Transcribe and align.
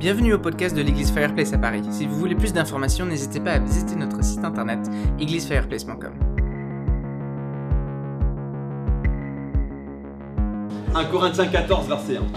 Bienvenue 0.00 0.32
au 0.32 0.38
podcast 0.38 0.74
de 0.74 0.80
l'église 0.80 1.12
Fireplace 1.12 1.52
à 1.52 1.58
Paris. 1.58 1.82
Si 1.90 2.06
vous 2.06 2.16
voulez 2.16 2.34
plus 2.34 2.54
d'informations, 2.54 3.04
n'hésitez 3.04 3.38
pas 3.38 3.52
à 3.52 3.58
visiter 3.58 3.96
notre 3.96 4.24
site 4.24 4.42
internet 4.42 4.78
églisefireplace.com. 5.18 6.14
1 10.94 11.04
Corinthiens 11.04 11.48
14, 11.48 11.86
verset 11.86 12.16
1. 12.16 12.20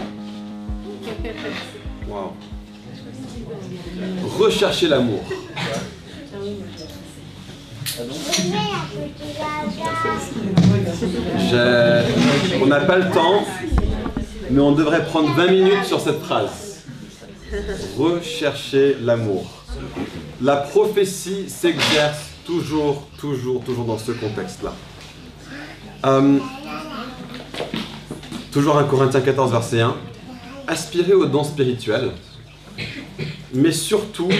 Wow. 2.06 2.34
Recherchez 4.38 4.88
l'amour. 4.88 5.20
On 12.60 12.66
n'a 12.66 12.80
pas 12.80 12.98
le 12.98 13.10
temps, 13.10 13.42
mais 14.50 14.60
on 14.60 14.72
devrait 14.72 15.06
prendre 15.06 15.32
20 15.34 15.46
minutes 15.46 15.84
sur 15.84 15.98
cette 15.98 16.20
phrase. 16.20 16.63
Rechercher 17.96 18.96
l'amour. 19.00 19.50
La 20.40 20.56
prophétie 20.56 21.48
s'exerce 21.48 22.30
toujours, 22.44 23.06
toujours, 23.18 23.62
toujours 23.62 23.84
dans 23.84 23.98
ce 23.98 24.12
contexte-là. 24.12 24.72
Euh, 26.06 26.38
toujours 28.52 28.76
1 28.78 28.84
Corinthiens 28.84 29.20
14, 29.20 29.50
verset 29.50 29.80
1. 29.80 29.96
Aspirez 30.66 31.14
aux 31.14 31.26
dons 31.26 31.44
spirituels, 31.44 32.10
mais 33.52 33.72
surtout 33.72 34.30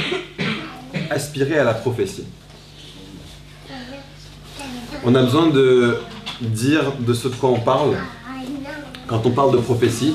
aspirez 1.10 1.58
à 1.58 1.64
la 1.64 1.74
prophétie. 1.74 2.24
On 5.04 5.14
a 5.14 5.22
besoin 5.22 5.48
de 5.48 5.98
dire 6.40 6.92
de 6.98 7.12
ce 7.12 7.28
de 7.28 7.34
quoi 7.34 7.50
on 7.50 7.60
parle 7.60 7.96
quand 9.06 9.24
on 9.26 9.30
parle 9.30 9.52
de 9.52 9.58
prophétie. 9.58 10.14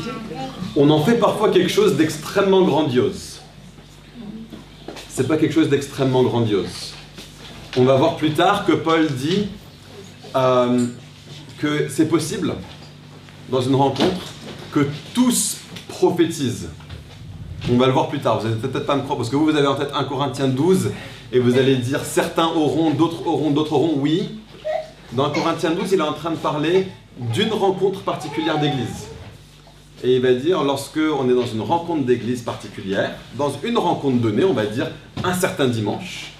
On 0.75 0.89
en 0.91 1.01
fait 1.01 1.15
parfois 1.15 1.49
quelque 1.49 1.69
chose 1.69 1.95
d'extrêmement 1.95 2.61
grandiose. 2.61 3.39
C'est 5.09 5.27
pas 5.27 5.37
quelque 5.37 5.53
chose 5.53 5.69
d'extrêmement 5.69 6.23
grandiose. 6.23 6.93
On 7.77 7.83
va 7.83 7.95
voir 7.95 8.15
plus 8.17 8.31
tard 8.31 8.65
que 8.65 8.73
Paul 8.73 9.07
dit 9.07 9.47
euh, 10.35 10.85
que 11.57 11.87
c'est 11.89 12.07
possible 12.07 12.53
dans 13.49 13.61
une 13.61 13.75
rencontre 13.75 14.33
que 14.71 14.87
tous 15.13 15.57
prophétisent. 15.87 16.69
On 17.71 17.77
va 17.77 17.87
le 17.87 17.91
voir 17.91 18.07
plus 18.07 18.19
tard, 18.19 18.39
vous 18.39 18.47
n'allez 18.47 18.59
peut-être 18.59 18.85
pas 18.85 18.95
me 18.95 19.01
croire, 19.01 19.17
parce 19.17 19.29
que 19.29 19.35
vous, 19.35 19.45
vous 19.45 19.55
avez 19.55 19.67
en 19.67 19.75
tête 19.75 19.91
1 19.93 20.03
Corinthiens 20.05 20.47
12, 20.47 20.91
et 21.31 21.39
vous 21.39 21.57
allez 21.57 21.75
dire 21.75 22.03
certains 22.03 22.47
auront, 22.47 22.91
d'autres 22.91 23.27
auront, 23.27 23.51
d'autres 23.51 23.73
auront, 23.73 23.93
oui. 23.97 24.39
Dans 25.13 25.25
1 25.25 25.31
Corinthiens 25.31 25.71
12, 25.71 25.91
il 25.91 25.99
est 25.99 26.03
en 26.03 26.13
train 26.13 26.31
de 26.31 26.37
parler 26.37 26.87
d'une 27.17 27.51
rencontre 27.51 28.01
particulière 28.01 28.59
d'église. 28.59 29.07
Et 30.01 30.15
il 30.15 30.21
va 30.21 30.33
dire, 30.33 30.63
lorsque 30.63 30.97
on 30.97 31.29
est 31.29 31.33
dans 31.33 31.45
une 31.45 31.61
rencontre 31.61 32.05
d'église 32.05 32.41
particulière, 32.41 33.11
dans 33.35 33.51
une 33.63 33.77
rencontre 33.77 34.17
donnée, 34.17 34.45
on 34.45 34.53
va 34.53 34.65
dire 34.65 34.87
un 35.23 35.33
certain 35.33 35.67
dimanche, 35.67 36.31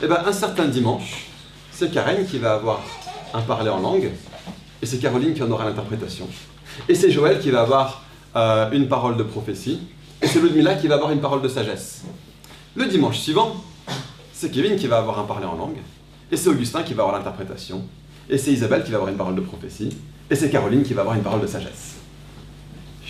et 0.00 0.06
bien 0.06 0.22
un 0.24 0.32
certain 0.32 0.66
dimanche, 0.66 1.26
c'est 1.72 1.90
Karen 1.90 2.24
qui 2.24 2.38
va 2.38 2.54
avoir 2.54 2.80
un 3.34 3.40
parler 3.40 3.70
en 3.70 3.80
langue, 3.80 4.10
et 4.80 4.86
c'est 4.86 4.98
Caroline 4.98 5.34
qui 5.34 5.42
en 5.42 5.50
aura 5.50 5.64
l'interprétation. 5.64 6.28
Et 6.88 6.94
c'est 6.94 7.10
Joël 7.10 7.40
qui 7.40 7.50
va 7.50 7.62
avoir 7.62 8.04
euh, 8.36 8.70
une 8.70 8.86
parole 8.86 9.16
de 9.16 9.24
prophétie, 9.24 9.80
et 10.22 10.28
c'est 10.28 10.40
Ludmilla 10.40 10.74
qui 10.76 10.86
va 10.86 10.94
avoir 10.94 11.10
une 11.10 11.20
parole 11.20 11.42
de 11.42 11.48
sagesse. 11.48 12.02
Le 12.76 12.86
dimanche 12.86 13.18
suivant, 13.18 13.56
c'est 14.32 14.52
Kevin 14.52 14.76
qui 14.76 14.86
va 14.86 14.98
avoir 14.98 15.18
un 15.18 15.24
parler 15.24 15.46
en 15.46 15.56
langue, 15.56 15.78
et 16.30 16.36
c'est 16.36 16.48
Augustin 16.48 16.84
qui 16.84 16.94
va 16.94 17.02
avoir 17.02 17.18
l'interprétation, 17.18 17.82
et 18.28 18.38
c'est 18.38 18.52
Isabelle 18.52 18.84
qui 18.84 18.92
va 18.92 18.98
avoir 18.98 19.10
une 19.10 19.18
parole 19.18 19.34
de 19.34 19.40
prophétie, 19.40 19.96
et 20.30 20.36
c'est 20.36 20.48
Caroline 20.48 20.84
qui 20.84 20.94
va 20.94 21.00
avoir 21.00 21.16
une 21.16 21.24
parole 21.24 21.40
de 21.40 21.48
sagesse. 21.48 21.89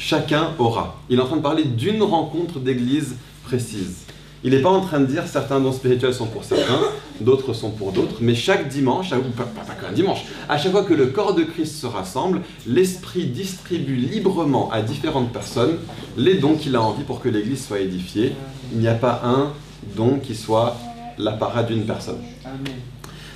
Chacun 0.03 0.53
aura. 0.59 0.99
Il 1.11 1.19
est 1.19 1.23
en 1.23 1.27
train 1.27 1.37
de 1.37 1.43
parler 1.43 1.63
d'une 1.65 2.03
rencontre 2.03 2.59
d'église 2.59 3.17
précise. 3.45 3.99
Il 4.43 4.53
n'est 4.53 4.63
pas 4.63 4.71
en 4.71 4.81
train 4.81 4.99
de 5.01 5.05
dire 5.05 5.25
certains 5.27 5.61
dons 5.61 5.73
spirituels 5.73 6.15
sont 6.15 6.25
pour 6.27 6.43
certains, 6.43 6.81
d'autres 7.21 7.53
sont 7.53 7.69
pour 7.69 7.93
d'autres, 7.93 8.17
mais 8.23 8.35
chaque 8.35 8.69
dimanche, 8.69 9.13
ou 9.13 9.31
pas, 9.37 9.43
pas- 9.45 9.61
pas 9.61 9.75
qu'un 9.75 9.93
dimanche, 9.93 10.21
à 10.49 10.57
chaque 10.57 10.73
fois 10.73 10.85
que 10.85 10.95
le 10.95 11.09
corps 11.09 11.35
de 11.35 11.43
Christ 11.43 11.75
se 11.77 11.87
rassemble, 11.87 12.41
l'Esprit 12.67 13.27
distribue 13.27 13.97
librement 13.97 14.71
à 14.73 14.81
différentes 14.81 15.31
personnes 15.35 15.77
les 16.17 16.37
dons 16.37 16.55
qu'il 16.55 16.75
a 16.77 16.81
envie 16.81 17.03
pour 17.05 17.21
que 17.21 17.29
l'église 17.29 17.67
soit 17.67 17.81
édifiée. 17.81 18.33
Il 18.73 18.79
n'y 18.79 18.89
a 18.89 18.95
pas 18.95 19.21
un 19.23 19.53
don 19.95 20.19
qui 20.19 20.35
soit 20.35 20.79
l'apparat 21.19 21.63
d'une 21.63 21.85
personne. 21.85 22.21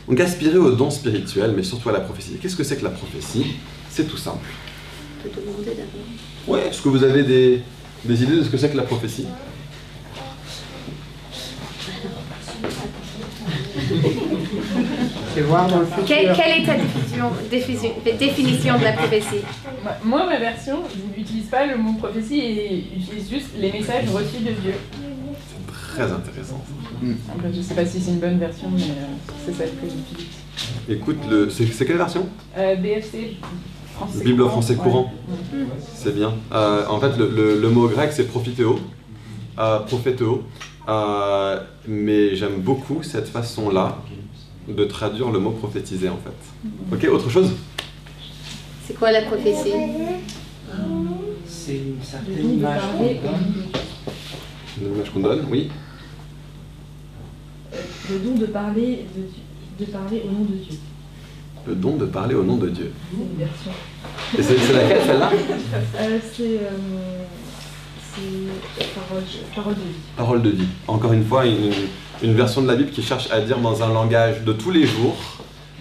Donc 0.09 0.19
aspirer 0.19 0.57
aux 0.57 0.71
dons 0.73 0.91
spirituels, 0.91 1.53
mais 1.55 1.63
surtout 1.63 1.91
à 1.91 1.93
la 1.93 2.01
prophétie. 2.01 2.39
Qu'est-ce 2.41 2.57
que 2.57 2.65
c'est 2.65 2.79
que 2.79 2.85
la 2.85 2.91
prophétie? 2.91 3.57
C'est 3.91 4.09
tout 4.09 4.17
simple. 4.17 4.49
Demander 5.25 5.71
d'abord. 5.71 6.07
Ouais, 6.47 6.69
est-ce 6.69 6.83
que 6.83 6.89
vous 6.89 7.03
avez 7.03 7.23
des, 7.23 7.63
des 8.05 8.23
idées 8.23 8.37
de 8.37 8.43
ce 8.45 8.49
que 8.51 8.57
c'est 8.57 8.71
que 8.71 8.77
la 8.77 8.83
prophétie 8.83 9.27
C'est 15.35 15.41
voir 15.43 15.69
dans 15.69 15.81
le 15.81 15.87
futur. 15.87 16.05
Quelle, 16.07 16.33
quelle 16.37 16.63
est 16.63 16.67
ta 16.67 16.75
définition, 16.75 17.31
définition, 17.51 17.91
définition 18.19 18.79
de 18.79 18.85
la 18.85 18.93
prophétie 18.93 19.43
Moi- 20.05 20.27
ma 20.27 20.39
version, 20.39 20.79
je 20.95 21.19
n'utilise 21.19 21.47
pas 21.47 21.67
le 21.67 21.77
mot 21.77 21.95
prophétie 21.95 22.41
et 22.41 22.85
j'utilise 22.99 23.31
juste 23.31 23.49
les 23.59 23.73
messages 23.73 24.09
reçus 24.11 24.43
de 24.43 24.53
Dieu. 24.53 24.75
Très 25.95 26.05
intéressant. 26.11 26.65
Après, 27.33 27.53
je 27.55 27.61
sais 27.61 27.75
pas 27.75 27.85
si 27.87 28.01
c'est 28.01 28.11
une 28.13 28.19
bonne 28.21 28.39
version, 28.39 28.69
mais 28.75 28.83
euh, 28.83 29.35
c'est 29.45 29.55
celle 29.55 29.71
que 29.71 29.87
j'utilise. 29.87 30.33
Écoute, 30.89 31.19
le, 31.29 31.51
c'est, 31.51 31.67
c'est 31.67 31.85
quelle 31.85 31.97
version? 31.99 32.27
Euh, 32.57 32.77
BFC, 32.77 33.37
français. 33.95 34.25
Bible 34.25 34.49
français 34.49 34.77
courant. 34.77 35.13
Ouais. 35.53 35.65
C'est 35.95 36.15
bien. 36.15 36.35
Euh, 36.53 36.87
en 36.89 37.01
fait, 37.01 37.17
le, 37.17 37.29
le- 37.31 37.61
le 37.61 37.69
mot 37.71 37.89
grec, 37.89 38.11
c'est 38.13 38.25
prophétéo. 38.29 38.79
Euh, 39.59 39.79
prophétéo. 39.81 40.43
Euh, 40.89 41.61
mais 41.89 42.37
j'aime 42.37 42.61
beaucoup 42.61 43.03
cette 43.03 43.29
façon-là 43.29 43.99
de 44.69 44.85
traduire 44.85 45.31
le 45.31 45.39
mot 45.39 45.51
prophétiser, 45.51 46.09
en 46.09 46.19
fait. 46.19 46.95
Ok, 47.09 47.13
autre 47.13 47.31
chose? 47.31 47.53
C'est 48.87 48.95
quoi 48.99 49.11
la 49.13 49.23
prophétie? 49.23 49.73
C'est 51.47 51.77
une 51.77 52.03
certaine 52.03 52.55
image 52.59 52.83
qu'on 52.99 53.05
donne. 53.05 53.55
Une 54.83 54.95
image 54.95 55.11
qu'on 55.13 55.21
donne, 55.21 55.47
oui. 55.51 55.71
Le 58.11 58.19
don 58.19 58.35
de 58.39 58.47
parler, 58.47 59.07
de, 59.17 59.85
de 59.85 59.91
parler 59.91 60.23
au 60.29 60.31
nom 60.33 60.45
de 60.45 60.55
Dieu. 60.57 60.79
Le 61.67 61.75
don 61.75 61.97
de 61.97 62.05
parler 62.05 62.35
au 62.35 62.43
nom 62.43 62.57
de 62.57 62.69
Dieu. 62.69 62.93
C'est. 64.37 64.55
Et 64.55 64.73
laquelle, 64.73 65.03
celle-là? 65.07 65.31
Euh, 65.99 66.19
c'est 66.35 66.43
euh, 66.43 66.69
parole, 68.95 69.23
parole 69.55 69.75
de 69.75 69.81
vie. 69.81 69.87
Parole 70.17 70.43
de 70.43 70.51
vie. 70.51 70.67
Encore 70.87 71.13
une 71.13 71.25
fois, 71.25 71.47
une, 71.47 71.73
une 72.23 72.35
version 72.35 72.63
de 72.63 72.69
la 72.69 72.77
Bible 72.77 72.91
qui 72.91 73.03
cherche 73.03 73.31
à 73.31 73.41
dire 73.41 73.59
dans 73.59 73.83
un 73.83 73.89
langage 73.93 74.43
de 74.45 74.53
tous 74.53 74.71
les 74.71 74.87
jours 74.87 75.17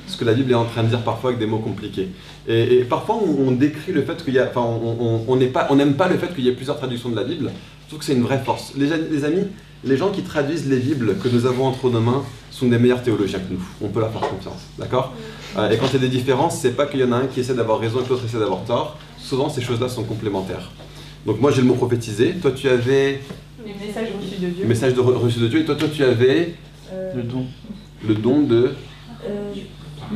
ce 0.08 0.18
que 0.18 0.26
la 0.26 0.34
Bible 0.34 0.52
est 0.52 0.56
en 0.56 0.66
train 0.66 0.84
de 0.84 0.90
dire 0.90 1.02
parfois 1.02 1.32
avec 1.32 1.40
des 1.40 1.46
mots 1.48 1.60
compliqués. 1.60 2.10
Et, 2.48 2.80
et 2.80 2.84
parfois, 2.84 3.16
on, 3.26 3.48
on 3.48 3.52
décrit 3.52 3.92
le 3.92 4.04
fait 4.04 4.24
qu'il 4.24 4.34
y 4.36 4.40
a, 4.40 4.48
enfin, 4.50 4.62
on- 4.62 4.98
on 5.00 5.26
on 5.28 5.36
n'est 5.36 5.48
pas, 5.48 5.68
on 5.70 5.76
n'aime 5.76 5.96
pas 5.96 6.08
le 6.08 6.18
fait 6.18 6.34
qu'il 6.34 6.44
y 6.46 6.50
ait 6.50 6.54
plusieurs 6.54 6.78
traductions 6.78 7.10
de 7.10 7.16
la 7.16 7.24
Bible. 7.24 7.52
Je 7.84 7.88
trouve 7.88 8.00
que 8.00 8.06
c'est 8.06 8.14
une 8.14 8.24
vraie 8.24 8.42
force. 8.44 8.74
Les, 8.78 8.88
les 9.12 9.26
amis, 9.26 9.48
les 9.84 9.98
gens 9.98 10.12
qui 10.12 10.22
traduisent 10.22 10.70
les 10.70 10.78
Bibles 10.78 11.18
que 11.18 11.28
nous 11.28 11.46
avons 11.46 11.66
entre 11.66 11.90
nos 11.90 12.00
mains 12.02 12.24
sont 12.52 12.68
des 12.68 12.78
meilleurs 12.78 13.02
théologiens 13.04 13.40
que 13.40 13.54
nous. 13.54 13.64
On 13.82 13.90
peut 13.90 14.00
leur 14.00 14.12
faire 14.12 14.22
confiance, 14.22 14.62
d'accord? 14.78 15.14
Et 15.72 15.78
quand 15.78 15.88
il 15.88 15.94
y 15.94 15.96
a 15.98 16.00
des 16.00 16.08
différences, 16.08 16.58
c'est 16.60 16.72
pas 16.76 16.86
qu'il 16.88 17.00
y 17.00 17.04
en 17.04 17.12
a 17.12 17.18
un 17.18 17.28
qui 17.28 17.40
essaie 17.42 17.54
d'avoir 17.54 17.80
raison 17.80 18.00
et 18.00 18.04
que 18.04 18.10
l'autre 18.10 18.26
essaie 18.26 18.40
d'avoir 18.40 18.64
tort. 18.66 18.98
Souvent, 19.20 19.50
ces 19.50 19.62
choses-là 19.62 19.88
sont 19.90 20.04
complémentaires. 20.04 20.72
Donc 21.26 21.40
moi, 21.40 21.52
j'ai 21.52 21.62
le 21.62 21.68
mot 21.68 21.76
prophétiser. 21.76 22.34
Toi, 22.42 22.52
tu 22.52 22.68
avais 22.68 23.22
Les 23.66 23.74
messages 23.88 24.08
reçus 24.20 24.42
de 24.42 24.48
Dieu. 24.48 24.64
le 24.64 24.68
message 24.68 24.94
de 24.94 25.02
re- 25.02 25.14
reçu 25.18 25.40
de 25.40 25.48
Dieu. 25.48 25.60
Et 25.62 25.66
toi, 25.66 25.76
toi, 25.76 25.88
tu 25.94 26.04
avais 26.04 26.56
Euh, 26.92 27.14
Le 27.16 27.24
don. 27.24 27.46
le 28.08 28.14
don 28.16 28.42
de, 28.42 28.72
euh, 29.26 29.54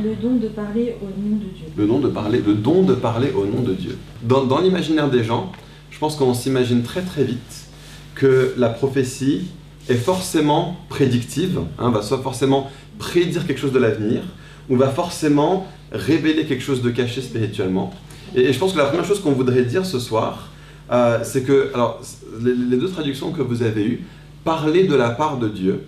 le 0.00 0.14
don 0.14 0.34
de 0.36 0.48
parler 0.48 0.94
au 1.02 1.06
nom 1.06 1.36
de 1.36 1.44
Dieu. 1.56 1.66
le 1.76 1.86
don 1.86 1.98
de 1.98 2.08
parler, 2.08 2.42
le 2.46 2.54
don 2.54 2.82
de 2.82 2.94
parler 2.94 3.30
au 3.34 3.46
nom 3.46 3.62
de 3.62 3.72
Dieu. 3.74 3.96
Dans, 4.22 4.44
dans 4.44 4.60
l'imaginaire 4.60 5.08
des 5.10 5.24
gens, 5.24 5.50
je 5.90 5.98
pense 5.98 6.14
qu'on 6.14 6.34
s'imagine 6.34 6.82
très 6.82 7.02
très 7.02 7.24
vite 7.24 7.66
que 8.14 8.54
la 8.58 8.68
prophétie 8.68 9.46
est 9.88 9.94
forcément 9.94 10.76
prédictive, 10.88 11.60
hein, 11.78 11.90
va 11.90 12.02
soit 12.02 12.22
forcément 12.22 12.70
prédire 12.98 13.46
quelque 13.46 13.58
chose 13.60 13.72
de 13.72 13.78
l'avenir, 13.78 14.22
ou 14.68 14.76
va 14.76 14.88
forcément 14.88 15.66
révéler 15.92 16.44
quelque 16.44 16.62
chose 16.62 16.82
de 16.82 16.90
caché 16.90 17.22
spirituellement. 17.22 17.92
Et, 18.34 18.42
et 18.42 18.52
je 18.52 18.58
pense 18.58 18.72
que 18.72 18.78
la 18.78 18.86
première 18.86 19.04
chose 19.04 19.20
qu'on 19.20 19.32
voudrait 19.32 19.64
dire 19.64 19.86
ce 19.86 19.98
soir, 19.98 20.48
euh, 20.90 21.18
c'est 21.22 21.42
que, 21.42 21.70
alors, 21.74 22.00
les, 22.40 22.54
les 22.54 22.76
deux 22.76 22.88
traductions 22.88 23.32
que 23.32 23.42
vous 23.42 23.62
avez 23.62 23.84
eues, 23.84 24.04
parler 24.44 24.84
de 24.84 24.94
la 24.94 25.10
part 25.10 25.38
de 25.38 25.48
Dieu, 25.48 25.84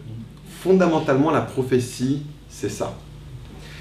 fondamentalement 0.63 1.31
la 1.31 1.41
prophétie, 1.41 2.23
c'est 2.49 2.69
ça. 2.69 2.95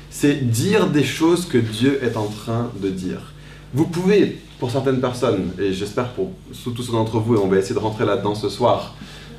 C'est 0.10 0.50
dire 0.50 0.88
des 0.88 1.04
choses 1.04 1.46
que 1.46 1.58
Dieu 1.58 2.00
est 2.04 2.16
en 2.18 2.28
train 2.28 2.72
de 2.82 2.90
dire. 2.90 3.34
Vous 3.74 3.86
pouvez, 3.86 4.40
pour 4.60 4.72
certaines 4.72 5.02
personnes, 5.02 5.52
et 5.60 5.74
j'espère 5.74 6.10
pour 6.10 6.32
tous 6.64 6.82
ceux 6.82 6.92
d'entre 6.94 7.20
vous, 7.20 7.36
et 7.36 7.38
on 7.38 7.48
va 7.48 7.58
essayer 7.58 7.76
de 7.76 7.80
rentrer 7.80 8.06
là-dedans 8.06 8.36
ce 8.36 8.50
soir, 8.50 8.96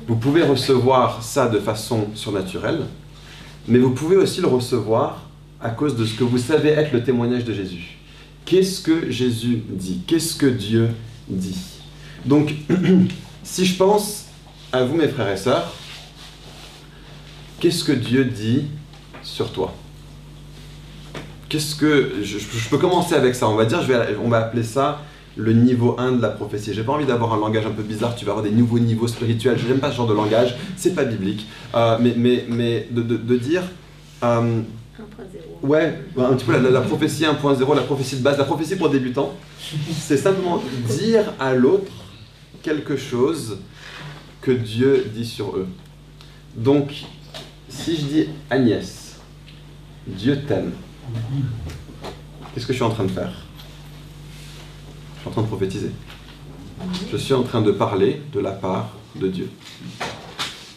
vous 0.07 0.15
pouvez 0.15 0.43
recevoir 0.43 1.23
ça 1.23 1.47
de 1.47 1.59
façon 1.59 2.07
surnaturelle, 2.15 2.81
mais 3.67 3.79
vous 3.79 3.91
pouvez 3.91 4.15
aussi 4.15 4.41
le 4.41 4.47
recevoir 4.47 5.21
à 5.61 5.69
cause 5.69 5.95
de 5.95 6.05
ce 6.05 6.13
que 6.15 6.23
vous 6.23 6.37
savez 6.37 6.69
être 6.69 6.91
le 6.91 7.03
témoignage 7.03 7.45
de 7.45 7.53
Jésus. 7.53 7.97
Qu'est-ce 8.45 8.81
que 8.81 9.09
Jésus 9.11 9.61
dit? 9.69 10.01
Qu'est-ce 10.07 10.35
que 10.35 10.47
Dieu 10.47 10.89
dit? 11.29 11.57
Donc, 12.25 12.53
si 13.43 13.65
je 13.65 13.75
pense 13.75 14.25
à 14.71 14.83
vous 14.83 14.95
mes 14.95 15.07
frères 15.07 15.31
et 15.31 15.37
sœurs, 15.37 15.73
qu'est-ce 17.59 17.83
que 17.83 17.91
Dieu 17.91 18.25
dit 18.25 18.65
sur 19.21 19.51
toi? 19.51 19.73
Qu'est-ce 21.49 21.75
que... 21.75 22.13
Je, 22.23 22.37
peux 22.69 22.77
commencer 22.77 23.13
avec 23.13 23.35
ça, 23.35 23.47
on 23.47 23.55
va 23.55 23.65
dire, 23.65 23.79
on 24.23 24.29
va 24.29 24.39
appeler 24.39 24.63
ça 24.63 25.01
le 25.35 25.53
niveau 25.53 25.95
1 25.99 26.13
de 26.13 26.21
la 26.21 26.29
prophétie. 26.29 26.73
J'ai 26.73 26.83
pas 26.83 26.93
envie 26.93 27.05
d'avoir 27.05 27.33
un 27.33 27.37
langage 27.39 27.65
un 27.65 27.71
peu 27.71 27.83
bizarre, 27.83 28.15
tu 28.15 28.25
vas 28.25 28.31
avoir 28.31 28.43
des 28.43 28.51
nouveaux 28.51 28.79
niveaux 28.79 29.07
spirituels, 29.07 29.57
je 29.59 29.67
n'aime 29.67 29.79
pas 29.79 29.91
ce 29.91 29.97
genre 29.97 30.07
de 30.07 30.13
langage, 30.13 30.55
c'est 30.75 30.95
pas 30.95 31.05
biblique. 31.05 31.45
Euh, 31.75 31.97
mais, 31.99 32.15
mais, 32.17 32.45
mais 32.49 32.87
de 32.91 33.37
dire... 33.37 33.63
euh, 34.23 34.61
1.0. 35.01 35.67
Ouais, 35.67 35.99
bah, 36.15 36.29
un 36.31 36.35
petit 36.35 36.45
peu 36.45 36.51
la, 36.53 36.59
la- 36.59 36.69
la 36.69 36.81
prophétie 36.81 37.23
1.0, 37.23 37.75
la 37.75 37.81
prophétie 37.83 38.17
de 38.17 38.21
base, 38.23 38.37
la 38.37 38.43
prophétie 38.45 38.75
pour 38.75 38.89
débutants, 38.89 39.33
c'est 39.99 40.17
simplement 40.17 40.61
dire 40.89 41.33
à 41.39 41.53
l'autre 41.53 41.91
quelque 42.63 42.95
chose 42.97 43.59
que 44.41 44.51
Dieu 44.51 45.05
dit 45.13 45.25
sur 45.25 45.55
eux. 45.57 45.67
Donc, 46.55 46.93
si 47.69 47.95
je 47.97 48.01
dis 48.05 48.25
Agnès, 48.49 49.17
Dieu 50.07 50.41
t'aime, 50.47 50.71
qu'est-ce 52.53 52.65
que 52.65 52.73
je 52.73 52.77
suis 52.77 52.83
en 52.85 52.89
train 52.89 53.03
de 53.05 53.11
faire? 53.11 53.31
Je 55.15 55.19
suis 55.21 55.29
en 55.29 55.31
train 55.31 55.41
de 55.43 55.47
prophétiser. 55.47 55.91
Je 57.11 57.17
suis 57.17 57.33
en 57.33 57.43
train 57.43 57.61
de 57.61 57.71
parler 57.71 58.21
de 58.33 58.39
la 58.39 58.51
part 58.51 58.89
de 59.15 59.27
Dieu. 59.27 59.49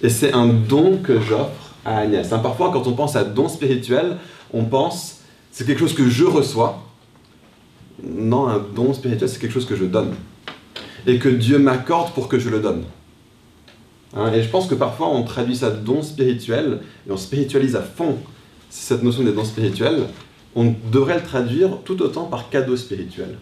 Et 0.03 0.11
c'est 0.11 0.33
un 0.35 0.47
don 0.49 0.99
que 0.99 1.19
j'offre 1.21 1.64
à 1.85 1.99
Agnès. 1.99 2.33
Hein, 2.33 2.39
Parfois, 2.39 2.71
quand 2.73 2.87
on 2.87 2.93
pense 2.93 3.17
à 3.17 3.25
don 3.25 3.49
spirituel, 3.49 4.17
on 4.53 4.65
pense 4.65 5.21
c'est 5.51 5.65
quelque 5.65 5.79
chose 5.79 5.95
que 5.95 6.09
je 6.09 6.25
reçois. 6.25 6.83
Non, 8.03 8.49
un 8.49 8.59
don 8.59 8.93
spirituel, 8.93 9.29
c'est 9.29 9.39
quelque 9.39 9.53
chose 9.53 9.67
que 9.67 9.77
je 9.77 9.85
donne. 9.85 10.15
Et 11.07 11.19
que 11.19 11.29
Dieu 11.29 11.59
m'accorde 11.59 12.13
pour 12.13 12.27
que 12.29 12.41
je 12.41 12.49
le 12.49 12.61
donne. 12.61 12.83
Hein, 14.17 14.33
et 14.33 14.43
je 14.43 14.49
pense 14.49 14.67
que 14.67 14.75
parfois, 14.75 15.09
on 15.09 15.23
traduit 15.23 15.57
ça 15.57 15.71
don 15.71 16.03
spirituel 16.03 16.81
et 17.09 17.13
on 17.13 17.17
spiritualise 17.17 17.77
à 17.77 17.83
fond 17.83 18.19
cette 18.69 19.03
notion 19.05 19.23
des 19.23 19.33
dons 19.33 19.45
spirituels. 19.45 20.09
On 20.57 20.75
devrait 20.91 21.17
le 21.17 21.23
traduire 21.23 21.79
tout 21.85 22.03
autant 22.03 22.25
par 22.25 22.51
cadeau 22.51 22.77
spirituel. 22.77 23.39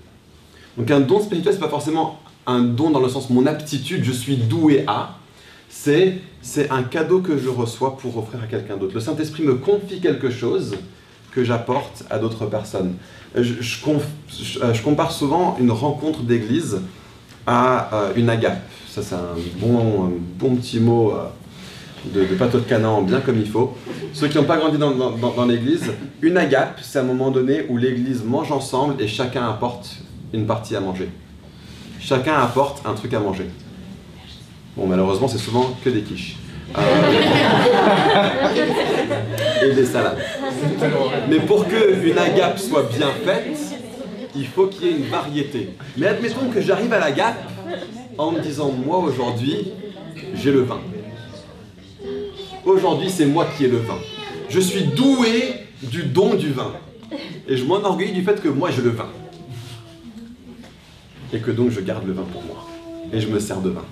Donc 0.76 0.90
un 0.90 1.00
don 1.00 1.20
spirituel, 1.22 1.54
c'est 1.54 1.60
pas 1.60 1.68
forcément 1.68 2.20
un 2.46 2.60
don 2.60 2.90
dans 2.90 3.00
le 3.00 3.08
sens 3.08 3.30
mon 3.30 3.46
aptitude, 3.46 4.04
je 4.04 4.12
suis 4.12 4.36
doué 4.36 4.84
à. 4.86 5.18
C'est 5.72 6.70
un 6.70 6.82
cadeau 6.82 7.20
que 7.20 7.38
je 7.38 7.48
reçois 7.48 7.96
pour 7.96 8.16
offrir 8.18 8.42
à 8.42 8.46
quelqu'un 8.46 8.76
d'autre. 8.76 8.94
Le 8.94 9.00
Saint-Esprit 9.00 9.42
me 9.42 9.54
confie 9.54 10.00
quelque 10.00 10.30
chose 10.30 10.76
que 11.32 11.42
j'apporte 11.42 12.04
à 12.10 12.18
d'autres 12.18 12.46
personnes. 12.46 12.94
Je, 13.34 13.54
euh, 14.62 14.74
compare 14.84 15.10
souvent 15.10 15.56
une 15.58 15.70
rencontre 15.70 16.20
d'église 16.22 16.82
à 17.46 17.88
euh, 17.94 18.12
une 18.16 18.28
agape. 18.28 18.62
Ça, 18.86 19.02
c'est 19.02 19.14
un 19.14 19.34
bon, 19.56 20.12
bon 20.38 20.56
petit 20.56 20.78
mot 20.78 21.12
euh, 21.12 21.28
de, 22.14 22.26
de 22.26 22.34
pâteau 22.34 22.58
de 22.58 22.64
canard 22.64 23.00
bien 23.00 23.20
comme 23.20 23.40
il 23.40 23.48
faut. 23.48 23.74
Ceux 24.12 24.28
qui 24.28 24.36
n'ont 24.36 24.44
pas 24.44 24.58
grandi 24.58 24.76
dans 24.76 25.46
l'église, 25.46 25.90
une 26.20 26.36
agape, 26.36 26.80
c'est 26.82 26.98
un 26.98 27.04
moment 27.04 27.30
donné 27.30 27.64
où 27.70 27.78
l'église 27.78 28.22
mange 28.22 28.52
ensemble 28.52 29.02
et 29.02 29.08
chacun 29.08 29.48
apporte 29.48 29.96
une 30.34 30.46
partie 30.46 30.76
à 30.76 30.80
manger. 30.80 31.08
Chacun 31.98 32.34
apporte 32.34 32.86
un 32.86 32.92
truc 32.92 33.14
à 33.14 33.20
manger. 33.20 33.48
Bon, 34.76 34.86
malheureusement, 34.86 35.28
c'est 35.28 35.38
souvent 35.38 35.76
que 35.84 35.90
des 35.90 36.02
quiches. 36.02 36.36
Euh, 36.76 36.80
et 39.62 39.74
des 39.74 39.84
salades. 39.84 40.16
Mais 41.28 41.40
pour 41.40 41.68
que 41.68 42.06
une 42.06 42.16
agape 42.16 42.58
soit 42.58 42.84
bien 42.84 43.10
faite, 43.24 43.58
il 44.34 44.46
faut 44.46 44.68
qu'il 44.68 44.86
y 44.86 44.90
ait 44.90 44.96
une 44.96 45.04
variété. 45.04 45.76
Mais 45.98 46.06
admettons 46.06 46.48
que 46.48 46.62
j'arrive 46.62 46.92
à 46.94 46.98
l'agape 46.98 47.42
en 48.16 48.32
me 48.32 48.40
disant, 48.40 48.72
moi 48.72 48.98
aujourd'hui, 48.98 49.68
j'ai 50.34 50.50
le 50.50 50.62
vin. 50.62 50.80
Aujourd'hui, 52.64 53.10
c'est 53.10 53.26
moi 53.26 53.46
qui 53.56 53.66
ai 53.66 53.68
le 53.68 53.78
vin. 53.78 53.98
Je 54.48 54.60
suis 54.60 54.84
doué 54.84 55.54
du 55.82 56.04
don 56.04 56.34
du 56.34 56.50
vin. 56.50 56.72
Et 57.46 57.56
je 57.56 57.64
m'enorgueillis 57.64 58.12
du 58.12 58.22
fait 58.22 58.40
que 58.40 58.48
moi, 58.48 58.70
j'ai 58.70 58.82
le 58.82 58.90
vin. 58.90 59.08
Et 61.34 61.40
que 61.40 61.50
donc, 61.50 61.70
je 61.70 61.80
garde 61.80 62.06
le 62.06 62.12
vin 62.12 62.24
pour 62.32 62.42
moi. 62.42 62.66
Et 63.12 63.20
je 63.20 63.28
me 63.28 63.38
sers 63.38 63.60
de 63.60 63.70
vin. 63.70 63.84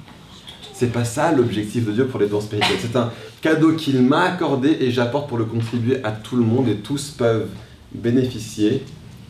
C'est 0.80 0.94
pas 0.94 1.04
ça 1.04 1.30
l'objectif 1.30 1.84
de 1.84 1.92
Dieu 1.92 2.06
pour 2.06 2.18
les 2.18 2.26
dons 2.26 2.40
spirituels. 2.40 2.78
C'est 2.80 2.96
un 2.96 3.12
cadeau 3.42 3.74
qu'il 3.74 4.00
m'a 4.00 4.22
accordé 4.22 4.78
et 4.80 4.90
j'apporte 4.90 5.28
pour 5.28 5.36
le 5.36 5.44
contribuer 5.44 6.02
à 6.02 6.10
tout 6.10 6.36
le 6.36 6.42
monde 6.42 6.70
et 6.70 6.76
tous 6.76 7.10
peuvent 7.10 7.48
bénéficier 7.92 8.82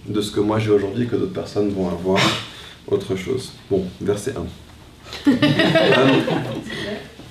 de 0.06 0.20
ce 0.20 0.30
que 0.30 0.38
moi 0.38 0.60
j'ai 0.60 0.70
aujourd'hui 0.70 1.02
et 1.02 1.06
que 1.06 1.16
d'autres 1.16 1.32
personnes 1.32 1.70
vont 1.70 1.88
avoir 1.88 2.20
autre 2.86 3.16
chose. 3.16 3.50
Bon, 3.68 3.84
verset 4.00 4.34
1. 5.26 5.32
Euh, 5.32 6.20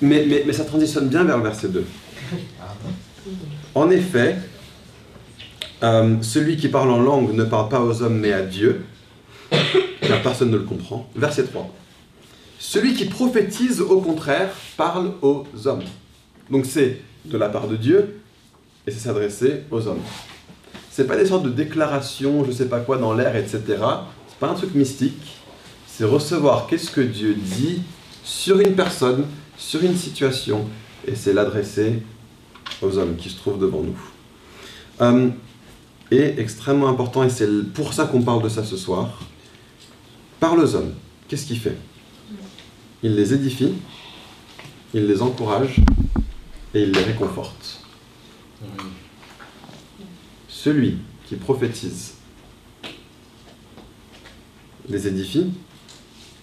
mais, 0.02 0.26
mais, 0.28 0.44
mais 0.46 0.52
ça 0.52 0.66
transitionne 0.66 1.08
bien 1.08 1.24
vers 1.24 1.38
le 1.38 1.44
verset 1.44 1.70
2. 1.70 1.86
En 3.74 3.90
effet, 3.90 4.36
euh, 5.82 6.18
celui 6.22 6.58
qui 6.58 6.68
parle 6.68 6.92
en 6.92 7.00
langue 7.00 7.34
ne 7.34 7.46
parle 7.46 7.70
pas 7.70 7.80
aux 7.80 8.02
hommes 8.02 8.20
mais 8.20 8.34
à 8.34 8.42
Dieu, 8.42 8.84
car 10.02 10.22
personne 10.22 10.52
ne 10.52 10.58
le 10.58 10.64
comprend. 10.64 11.10
Verset 11.16 11.44
3. 11.44 11.74
Celui 12.60 12.94
qui 12.94 13.06
prophétise, 13.06 13.80
au 13.80 14.02
contraire, 14.02 14.52
parle 14.76 15.14
aux 15.22 15.46
hommes. 15.66 15.84
Donc 16.52 16.66
c'est 16.66 17.00
de 17.24 17.38
la 17.38 17.48
part 17.48 17.68
de 17.68 17.78
Dieu 17.78 18.20
et 18.86 18.92
c'est 18.92 19.00
s'adresser 19.00 19.62
aux 19.72 19.88
hommes. 19.88 20.02
C'est 20.92 21.08
pas 21.08 21.16
des 21.16 21.26
sortes 21.26 21.44
de 21.44 21.50
déclarations, 21.50 22.44
je 22.44 22.52
sais 22.52 22.68
pas 22.68 22.82
quoi, 22.82 22.98
dans 22.98 23.14
l'air, 23.14 23.36
etc. 23.38 23.62
C'est 24.28 24.38
pas 24.40 24.50
un 24.50 24.56
truc 24.56 24.76
mystique. 24.76 25.38
C'est 25.88 26.04
recevoir 26.04 26.68
qu'est-ce 26.68 26.92
que 26.92 27.02
Dieu 27.02 27.34
dit 27.34 27.82
sur 28.24 28.60
une 28.60 28.76
personne, 28.76 29.26
sur 29.58 29.82
une 29.82 29.96
situation, 29.96 30.66
et 31.08 31.16
c'est 31.16 31.34
l'adresser 31.34 32.04
aux 32.82 32.98
hommes 32.98 33.16
qui 33.16 33.30
se 33.30 33.38
trouvent 33.38 33.60
devant 33.60 33.82
nous. 33.82 34.00
Euh, 35.02 35.30
et 36.12 36.40
extrêmement 36.40 36.90
important, 36.90 37.24
et 37.24 37.30
c'est 37.30 37.48
pour 37.74 37.94
ça 37.94 38.06
qu'on 38.06 38.22
parle 38.22 38.44
de 38.44 38.50
ça 38.50 38.66
ce 38.66 38.76
soir, 38.76 39.20
parle 40.40 40.60
aux 40.60 40.76
hommes. 40.76 40.94
Qu'est-ce 41.28 41.46
qu'il 41.46 41.60
fait? 41.60 41.78
Il 43.02 43.16
les 43.16 43.34
édifie, 43.34 43.74
il 44.94 45.08
les 45.08 45.22
encourage 45.22 45.78
et 46.74 46.84
il 46.84 46.92
les 46.92 47.04
réconforte. 47.04 47.82
Celui 50.48 50.98
qui 51.28 51.36
prophétise 51.36 52.16
les 54.90 55.08
édifie, 55.08 55.52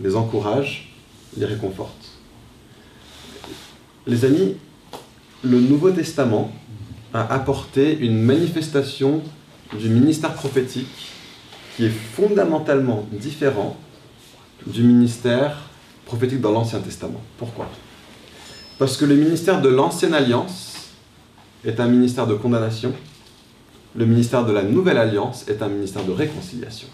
les 0.01 0.17
encourage, 0.17 0.95
les 1.37 1.45
réconforte. 1.45 2.19
Les 4.07 4.25
amis, 4.25 4.57
le 5.43 5.61
Nouveau 5.61 5.91
Testament 5.91 6.53
a 7.13 7.35
apporté 7.35 7.99
une 7.99 8.23
manifestation 8.23 9.23
du 9.79 9.89
ministère 9.89 10.33
prophétique 10.33 11.11
qui 11.77 11.85
est 11.85 11.91
fondamentalement 11.91 13.07
différent 13.13 13.77
du 14.67 14.83
ministère 14.83 15.66
prophétique 16.07 16.41
dans 16.41 16.53
l'Ancien 16.53 16.79
Testament. 16.81 17.21
Pourquoi? 17.37 17.69
Parce 18.79 18.97
que 18.97 19.05
le 19.05 19.17
ministère 19.17 19.61
de 19.61 19.69
l'Ancienne 19.69 20.15
Alliance 20.15 20.93
est 21.65 21.81
un 21.81 21.89
ministère 21.89 22.27
de 22.27 22.35
condamnation, 22.35 22.95
le 23.95 24.07
ministère 24.07 24.45
de 24.45 24.53
la 24.53 24.63
Nouvelle 24.63 24.99
Alliance 24.99 25.45
est 25.49 25.63
un 25.63 25.69
ministère 25.69 26.05
de 26.05 26.13
réconciliation. 26.13 26.89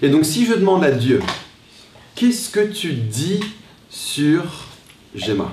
Et 0.00 0.08
donc 0.08 0.24
si 0.24 0.46
je 0.46 0.54
demande 0.54 0.84
à 0.84 0.90
Dieu, 0.90 1.20
qu'est-ce 2.14 2.50
que 2.50 2.60
tu 2.60 2.92
dis 2.92 3.40
sur 3.90 4.44
Gemma? 5.14 5.52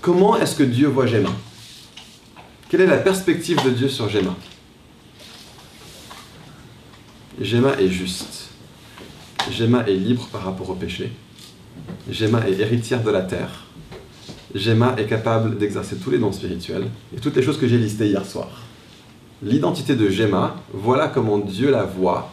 Comment 0.00 0.36
est-ce 0.36 0.54
que 0.54 0.62
Dieu 0.62 0.88
voit 0.88 1.06
Gemma? 1.06 1.30
Quelle 2.68 2.82
est 2.82 2.86
la 2.86 2.98
perspective 2.98 3.62
de 3.64 3.70
Dieu 3.70 3.88
sur 3.88 4.08
Gemma? 4.08 4.36
Gemma 7.40 7.72
est 7.80 7.88
juste. 7.88 8.51
Gemma 9.50 9.84
est 9.86 9.94
libre 9.94 10.28
par 10.30 10.44
rapport 10.44 10.70
au 10.70 10.74
péché. 10.74 11.10
Gemma 12.10 12.46
est 12.48 12.60
héritière 12.60 13.02
de 13.02 13.10
la 13.10 13.22
terre. 13.22 13.66
Gemma 14.54 14.94
est 14.98 15.06
capable 15.06 15.58
d'exercer 15.58 15.96
tous 15.96 16.10
les 16.10 16.18
dons 16.18 16.32
spirituels 16.32 16.86
et 17.16 17.20
toutes 17.20 17.36
les 17.36 17.42
choses 17.42 17.58
que 17.58 17.66
j'ai 17.66 17.78
listées 17.78 18.06
hier 18.06 18.24
soir. 18.24 18.48
L'identité 19.42 19.96
de 19.96 20.08
Gemma, 20.08 20.56
voilà 20.72 21.08
comment 21.08 21.38
Dieu 21.38 21.70
la 21.70 21.84
voit. 21.84 22.30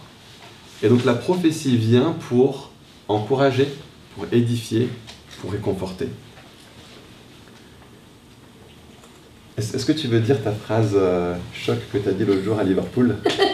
Et 0.84 0.90
donc 0.90 1.06
la 1.06 1.14
prophétie 1.14 1.78
vient 1.78 2.16
pour 2.30 2.72
encourager, 3.08 3.68
pour 4.16 4.26
édifier, 4.32 4.90
pour 5.42 5.52
réconforter. 5.52 6.10
Est-ce 9.58 9.86
que 9.86 9.92
tu 9.92 10.08
veux 10.08 10.22
dire 10.22 10.42
ta 10.42 10.52
phrase 10.52 10.94
euh, 10.96 11.36
choc 11.54 11.78
que 11.92 11.98
tu 11.98 12.08
as 12.08 12.14
dit 12.14 12.24
l'autre 12.24 12.44
jour 12.44 12.60
à 12.60 12.64
Liverpool? 12.64 13.16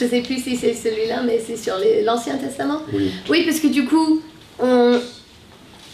Je 0.00 0.06
ne 0.06 0.10
sais 0.10 0.22
plus 0.22 0.42
si 0.42 0.56
c'est 0.56 0.72
celui-là, 0.72 1.20
mais 1.22 1.38
c'est 1.46 1.58
sur 1.58 1.74
l'Ancien 2.04 2.38
Testament. 2.38 2.80
Oui. 2.90 3.12
Oui, 3.28 3.44
parce 3.44 3.60
que 3.60 3.66
du 3.66 3.84
coup, 3.84 4.22
on... 4.58 4.98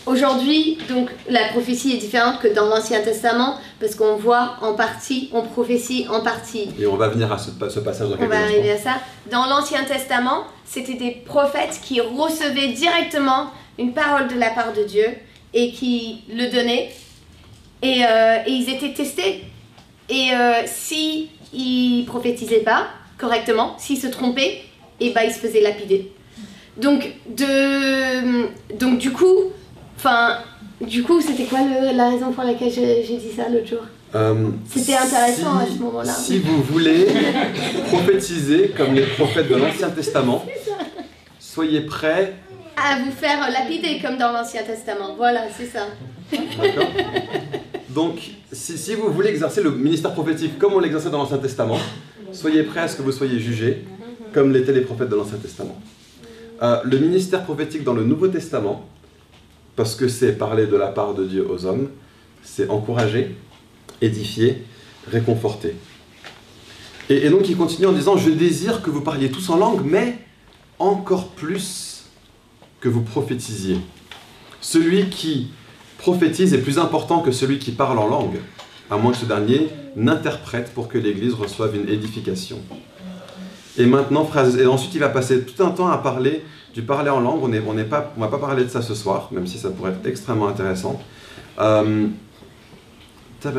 aujourd'hui, 0.06 0.78
donc 0.88 1.10
la 1.28 1.48
prophétie 1.48 1.94
est 1.94 1.96
différente 1.96 2.38
que 2.38 2.46
dans 2.46 2.66
l'Ancien 2.66 3.00
Testament, 3.00 3.58
parce 3.80 3.96
qu'on 3.96 4.14
voit 4.14 4.58
en 4.62 4.74
partie, 4.74 5.28
on 5.32 5.42
prophétie 5.42 6.06
en 6.08 6.20
partie. 6.20 6.68
Et 6.78 6.86
on 6.86 6.96
va 6.96 7.08
venir 7.08 7.32
à 7.32 7.38
ce, 7.38 7.50
ce 7.68 7.80
passage 7.80 8.10
dans 8.10 8.16
On 8.20 8.28
va 8.28 8.44
arriver 8.44 8.70
à 8.70 8.78
ça. 8.78 9.00
Dans 9.28 9.46
l'Ancien 9.46 9.82
Testament, 9.82 10.44
c'était 10.64 10.94
des 10.94 11.10
prophètes 11.10 11.80
qui 11.82 12.00
recevaient 12.00 12.68
directement 12.68 13.50
une 13.76 13.92
parole 13.92 14.28
de 14.28 14.38
la 14.38 14.50
part 14.50 14.72
de 14.72 14.84
Dieu 14.84 15.06
et 15.52 15.72
qui 15.72 16.20
le 16.28 16.48
donnaient. 16.48 16.92
Et, 17.82 18.04
euh, 18.04 18.36
et 18.46 18.52
ils 18.52 18.70
étaient 18.70 18.94
testés. 18.94 19.42
Et 20.08 20.30
euh, 20.32 20.62
si 20.66 21.30
ils 21.52 22.04
prophétisaient 22.06 22.60
pas 22.60 22.86
correctement, 23.18 23.76
s'ils 23.78 23.98
se 24.00 24.06
trompaient, 24.08 24.62
et 25.00 25.10
bah 25.10 25.24
ils 25.24 25.32
se 25.32 25.38
faisaient 25.38 25.60
lapider. 25.60 26.10
Donc 26.76 27.06
de 27.28 28.74
donc 28.78 28.98
du 28.98 29.10
coup, 29.12 29.50
enfin 29.96 30.38
du 30.80 31.02
coup 31.02 31.20
c'était 31.20 31.44
quoi 31.44 31.60
le- 31.60 31.96
la 31.96 32.10
raison 32.10 32.32
pour 32.32 32.44
laquelle 32.44 32.70
j'ai 32.70 33.02
j'ai 33.04 33.16
dit 33.16 33.30
ça 33.34 33.48
l'autre 33.48 33.66
jour? 33.68 33.80
Euh, 34.14 34.50
C'était 34.68 34.94
intéressant 34.94 35.58
si- 35.58 35.64
à 35.64 35.66
ce 35.76 35.82
moment-là. 35.82 36.12
Si 36.12 36.38
vous 36.38 36.62
voulez 36.62 37.06
prophétiser 37.88 38.72
comme 38.76 38.94
les 38.94 39.02
prophètes 39.02 39.48
de 39.48 39.56
l'Ancien 39.56 39.90
Testament, 39.90 40.44
soyez 41.38 41.80
prêts, 41.82 42.34
À 42.76 42.98
vous 43.02 43.10
faire 43.10 43.50
lapider 43.50 43.98
comme 44.02 44.16
dans 44.18 44.32
l'Ancien 44.32 44.62
Testament. 44.62 45.14
Voilà, 45.16 45.42
c'est 45.56 45.66
ça. 45.66 45.86
d'accord 46.32 46.88
Donc, 47.88 48.18
si, 48.52 48.76
si 48.78 48.94
vous 48.94 49.10
voulez 49.12 49.30
exercer 49.30 49.62
le 49.62 49.70
ministère 49.70 50.12
prophétique 50.12 50.58
comme 50.58 50.74
on 50.74 50.78
l'exerçait 50.80 51.10
dans 51.10 51.18
l'Ancien 51.18 51.38
Testament, 51.38 51.78
soyez 52.36 52.62
prêts 52.62 52.80
à 52.80 52.88
ce 52.88 52.96
que 52.96 53.02
vous 53.02 53.12
soyez 53.12 53.40
jugés 53.40 53.84
comme 54.32 54.52
l'étaient 54.52 54.72
les 54.72 54.82
prophètes 54.82 55.08
de 55.08 55.16
l'Ancien 55.16 55.38
Testament. 55.38 55.80
Euh, 56.62 56.80
le 56.84 56.98
ministère 56.98 57.44
prophétique 57.44 57.84
dans 57.84 57.94
le 57.94 58.04
Nouveau 58.04 58.28
Testament, 58.28 58.86
parce 59.74 59.94
que 59.94 60.08
c'est 60.08 60.32
parler 60.32 60.66
de 60.66 60.76
la 60.76 60.88
part 60.88 61.14
de 61.14 61.24
Dieu 61.24 61.46
aux 61.48 61.64
hommes, 61.64 61.88
c'est 62.42 62.68
encourager, 62.68 63.34
édifier, 64.00 64.62
réconforter. 65.10 65.74
Et, 67.08 67.26
et 67.26 67.30
donc 67.30 67.48
il 67.48 67.56
continue 67.56 67.86
en 67.86 67.92
disant, 67.92 68.16
je 68.16 68.30
désire 68.30 68.82
que 68.82 68.90
vous 68.90 69.00
parliez 69.00 69.30
tous 69.30 69.48
en 69.50 69.56
langue, 69.56 69.82
mais 69.84 70.18
encore 70.78 71.28
plus 71.28 72.04
que 72.80 72.88
vous 72.88 73.02
prophétisiez. 73.02 73.78
Celui 74.60 75.08
qui 75.08 75.48
prophétise 75.98 76.52
est 76.52 76.62
plus 76.62 76.78
important 76.78 77.20
que 77.20 77.32
celui 77.32 77.58
qui 77.58 77.72
parle 77.72 77.98
en 77.98 78.08
langue, 78.08 78.38
à 78.90 78.96
moins 78.96 79.12
que 79.12 79.18
ce 79.18 79.24
dernier 79.26 79.68
n'interprète 79.96 80.72
pour 80.74 80.88
que 80.88 80.98
l'Église 80.98 81.34
reçoive 81.34 81.74
une 81.76 81.88
édification. 81.88 82.58
Et 83.78 83.86
maintenant, 83.86 84.28
et 84.58 84.66
ensuite 84.66 84.94
il 84.94 85.00
va 85.00 85.08
passer 85.08 85.42
tout 85.42 85.62
un 85.62 85.70
temps 85.70 85.88
à 85.88 85.98
parler 85.98 86.42
du 86.74 86.82
parler 86.82 87.10
en 87.10 87.20
langue. 87.20 87.42
On 87.42 87.48
ne 87.48 87.82
pas, 87.84 88.12
va 88.16 88.28
pas 88.28 88.38
parler 88.38 88.64
de 88.64 88.68
ça 88.68 88.82
ce 88.82 88.94
soir, 88.94 89.28
même 89.32 89.46
si 89.46 89.58
ça 89.58 89.70
pourrait 89.70 89.92
être 89.92 90.06
extrêmement 90.06 90.48
intéressant. 90.48 91.00
Euh, 91.58 92.06
c'est 93.40 93.52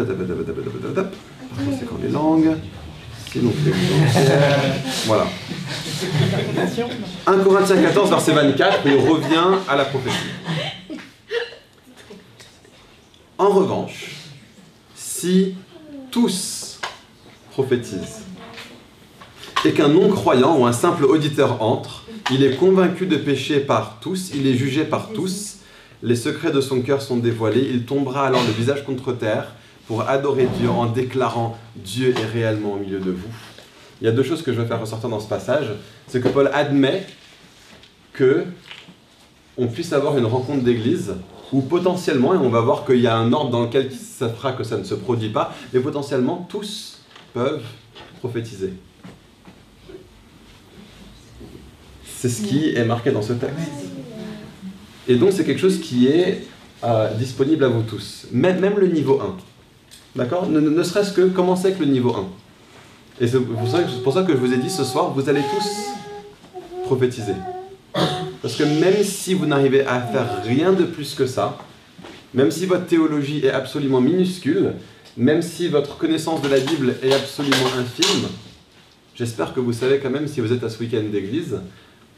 quand 1.85 1.97
les 2.01 2.09
langues. 2.09 2.55
Sinon, 3.31 3.51
les 3.65 3.71
langues. 3.71 3.79
Voilà. 5.05 5.27
1 7.25 7.37
Corinthiens 7.39 7.81
14, 7.81 8.09
verset 8.09 8.33
24, 8.33 8.79
il 8.85 8.95
revient 8.95 9.57
à 9.67 9.75
la 9.75 9.85
prophétie. 9.85 10.15
En 13.37 13.49
revanche, 13.49 14.16
si 15.19 15.55
tous 16.11 16.79
prophétisent 17.49 18.21
et 19.65 19.71
qu'un 19.71 19.87
non-croyant 19.87 20.59
ou 20.59 20.65
un 20.67 20.73
simple 20.73 21.05
auditeur 21.05 21.63
entre, 21.63 22.03
il 22.29 22.43
est 22.43 22.55
convaincu 22.55 23.07
de 23.07 23.17
péché 23.17 23.59
par 23.59 23.97
tous, 23.99 24.31
il 24.35 24.45
est 24.45 24.53
jugé 24.53 24.83
par 24.83 25.09
tous, 25.13 25.57
les 26.03 26.15
secrets 26.15 26.51
de 26.51 26.61
son 26.61 26.81
cœur 26.81 27.01
sont 27.01 27.17
dévoilés, 27.17 27.67
il 27.67 27.85
tombera 27.85 28.27
alors 28.27 28.43
le 28.43 28.51
visage 28.51 28.85
contre 28.85 29.11
terre 29.11 29.55
pour 29.87 30.07
adorer 30.07 30.47
Dieu 30.59 30.69
en 30.69 30.85
déclarant 30.85 31.57
Dieu 31.75 32.13
est 32.15 32.25
réellement 32.25 32.73
au 32.73 32.77
milieu 32.77 32.99
de 32.99 33.09
vous. 33.09 33.29
Il 34.01 34.05
y 34.05 34.07
a 34.07 34.11
deux 34.11 34.21
choses 34.21 34.43
que 34.43 34.53
je 34.53 34.61
veux 34.61 34.67
faire 34.67 34.79
ressortir 34.79 35.09
dans 35.09 35.19
ce 35.19 35.27
passage. 35.27 35.71
C'est 36.07 36.21
que 36.21 36.27
Paul 36.27 36.51
admet 36.53 37.07
que 38.13 38.43
on 39.57 39.65
puisse 39.65 39.93
avoir 39.93 40.15
une 40.19 40.25
rencontre 40.25 40.63
d'église 40.63 41.15
où 41.51 41.61
potentiellement, 41.61 42.33
et 42.33 42.37
on 42.37 42.49
va 42.49 42.61
voir 42.61 42.85
qu'il 42.85 42.99
y 42.99 43.07
a 43.07 43.15
un 43.15 43.31
ordre 43.31 43.51
dans 43.51 43.63
lequel 43.63 43.91
ça 43.91 44.29
fera 44.29 44.53
que 44.53 44.63
ça 44.63 44.77
ne 44.77 44.83
se 44.83 44.95
produit 44.95 45.29
pas, 45.29 45.53
mais 45.73 45.79
potentiellement 45.79 46.45
tous 46.49 46.99
peuvent 47.33 47.63
prophétiser. 48.19 48.73
C'est 52.03 52.29
ce 52.29 52.41
qui 52.41 52.75
est 52.75 52.83
marqué 52.83 53.11
dans 53.11 53.21
ce 53.21 53.33
texte. 53.33 53.55
Et 55.07 55.15
donc 55.15 55.31
c'est 55.31 55.45
quelque 55.45 55.61
chose 55.61 55.79
qui 55.79 56.07
est 56.07 56.45
euh, 56.83 57.13
disponible 57.13 57.63
à 57.63 57.69
vous 57.69 57.83
tous, 57.83 58.27
même, 58.31 58.59
le 58.77 58.87
niveau 58.87 59.21
1. 59.21 59.37
D'accord? 60.15 60.47
Ne, 60.49 60.83
serait-ce 60.83 61.11
que 61.13 61.27
commencer 61.27 61.67
avec 61.67 61.79
le 61.79 61.85
niveau 61.85 62.13
1. 62.13 62.27
Et 63.21 63.27
c'est 63.27 63.39
pour 63.39 64.13
ça 64.13 64.23
que 64.23 64.33
je 64.33 64.37
vous 64.37 64.53
ai 64.53 64.57
dit 64.57 64.69
ce 64.69 64.83
soir, 64.83 65.11
vous 65.11 65.29
allez 65.29 65.41
tous 65.41 66.83
prophétiser. 66.85 67.33
Parce 68.47 68.59
que 68.59 68.63
même 68.63 69.03
si 69.03 69.33
vous 69.33 69.45
n'arrivez 69.45 69.85
à 69.85 69.99
faire 69.99 70.41
rien 70.41 70.71
de 70.71 70.85
plus 70.85 71.15
que 71.15 71.25
ça, 71.25 71.57
même 72.33 72.49
si 72.49 72.65
votre 72.65 72.85
théologie 72.85 73.45
est 73.45 73.49
absolument 73.49 73.99
minuscule, 73.99 74.75
même 75.17 75.41
si 75.41 75.67
votre 75.67 75.97
connaissance 75.97 76.41
de 76.41 76.47
la 76.47 76.61
Bible 76.61 76.95
est 77.03 77.11
absolument 77.11 77.67
infime, 77.77 78.29
j'espère 79.15 79.53
que 79.53 79.59
vous 79.59 79.73
savez 79.73 79.99
quand 79.99 80.09
même, 80.09 80.29
si 80.29 80.39
vous 80.39 80.53
êtes 80.53 80.63
à 80.63 80.69
ce 80.69 80.79
week-end 80.79 81.03
d'église, 81.11 81.59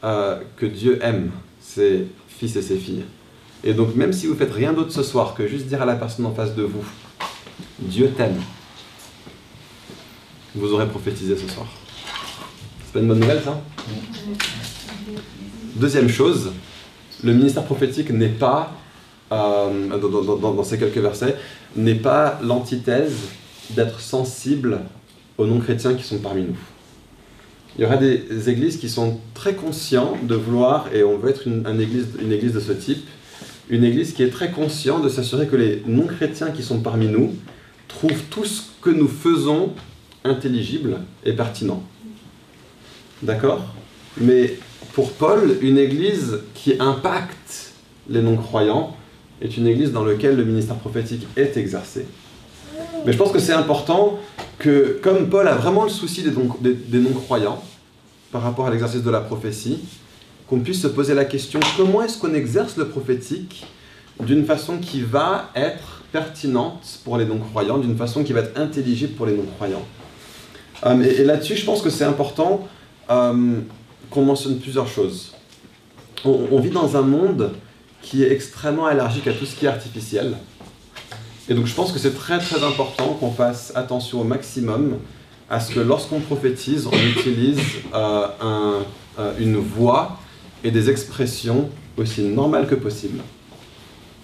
euh, 0.04 0.38
que 0.56 0.66
Dieu 0.66 1.00
aime 1.02 1.32
ses 1.60 2.06
fils 2.28 2.54
et 2.54 2.62
ses 2.62 2.76
filles. 2.76 3.02
Et 3.64 3.74
donc 3.74 3.96
même 3.96 4.12
si 4.12 4.28
vous 4.28 4.36
faites 4.36 4.54
rien 4.54 4.72
d'autre 4.72 4.92
ce 4.92 5.02
soir 5.02 5.34
que 5.34 5.48
juste 5.48 5.66
dire 5.66 5.82
à 5.82 5.84
la 5.84 5.96
personne 5.96 6.26
en 6.26 6.32
face 6.32 6.54
de 6.54 6.62
vous, 6.62 6.84
Dieu 7.80 8.08
t'aime, 8.16 8.40
vous 10.54 10.72
aurez 10.72 10.86
prophétisé 10.86 11.36
ce 11.36 11.48
soir. 11.48 11.66
C'est 12.84 12.92
pas 12.92 13.00
une 13.00 13.08
bonne 13.08 13.18
nouvelle 13.18 13.42
ça? 13.42 13.60
Deuxième 15.80 16.10
chose, 16.10 16.52
le 17.24 17.32
ministère 17.32 17.64
prophétique 17.64 18.10
n'est 18.10 18.28
pas, 18.28 18.74
euh, 19.32 19.88
dans, 19.98 20.62
ces 20.62 20.78
quelques 20.78 20.98
versets, 20.98 21.36
n'est 21.74 21.94
pas 21.94 22.38
l'antithèse 22.42 23.16
d'être 23.70 23.98
sensible 23.98 24.80
aux 25.38 25.46
non-chrétiens 25.46 25.94
qui 25.94 26.02
sont 26.02 26.18
parmi 26.18 26.42
nous. 26.42 26.58
Il 27.78 27.82
y 27.82 27.86
aura 27.86 27.96
des 27.96 28.50
églises 28.50 28.76
qui 28.76 28.90
sont 28.90 29.20
très 29.32 29.54
conscients 29.54 30.18
de 30.22 30.34
vouloir, 30.34 30.88
et 30.92 31.02
on 31.02 31.16
veut 31.16 31.30
être 31.30 31.46
une, 31.46 31.66
un 31.66 31.78
église, 31.78 32.08
une 32.20 32.32
église 32.32 32.52
de 32.52 32.60
ce 32.60 32.72
type, 32.72 33.02
une 33.70 33.82
église 33.82 34.12
qui 34.12 34.22
est 34.22 34.28
très 34.28 34.50
consciente 34.50 35.02
de 35.02 35.08
s'assurer 35.08 35.46
que 35.46 35.56
les 35.56 35.82
non-chrétiens 35.86 36.50
qui 36.50 36.62
sont 36.62 36.80
parmi 36.80 37.08
nous 37.08 37.34
trouvent 37.88 38.24
tout 38.28 38.44
ce 38.44 38.64
que 38.82 38.90
nous 38.90 39.08
faisons 39.08 39.72
intelligible 40.24 40.98
et 41.24 41.32
pertinent. 41.32 41.82
D'accord? 43.22 43.64
Mais 44.20 44.58
pour 44.92 45.12
Paul, 45.12 45.56
une 45.62 45.78
église 45.78 46.40
qui 46.54 46.74
impacte 46.78 47.72
les 48.08 48.22
non-croyants 48.22 48.96
est 49.40 49.56
une 49.56 49.66
église 49.66 49.92
dans 49.92 50.04
laquelle 50.04 50.36
le 50.36 50.44
ministère 50.44 50.76
prophétique 50.76 51.26
est 51.36 51.56
exercé. 51.56 52.06
Mais 53.06 53.12
je 53.12 53.18
pense 53.18 53.30
que 53.32 53.38
c'est 53.38 53.52
important 53.52 54.18
que, 54.58 54.98
comme 55.02 55.28
Paul 55.28 55.46
a 55.48 55.54
vraiment 55.54 55.84
le 55.84 55.90
souci 55.90 56.22
des, 56.22 56.30
non- 56.30 56.56
des- 56.60 56.74
des 56.74 56.98
non-croyants 56.98 57.62
par 58.32 58.42
rapport 58.42 58.66
à 58.66 58.70
l'exercice 58.70 59.02
de 59.02 59.10
la 59.10 59.20
prophétie, 59.20 59.78
qu'on 60.48 60.60
puisse 60.60 60.80
se 60.82 60.88
poser 60.88 61.14
la 61.14 61.24
question 61.24 61.60
comment 61.76 62.02
est-ce 62.02 62.18
qu'on 62.18 62.34
exerce 62.34 62.76
le 62.76 62.88
prophétique 62.88 63.66
d'une 64.20 64.44
façon 64.44 64.78
qui 64.78 65.00
va 65.02 65.50
être 65.54 66.02
pertinente 66.12 67.00
pour 67.04 67.16
les 67.16 67.24
non-croyants, 67.24 67.78
d'une 67.78 67.96
façon 67.96 68.24
qui 68.24 68.32
va 68.32 68.40
être 68.40 68.58
intelligible 68.58 69.12
pour 69.14 69.26
les 69.26 69.34
non-croyants? 69.34 69.84
Euh, 70.86 71.00
et 71.02 71.20
et 71.20 71.24
là-dessus, 71.24 71.56
je 71.56 71.64
pense 71.64 71.80
que 71.82 71.90
c'est 71.90 72.04
important 72.04 72.66
euh, 73.10 73.60
qu'on 74.10 74.22
mentionne 74.22 74.58
plusieurs 74.58 74.88
choses. 74.88 75.32
On, 76.24 76.60
vit 76.60 76.70
dans 76.70 76.96
un 76.96 77.02
monde 77.02 77.52
qui 78.02 78.22
est 78.22 78.30
extrêmement 78.30 78.84
allergique 78.86 79.26
à 79.26 79.32
tout 79.32 79.46
ce 79.46 79.56
qui 79.56 79.64
est 79.64 79.68
artificiel. 79.68 80.36
Et 81.48 81.54
donc 81.54 81.66
je 81.66 81.74
pense 81.74 81.92
que 81.92 81.98
c'est 81.98 82.14
très 82.14 82.38
très 82.38 82.62
important 82.62 83.14
qu'on 83.14 83.30
fasse 83.30 83.72
attention 83.74 84.20
au 84.20 84.24
maximum 84.24 84.98
à 85.48 85.60
ce 85.60 85.74
que 85.74 85.80
lorsqu'on 85.80 86.20
prophétise, 86.20 86.86
on 86.86 87.18
utilise 87.18 87.58
euh, 87.94 88.26
euh, 89.18 89.32
une 89.38 89.56
voix 89.56 90.18
et 90.62 90.70
des 90.70 90.90
expressions 90.90 91.70
aussi 91.96 92.22
normales 92.22 92.66
que 92.66 92.74
possible. 92.74 93.20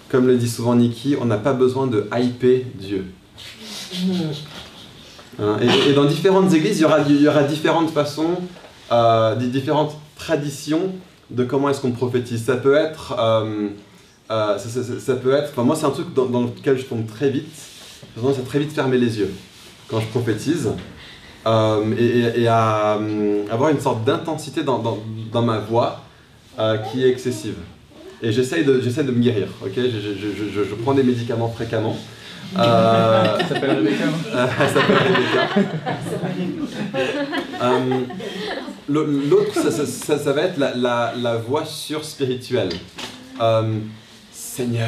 Comme 0.09 0.27
le 0.27 0.37
dit 0.37 0.47
souvent 0.47 0.75
Nikki, 0.75 1.15
on 1.19 1.25
n'a 1.25 1.37
pas 1.37 1.53
besoin 1.53 1.87
de 1.87 2.07
hyper 2.15 2.61
Dieu. 2.75 3.05
Hein, 5.39 5.57
et, 5.87 5.93
dans 5.93 6.05
différentes 6.05 6.53
églises, 6.53 6.79
il 6.79 7.21
y 7.21 7.27
aura 7.27 7.43
différentes 7.43 7.91
façons, 7.91 8.37
euh, 8.91 9.35
des 9.35 9.47
différentes 9.47 9.95
traditions 10.15 10.91
de 11.29 11.43
comment 11.43 11.69
est-ce 11.69 11.81
qu'on 11.81 11.91
prophétise. 11.91 12.43
Ça 12.45 12.55
peut 12.57 12.75
être, 12.75 13.15
euh, 13.19 13.67
euh, 14.31 14.57
ça, 14.57 14.69
ça- 14.69 14.83
ça- 14.83 14.99
ça 14.99 15.15
peut 15.15 15.33
être, 15.33 15.49
enfin 15.51 15.63
moi 15.63 15.75
c'est 15.75 15.85
un 15.85 15.91
truc 15.91 16.13
dans, 16.13 16.25
dans 16.25 16.43
lequel 16.43 16.77
je 16.77 16.85
tombe 16.85 17.05
très 17.05 17.29
vite. 17.29 17.47
J'ai 18.15 18.21
tendance 18.21 18.39
à 18.39 18.43
très 18.43 18.59
vite 18.59 18.71
fermer 18.73 18.97
les 18.97 19.19
yeux 19.19 19.33
quand 19.89 19.99
je 19.99 20.07
prophétise 20.07 20.69
euh, 21.45 21.93
et, 21.97 22.05
et- 22.05 22.41
et 22.43 22.47
à 22.47 22.95
euh, 22.97 23.43
avoir 23.51 23.69
une 23.71 23.79
sorte 23.79 24.03
d'intensité 24.05 24.63
dans, 24.63 24.79
dans- 24.79 24.99
dans 25.31 25.41
ma 25.41 25.59
voix 25.59 26.01
euh, 26.59 26.77
qui 26.77 27.03
est 27.03 27.09
excessive. 27.09 27.55
Et 28.21 28.31
j'essaye 28.31 28.65
de, 28.65 28.81
j'essaie 28.81 29.03
de 29.03 29.11
me 29.11 29.19
guérir, 29.19 29.47
ok? 29.63 29.73
Je, 29.75 29.81
je- 29.83 30.53
je- 30.55 30.63
je- 30.69 30.75
prends 30.75 30.93
des 30.95 31.03
médicaments 31.03 31.49
fréquemment. 31.49 31.95
Euh, 32.57 33.37
Ça 33.39 33.47
s'appelle 33.49 33.77
Rebecca. 33.77 34.05
euh, 34.33 34.47
elle 34.59 34.69
s'appelle 34.69 34.97
Rebecca. 34.97 35.47
Euh, 37.61 37.79
L'autre, 38.89 39.53
ça, 39.53 40.31
va 40.31 40.41
être 40.43 40.57
la, 40.57 41.37
voix 41.37 41.65
sur 41.65 42.05
spirituelle. 42.05 42.69
Euh, 43.41 43.79
Seigneur, 44.31 44.87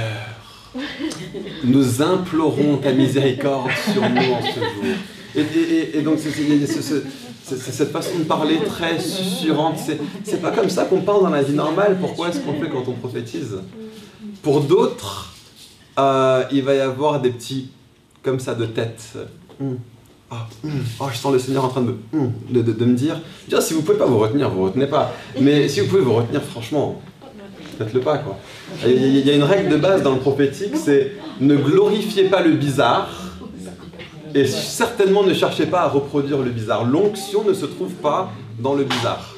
Nous 1.63 2.01
implorons 2.01 2.77
ta 2.77 2.93
miséricorde 2.93 3.71
sur 3.91 4.01
nous 4.01 4.31
en 4.31 4.41
ce 4.41 4.59
jour. 4.59 4.83
Et, 5.35 6.01
donc, 6.01 6.17
c'est 6.19 7.71
cette 7.71 7.91
façon 7.91 8.19
de 8.19 8.23
parler 8.23 8.59
très 8.65 8.99
susurrante. 8.99 9.77
C'est- 10.23 10.41
pas 10.41 10.51
comme 10.51 10.69
ça 10.69 10.85
qu'on 10.85 11.01
parle 11.01 11.23
dans 11.23 11.29
la 11.29 11.43
vie 11.43 11.53
normale. 11.53 11.97
Pourquoi 11.99 12.29
est-ce 12.29 12.39
qu'on 12.39 12.53
fait 12.53 12.69
quand 12.69 12.87
on 12.87 12.93
prophétise? 12.93 13.57
Pour 14.41 14.61
d'autres, 14.61 15.33
euh, 15.97 16.43
il 16.51 16.63
va 16.63 16.73
y 16.75 16.79
avoir 16.79 17.19
des 17.21 17.31
petits, 17.31 17.69
comme 18.23 18.39
ça, 18.39 18.55
de 18.55 18.65
tête. 18.65 19.03
Hum. 19.59 19.77
Ah, 20.31 20.47
hum. 20.63 20.71
Oh, 20.99 21.05
je 21.11 21.17
sens 21.17 21.33
le 21.33 21.39
Seigneur 21.39 21.65
en 21.65 21.69
train 21.69 21.81
de, 21.81 21.95
hum, 22.13 22.31
de, 22.49 22.61
de- 22.61 22.85
me 22.85 22.93
dire. 22.95 23.19
Si 23.61 23.73
vous 23.73 23.81
pouvez 23.81 23.97
pas 23.97 24.05
vous 24.05 24.19
retenir, 24.19 24.49
vous 24.49 24.63
retenez 24.63 24.85
pas. 24.87 25.11
Mais 25.41 25.67
si 25.67 25.79
vous 25.81 25.87
pouvez 25.87 26.01
vous 26.01 26.13
retenir, 26.13 26.41
franchement, 26.43 27.01
faites-le 27.77 27.99
pas, 28.01 28.19
quoi. 28.19 28.37
Il 28.85 29.25
y 29.25 29.29
a 29.31 29.33
une 29.33 29.43
règle 29.43 29.69
de 29.69 29.77
base 29.77 30.03
dans 30.03 30.13
le 30.13 30.19
prophétique, 30.19 30.75
c'est 30.75 31.13
ne 31.39 31.55
glorifiez 31.55 32.25
pas 32.25 32.41
le 32.41 32.51
bizarre 32.51 33.09
et 34.35 34.45
certainement 34.45 35.23
ne 35.23 35.33
cherchez 35.33 35.65
pas 35.65 35.81
à 35.81 35.87
reproduire 35.87 36.37
le 36.43 36.51
bizarre. 36.51 36.85
L'onction 36.85 37.43
ne 37.43 37.53
se 37.53 37.65
trouve 37.65 37.93
pas 37.93 38.31
dans 38.59 38.75
le 38.75 38.83
bizarre. 38.83 39.35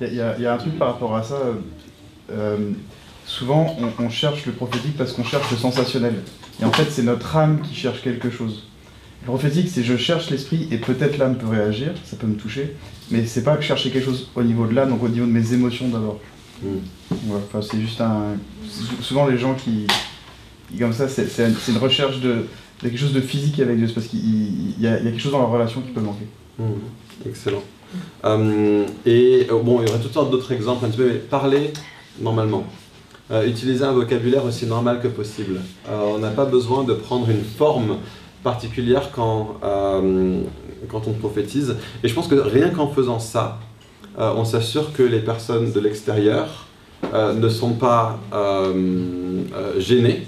Il 0.00 0.14
y, 0.14 0.20
a- 0.20 0.54
un 0.54 0.56
truc 0.56 0.78
par 0.78 0.88
rapport 0.88 1.14
à 1.16 1.22
ça. 1.22 1.36
euh, 2.32 2.70
souvent, 3.26 3.76
on 3.98 4.08
cherche 4.08 4.46
le 4.46 4.52
prophétique 4.52 4.96
parce 4.96 5.12
qu'on 5.12 5.24
cherche 5.24 5.50
le 5.50 5.56
sensationnel. 5.56 6.14
Et 6.60 6.64
en 6.64 6.72
fait, 6.72 6.86
c'est 6.90 7.02
notre 7.02 7.36
âme 7.36 7.60
qui 7.62 7.74
cherche 7.74 8.02
quelque 8.02 8.30
chose. 8.30 8.64
Le 9.22 9.26
prophétique, 9.26 9.68
c'est 9.72 9.82
je 9.82 9.96
cherche 9.96 10.30
l'esprit 10.30 10.68
et 10.70 10.76
peut-être 10.78 11.16
l'âme 11.18 11.36
peut 11.36 11.46
réagir, 11.48 11.92
ça 12.04 12.16
peut 12.16 12.26
me 12.26 12.36
toucher, 12.36 12.74
mais 13.10 13.24
c'est 13.26 13.42
pas 13.42 13.58
chercher 13.60 13.90
quelque 13.90 14.04
chose 14.04 14.28
au 14.34 14.42
niveau 14.42 14.66
de 14.66 14.74
l'âme, 14.74 14.90
donc 14.90 15.02
au 15.02 15.08
niveau 15.08 15.24
de 15.26 15.30
mes 15.32 15.52
émotions 15.54 15.88
d'abord. 15.88 16.20
Mm. 16.62 16.66
Enfin, 17.36 17.60
c'est 17.62 17.80
juste 17.80 18.00
un. 18.00 18.36
sou- 18.68 19.02
Souvent, 19.02 19.26
les 19.26 19.38
gens 19.38 19.54
qui. 19.54 19.86
comme 20.78 20.92
ça, 20.92 21.08
c'est 21.08 21.26
c'est 21.28 21.44
un- 21.46 21.52
c'est 21.58 21.72
une 21.72 21.78
recherche 21.78 22.20
de, 22.20 22.28
de 22.32 22.46
quelque 22.82 22.98
chose 22.98 23.12
de 23.14 23.20
physique 23.20 23.58
avec 23.60 23.78
Dieu, 23.78 23.88
c'est 23.88 23.94
parce 23.94 24.06
qu'il 24.06 24.20
il 24.20 24.80
y, 24.80 24.86
a 24.86 24.98
il 25.00 25.04
y 25.04 25.08
a 25.08 25.10
quelque 25.10 25.20
chose 25.22 25.32
dans 25.32 25.40
leur 25.40 25.50
relation 25.50 25.80
qui 25.80 25.90
peut 25.90 26.00
manquer. 26.02 26.26
Mhm. 26.58 26.66
Excellent. 27.26 27.62
Euh, 28.24 28.84
et 29.06 29.46
euh, 29.50 29.62
bon, 29.62 29.80
il 29.82 29.88
y 29.88 29.90
aurait 29.90 30.00
toutes 30.02 30.12
sortes 30.12 30.30
d'autres 30.30 30.52
exemples 30.52 30.84
un 30.84 30.88
petit 30.88 30.98
peu, 30.98 31.06
mais 31.08 31.14
parler 31.18 31.72
normalement. 32.20 32.64
Euh, 33.30 33.46
utiliser 33.46 33.84
un 33.84 33.92
vocabulaire 33.92 34.44
aussi 34.44 34.66
normal 34.66 35.00
que 35.00 35.08
possible. 35.08 35.60
Euh, 35.88 36.14
on 36.14 36.18
n'a 36.18 36.28
pas 36.28 36.44
besoin 36.44 36.84
de 36.84 36.92
prendre 36.92 37.30
une 37.30 37.42
forme 37.42 37.96
particulière 38.42 39.10
quand, 39.14 39.56
euh, 39.64 40.42
quand 40.90 41.08
on 41.08 41.12
prophétise. 41.14 41.76
Et 42.02 42.08
je 42.08 42.14
pense 42.14 42.28
que 42.28 42.34
rien 42.34 42.68
qu'en 42.68 42.88
faisant 42.88 43.18
ça, 43.18 43.58
on 44.16 44.44
s'assure 44.44 44.92
que 44.92 45.02
les 45.02 45.18
personnes 45.18 45.72
de 45.72 45.80
l'extérieur 45.80 46.66
ne 47.12 47.48
sont 47.48 47.72
pas 47.72 48.20
gênées 49.76 50.24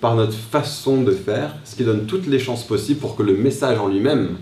par 0.00 0.14
notre 0.14 0.34
façon 0.34 1.02
de 1.02 1.10
faire, 1.10 1.56
ce 1.64 1.74
qui 1.74 1.82
donne 1.82 2.06
toutes 2.06 2.28
les 2.28 2.38
chances 2.38 2.62
possibles 2.62 3.00
pour 3.00 3.16
que 3.16 3.24
le 3.24 3.34
message 3.34 3.78
en 3.78 3.88
lui-même 3.88 4.36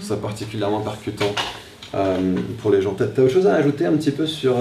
soit 0.00 0.20
particulièrement 0.20 0.80
percutant 0.80 1.32
pour 2.60 2.72
les 2.72 2.82
gens. 2.82 2.96
T'as 2.98 3.04
autre 3.04 3.28
chose 3.28 3.46
à 3.46 3.54
ajouter 3.54 3.86
un 3.86 3.92
petit 3.92 4.10
peu 4.10 4.26
sur... 4.26 4.56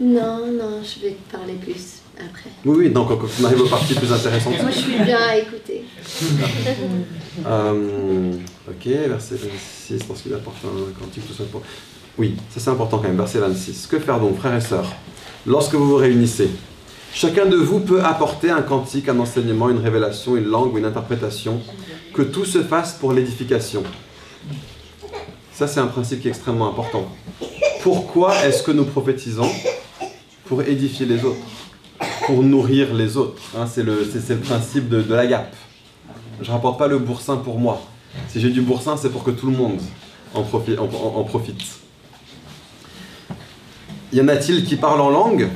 Non, 0.00 0.46
non, 0.46 0.82
je 0.82 1.06
vais 1.06 1.12
te 1.12 1.36
parler 1.36 1.54
plus 1.54 2.00
après. 2.18 2.50
Oui, 2.64 2.76
oui, 2.78 2.90
donc 2.90 3.08
quand 3.08 3.28
on 3.40 3.44
arrive 3.44 3.60
aux 3.62 3.68
parties 3.68 3.94
plus 3.94 4.12
intéressantes. 4.12 4.60
Moi, 4.60 4.70
je 4.70 4.78
suis 4.78 4.98
bien 4.98 5.18
à 5.18 5.36
écouter. 5.36 5.84
Euh, 7.44 8.32
ok, 8.68 8.86
verset 8.86 9.34
26, 9.34 10.04
parce 10.04 10.22
qu'il 10.22 10.32
apporte 10.32 10.56
un 10.64 10.92
cantique, 11.00 11.26
tout 11.26 11.34
ça 11.34 11.42
pour... 11.50 11.62
Oui, 12.16 12.36
ça 12.48 12.60
c'est 12.60 12.70
important 12.70 12.98
quand 12.98 13.08
même, 13.08 13.16
verset 13.16 13.40
26. 13.40 13.88
Que 13.88 13.98
faire 13.98 14.20
donc, 14.20 14.36
frères 14.36 14.54
et 14.54 14.60
sœurs, 14.60 14.86
lorsque 15.44 15.74
vous 15.74 15.88
vous 15.88 15.96
réunissez? 15.96 16.48
Chacun 17.12 17.46
de 17.46 17.56
vous 17.56 17.80
peut 17.80 18.04
apporter 18.04 18.50
un 18.50 18.62
cantique, 18.62 19.08
un 19.08 19.18
enseignement, 19.18 19.68
une 19.68 19.78
révélation, 19.78 20.36
une 20.36 20.44
langue 20.44 20.74
ou 20.74 20.78
une 20.78 20.84
interprétation, 20.84 21.60
que 22.12 22.22
tout 22.22 22.44
se 22.44 22.62
fasse 22.62 22.94
pour 22.94 23.12
l'édification. 23.12 23.82
Ça 25.52 25.66
c'est 25.66 25.80
un 25.80 25.88
principe 25.88 26.20
qui 26.20 26.28
est 26.28 26.30
extrêmement 26.30 26.68
important. 26.68 27.08
Pourquoi 27.84 28.34
est-ce 28.46 28.62
que 28.62 28.70
nous 28.70 28.86
prophétisons 28.86 29.50
Pour 30.46 30.62
édifier 30.62 31.04
les 31.04 31.22
autres, 31.22 31.44
pour 32.24 32.42
nourrir 32.42 32.94
les 32.94 33.18
autres. 33.18 33.42
hein, 33.54 33.66
c'est 33.70 33.82
le, 33.82 34.08
principe 34.42 34.88
de, 34.88 35.04
la 35.12 35.26
gape. 35.26 35.54
Je 36.40 36.50
rapporte 36.50 36.78
pas 36.78 36.88
le 36.88 36.98
boursin 36.98 37.36
pour 37.36 37.58
moi. 37.58 37.82
Si 38.28 38.40
j'ai 38.40 38.48
du 38.48 38.62
boursin, 38.62 38.96
c'est 38.96 39.10
pour 39.10 39.22
que 39.22 39.30
tout 39.30 39.50
le 39.50 39.56
monde 39.58 39.82
en- 40.34 40.40
en 40.40 41.24
profite. 41.24 41.60
Y 44.14 44.20
en 44.22 44.28
a-t-il 44.28 44.64
qui 44.64 44.76
parlent 44.76 45.02
en 45.02 45.10
langue? 45.10 45.50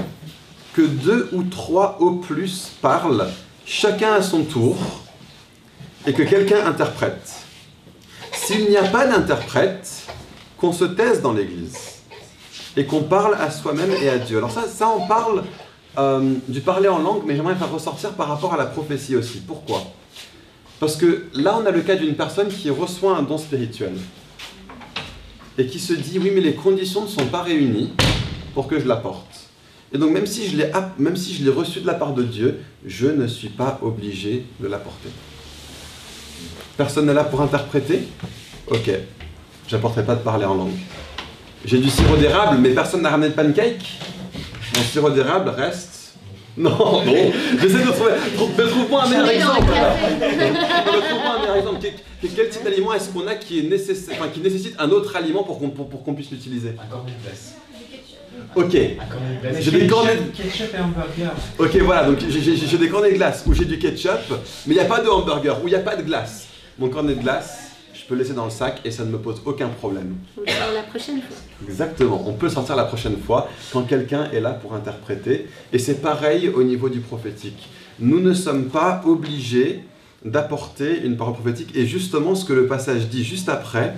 Que 0.75 0.83
deux 0.83 1.31
ou 1.33 1.45
trois 1.45 1.97
au 1.99 2.11
plus 2.17 2.73
parlent, 2.83 3.27
chacun 3.65 4.13
à 4.13 4.21
son 4.21 4.43
tour, 4.43 4.77
et 6.07 6.13
que 6.13 6.25
quelqu'un 6.25 6.67
interprète. 6.67 7.37
S'il 8.33 8.69
n'y 8.69 8.77
a 8.77 8.85
pas 8.85 9.07
d'interprète, 9.07 10.03
qu'on 10.59 10.75
se 10.75 10.85
taise 10.85 11.23
dans 11.23 11.33
l'Église 11.33 11.98
et 12.79 12.85
qu'on 12.87 13.03
parle 13.03 13.35
à 13.35 13.51
soi-même 13.51 13.91
et 14.01 14.09
à 14.09 14.19
Dieu. 14.19 14.39
Alors 14.39 14.53
ça, 14.53 14.69
ça 14.69 14.89
on 14.89 15.09
parle 15.09 15.43
euh, 15.99 16.35
du 16.47 16.61
parler 16.61 16.87
en 16.87 17.01
langue, 17.01 17.23
mais 17.27 17.35
j'aimerais 17.35 17.57
faire 17.57 17.73
ressortir 17.73 18.13
par 18.13 18.29
rapport 18.29 18.55
à 18.55 18.57
la 18.57 18.67
prophétie 18.67 19.17
aussi. 19.17 19.41
Pourquoi? 19.41 19.83
Parce 20.79 20.95
que 20.95 21.25
là, 21.35 21.59
on 21.61 21.67
a 21.67 21.73
le 21.73 21.81
cas 21.81 21.97
d'une 21.97 22.15
personne 22.15 22.47
qui 22.47 22.71
reçoit 22.71 23.17
un 23.17 23.25
don 23.25 23.37
spirituel 23.37 23.95
et 25.59 25.67
qui 25.67 25.81
se 25.81 25.93
dit 25.93 26.21
oui, 26.21 26.31
mais 26.33 26.41
les 26.41 26.55
conditions 26.55 27.03
ne 27.03 27.09
sont 27.09 27.27
pas 27.27 27.43
réunies 27.43 27.93
pour 28.55 28.69
que 28.69 28.79
je 28.79 28.87
l'apporte. 28.87 29.49
Et 29.93 29.99
donc 29.99 30.13
même 30.13 30.27
si 30.27 30.47
je 30.47 30.57
l'ai 30.57 30.71
si 31.17 31.49
reçu 31.49 31.81
de 31.81 31.87
la 31.87 31.95
part 31.95 32.15
de 32.15 32.23
Dieu, 32.23 32.61
je 32.87 33.09
ne 33.09 33.27
suis 33.27 33.49
pas 33.49 33.81
obligé 33.83 34.45
de 34.61 34.69
l'apporter. 34.69 35.09
Personne 36.77 37.07
n'est 37.07 37.15
là 37.15 37.25
pour 37.25 37.41
interpréter? 37.41 38.07
Ok, 38.69 38.89
j'apporterai 39.67 40.07
pas 40.07 40.15
de 40.15 40.23
parler 40.23 40.45
en 40.45 40.55
langue. 40.55 40.79
J'ai 41.65 41.79
du 41.79 41.91
sirop 41.91 42.17
d'érable, 42.17 42.59
mais 42.61 42.71
personne 42.71 43.03
n'a 43.03 43.11
ramené 43.11 43.31
de 43.31 43.35
pancake. 43.35 43.99
Mon 44.77 44.83
sirop 44.83 45.11
d'érable 45.11 45.51
reste. 45.51 45.95
Non, 46.57 46.71
non, 46.71 47.05
j'essaie 47.61 47.85
de 47.85 47.91
trouver. 47.93 48.11
Trouve- 48.35 48.51
mais 48.59 48.67
Trouve-moi 48.67 49.05
un 49.05 49.09
meilleur 49.09 49.29
exemple. 49.31 49.67
Trouve-moi 49.67 51.35
un 51.37 51.41
meilleur 51.41 51.57
exemple. 51.57 51.87
Quel, 52.35 52.49
type 52.49 52.65
d'aliment 52.65 52.95
est-ce 52.95 53.11
qu'on 53.11 53.27
a 53.29 53.37
qui, 53.37 53.61
est 53.61 53.63
nécessaire, 53.71 54.17
enfin, 54.19 54.29
qui 54.33 54.41
nécessite 54.41 54.75
un 54.81 54.89
autre 54.91 55.15
aliment 55.15 55.45
pour 55.45 55.61
qu'on 55.61 55.71
pour, 55.71 55.89
pour 55.89 56.03
qu'on 56.03 56.15
puisse 56.15 56.31
l'utiliser? 56.33 56.71
Un 56.83 56.87
cornet 56.91 57.13
de 57.13 57.23
glace. 57.29 57.55
Ok, 58.57 58.65
Un 58.75 59.05
cornet 59.13 59.37
de 59.37 59.41
glace. 59.41 59.57
J'ai 59.61 59.71
des 59.71 59.87
cornets- 59.87 60.19
Ketchup 60.37 60.75
et 60.75 60.81
hamburger. 60.81 61.33
ok, 61.59 61.77
voilà. 61.85 62.05
Donc 62.09 62.19
j'ai- 62.29 62.77
des 62.79 62.89
cornets 62.89 63.11
de 63.13 63.17
glace 63.17 63.45
où 63.47 63.55
j'ai 63.55 63.65
du 63.65 63.79
ketchup, 63.79 64.11
mais 64.67 64.75
il 64.75 64.79
n'y 64.79 64.81
a 64.81 64.85
pas 64.87 65.01
de 65.01 65.09
hamburger, 65.09 65.59
où 65.63 65.69
il 65.69 65.71
n'y 65.71 65.77
a 65.77 65.81
pas 65.81 65.95
de 65.95 66.03
glace. 66.03 66.47
Mon 66.79 66.89
cornet 66.89 67.15
de 67.15 67.21
glace, 67.21 67.68
peux 68.09 68.15
le 68.15 68.23
laisser 68.23 68.35
dans 68.35 68.47
le 68.47 68.51
sac 68.51 68.81
et 68.85 68.91
ça 68.91 69.05
ne 69.05 69.11
me 69.11 69.19
pose 69.19 69.43
aucun 69.45 69.69
problème. 69.69 70.17
Le 70.39 70.51
faire 70.51 70.73
la 70.73 70.83
prochaine 70.83 71.21
fois. 71.21 71.37
Exactement, 71.69 72.25
on 72.27 72.33
peut 72.33 72.47
le 72.47 72.53
sortir 72.53 72.75
la 72.75 72.85
prochaine 72.85 73.19
fois 73.19 73.49
quand 73.73 73.83
quelqu'un 73.83 74.31
est 74.33 74.41
là 74.41 74.53
pour 74.53 74.73
interpréter. 74.73 75.47
Et 75.73 75.79
c'est 75.79 76.01
pareil 76.01 76.49
au 76.49 76.63
niveau 76.63 76.89
du 76.89 77.01
prophétique. 77.01 77.69
Nous 78.01 78.21
ne 78.21 78.33
sommes 78.33 78.67
pas 78.67 79.03
obligés 79.05 79.83
d'apporter 80.25 81.03
une 81.05 81.17
parole 81.17 81.35
prophétique. 81.35 81.77
Et 81.77 81.87
justement, 81.87 82.35
ce 82.35 82.45
que 82.45 82.55
le 82.55 82.67
passage 82.67 83.09
dit 83.09 83.25
juste 83.25 83.49
après, 83.49 83.95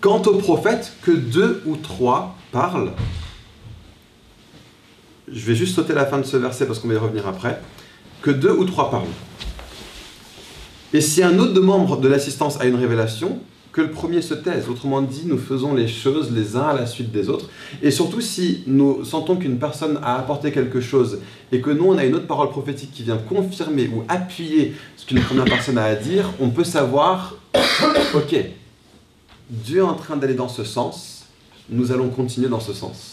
quant 0.00 0.22
au 0.22 0.34
prophète, 0.34 0.92
que 1.02 1.12
deux 1.12 1.62
ou 1.66 1.76
trois 1.76 2.36
parlent. 2.50 2.92
Je 5.32 5.46
vais 5.46 5.54
juste 5.54 5.76
sauter 5.76 5.94
la 5.94 6.04
fin 6.04 6.18
de 6.18 6.24
ce 6.24 6.36
verset 6.36 6.66
parce 6.66 6.80
qu'on 6.80 6.88
va 6.88 6.94
y 6.94 6.98
revenir 6.98 7.28
après. 7.28 7.60
Que 8.22 8.32
deux 8.32 8.52
ou 8.52 8.64
trois 8.64 8.90
parlent. 8.90 9.06
Et 10.92 11.00
si 11.00 11.22
un 11.22 11.38
autre 11.38 11.60
membre 11.60 11.98
de 11.98 12.08
l'assistance 12.08 12.60
a 12.60 12.66
une 12.66 12.76
révélation, 12.76 13.40
que 13.72 13.80
le 13.80 13.90
premier 13.90 14.22
se 14.22 14.34
taise. 14.34 14.68
Autrement 14.68 15.00
dit, 15.00 15.22
nous 15.26 15.38
faisons 15.38 15.74
les 15.74 15.86
choses 15.86 16.32
les 16.32 16.56
uns 16.56 16.68
à 16.68 16.74
la 16.74 16.86
suite 16.86 17.12
des 17.12 17.28
autres. 17.28 17.48
Et 17.82 17.90
surtout, 17.90 18.20
si 18.20 18.62
nous 18.66 19.04
sentons 19.04 19.36
qu'une 19.36 19.58
personne 19.58 19.98
a 20.02 20.18
apporté 20.18 20.50
quelque 20.50 20.80
chose 20.80 21.20
et 21.52 21.60
que 21.60 21.70
nous, 21.70 21.86
on 21.86 21.98
a 21.98 22.04
une 22.04 22.14
autre 22.14 22.26
parole 22.26 22.50
prophétique 22.50 22.90
qui 22.92 23.02
vient 23.02 23.18
confirmer 23.18 23.88
ou 23.88 24.02
appuyer 24.08 24.74
ce 24.96 25.06
qu'une 25.06 25.20
première 25.20 25.44
personne 25.44 25.78
a 25.78 25.84
à 25.84 25.94
dire, 25.94 26.30
on 26.40 26.50
peut 26.50 26.64
savoir, 26.64 27.36
ok, 28.14 28.36
Dieu 29.48 29.78
est 29.78 29.82
en 29.82 29.94
train 29.94 30.16
d'aller 30.16 30.34
dans 30.34 30.48
ce 30.48 30.64
sens, 30.64 31.26
nous 31.68 31.92
allons 31.92 32.08
continuer 32.08 32.48
dans 32.48 32.60
ce 32.60 32.72
sens. 32.72 33.09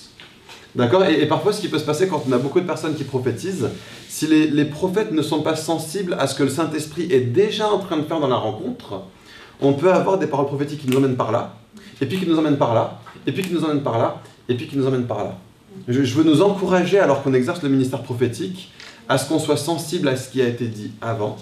D'accord 0.78 1.04
et, 1.06 1.24
et 1.24 1.26
parfois, 1.26 1.52
ce 1.54 1.60
qui 1.60 1.70
peut 1.70 1.80
se 1.80 1.86
passer 1.86 2.08
quand 2.08 2.24
on 2.30 2.32
a 2.32 2.38
beaucoup 2.38 2.60
de 2.60 2.66
personnes 2.66 2.94
qui 2.94 3.04
prophétisent, 3.04 3.70
si 4.08 4.28
les, 4.28 4.48
les 4.48 4.66
prophètes 4.66 5.12
ne 5.12 5.24
sont 5.24 5.42
pas 5.42 5.56
sensibles 5.56 6.16
à 6.20 6.28
ce 6.28 6.36
que 6.36 6.44
le 6.44 6.50
Saint-Esprit 6.50 7.12
est 7.12 7.22
déjà 7.22 7.68
en 7.68 7.80
train 7.80 7.98
de 7.98 8.04
faire 8.04 8.20
dans 8.20 8.28
la 8.28 8.36
rencontre, 8.36 9.02
on 9.60 9.74
peut 9.74 9.92
avoir 9.92 10.20
des 10.20 10.28
paroles 10.28 10.46
prophétiques 10.46 10.82
qui 10.82 10.88
nous 10.88 10.98
emmènent 10.98 11.16
par 11.16 11.32
là, 11.32 11.56
et 12.00 12.06
puis 12.06 12.20
qui 12.20 12.28
nous 12.28 12.38
emmènent 12.38 12.60
par 12.60 12.76
là, 12.76 13.02
et 13.26 13.32
puis 13.32 13.44
qui 13.44 13.52
nous 13.52 13.64
emmènent 13.64 13.82
par 13.82 13.98
là, 13.98 14.22
et 14.48 14.54
puis 14.54 14.68
qui 14.68 14.78
nous 14.78 14.86
emmènent 14.86 15.08
par 15.08 15.24
là. 15.24 15.38
Je, 15.88 16.04
je 16.04 16.14
veux 16.14 16.24
nous 16.24 16.44
encourager, 16.44 17.00
alors 17.00 17.24
qu'on 17.24 17.34
exerce 17.34 17.64
le 17.64 17.70
ministère 17.70 18.04
prophétique, 18.04 18.72
à 19.10 19.18
ce 19.18 19.28
qu'on 19.28 19.40
soit 19.40 19.58
sensible 19.58 20.08
à 20.08 20.16
ce 20.16 20.30
qui 20.30 20.44
a 20.44 20.48
été 20.48 20.68
dit 20.68 20.92
avant, 21.02 21.38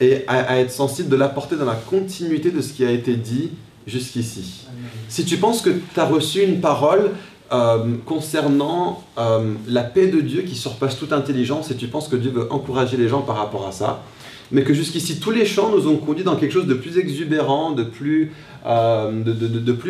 et 0.00 0.24
à, 0.26 0.40
à 0.40 0.56
être 0.56 0.72
sensible 0.72 1.08
de 1.08 1.14
l'apporter 1.14 1.54
dans 1.54 1.66
la 1.66 1.76
continuité 1.76 2.50
de 2.50 2.60
ce 2.60 2.72
qui 2.72 2.84
a 2.84 2.90
été 2.90 3.14
dit 3.14 3.50
jusqu'ici. 3.86 4.66
Si 5.08 5.24
tu 5.24 5.36
penses 5.36 5.62
que 5.62 5.70
tu 5.70 6.00
as 6.00 6.06
reçu 6.06 6.42
une 6.42 6.60
parole 6.60 7.12
euh, 7.52 7.96
concernant 8.06 9.04
euh, 9.18 9.52
la 9.68 9.82
paix 9.82 10.06
de 10.06 10.20
Dieu 10.20 10.42
qui 10.42 10.54
surpasse 10.54 10.98
toute 10.98 11.12
intelligence 11.12 11.70
et 11.70 11.76
tu 11.76 11.88
penses 11.88 12.08
que 12.08 12.16
Dieu 12.16 12.30
veut 12.30 12.50
encourager 12.50 12.96
les 12.96 13.06
gens 13.06 13.20
par 13.20 13.36
rapport 13.36 13.66
à 13.66 13.72
ça. 13.72 14.02
Mais 14.50 14.62
que 14.62 14.72
jusqu'ici, 14.72 15.20
tous 15.20 15.30
les 15.30 15.44
chants 15.44 15.70
nous 15.70 15.86
ont 15.86 15.96
conduit 15.96 16.24
dans 16.24 16.36
quelque 16.36 16.52
chose 16.52 16.66
de 16.66 16.74
plus 16.74 16.96
exubérant, 16.96 17.72
de 17.72 17.82
plus, 17.82 18.32
euh, 18.66 19.22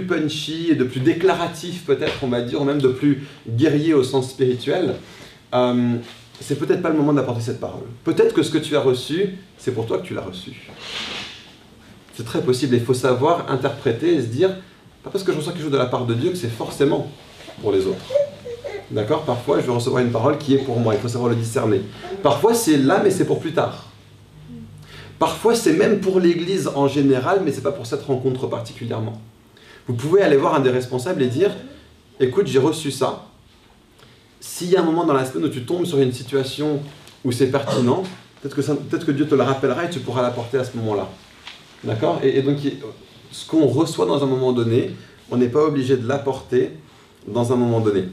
punchy 0.08 0.74
de 0.74 0.84
plus 0.84 1.00
déclaratif 1.00 1.84
peut-être, 1.84 2.14
on 2.22 2.28
va 2.28 2.42
dire, 2.42 2.60
ou 2.60 2.64
même 2.64 2.80
de 2.80 2.88
plus 2.88 3.26
guerrier 3.48 3.94
au 3.94 4.02
sens 4.02 4.30
spirituel. 4.30 4.96
C'est 6.40 6.58
peut-être 6.58 6.82
pas 6.82 6.90
le 6.90 6.96
moment 6.96 7.12
d'apporter 7.12 7.42
cette 7.42 7.60
parole. 7.60 7.84
Peut-être 8.02 8.34
que 8.34 8.42
ce 8.42 8.50
que 8.50 8.58
tu 8.58 8.76
as 8.76 8.80
reçu, 8.80 9.36
c'est 9.58 9.72
pour 9.72 9.86
toi 9.86 9.98
que 9.98 10.06
tu 10.06 10.14
l'as 10.14 10.22
reçu. 10.22 10.52
C'est 12.16 12.24
très 12.24 12.42
possible. 12.42 12.74
Il 12.74 12.82
faut 12.82 12.94
savoir 12.94 13.50
interpréter 13.50 14.14
et 14.14 14.20
se 14.20 14.26
dire, 14.26 14.50
pas 15.04 15.10
parce 15.10 15.22
que 15.22 15.32
je 15.32 15.36
reçois 15.36 15.52
quelque 15.52 15.62
chose 15.62 15.72
de 15.72 15.78
la 15.78 15.86
part 15.86 16.06
de 16.06 16.14
Dieu 16.14 16.30
que 16.30 16.36
c'est 16.36 16.50
forcément 16.50 17.10
pour 17.60 17.72
les 17.72 17.86
autres. 17.86 18.04
D'accord? 18.90 19.24
Parfois, 19.24 19.60
je 19.60 19.66
vais 19.66 19.72
recevoir 19.72 20.02
une 20.02 20.12
parole 20.12 20.38
qui 20.38 20.54
est 20.54 20.58
pour 20.58 20.78
moi. 20.78 20.94
Il 20.94 21.00
faut 21.00 21.08
savoir 21.08 21.30
le 21.30 21.36
discerner. 21.36 21.82
Parfois, 22.22 22.54
c'est 22.54 22.76
là, 22.76 23.00
mais 23.02 23.10
c'est 23.10 23.24
pour 23.24 23.40
plus 23.40 23.52
tard. 23.52 23.86
Parfois, 25.18 25.54
c'est 25.54 25.72
même 25.72 26.00
pour 26.00 26.20
l'Église 26.20 26.70
en 26.74 26.88
général, 26.88 27.42
mais 27.44 27.52
c'est 27.52 27.62
pas 27.62 27.72
pour 27.72 27.86
cette 27.86 28.02
rencontre 28.02 28.46
particulièrement. 28.46 29.20
Vous 29.86 29.94
pouvez 29.94 30.22
aller 30.22 30.36
voir 30.36 30.54
un 30.54 30.60
des 30.60 30.70
responsables 30.70 31.22
et 31.22 31.28
dire, 31.28 31.50
écoute, 32.20 32.46
j'ai 32.46 32.58
reçu 32.58 32.90
ça. 32.90 33.26
S'il 34.40 34.70
y 34.70 34.76
a 34.76 34.80
un 34.80 34.84
moment 34.84 35.04
dans 35.04 35.14
la 35.14 35.24
semaine 35.24 35.46
où 35.46 35.48
tu 35.48 35.64
tombes 35.64 35.86
sur 35.86 35.98
une 35.98 36.12
situation 36.12 36.80
où 37.24 37.32
c'est 37.32 37.46
pertinent, 37.46 38.02
peut-être 38.42 39.06
que, 39.06 39.12
Dieu 39.12 39.26
te 39.26 39.34
le 39.34 39.42
rappellera 39.42 39.84
et 39.84 39.90
tu 39.90 40.00
pourras 40.00 40.22
l'apporter 40.22 40.58
à 40.58 40.64
ce 40.64 40.76
moment-là. 40.76 41.08
D'accord? 41.82 42.20
Et, 42.22 42.42
donc, 42.42 42.58
ce 43.30 43.46
qu'on 43.46 43.66
reçoit 43.66 44.06
dans 44.06 44.22
un 44.22 44.26
moment 44.26 44.52
donné, 44.52 44.90
on 45.30 45.36
n'est 45.36 45.48
pas 45.48 45.64
obligé 45.64 45.96
de 45.96 46.06
l'apporter 46.06 46.72
dans 47.26 47.52
un 47.52 47.56
moment 47.56 47.80
donné. 47.80 48.04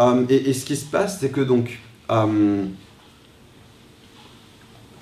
Euh, 0.00 0.24
et, 0.28 0.52
ce 0.52 0.64
qui 0.64 0.76
se 0.76 0.86
passe, 0.86 1.18
c'est 1.20 1.30
que 1.30 1.40
donc, 1.40 1.78
euh, 2.10 2.64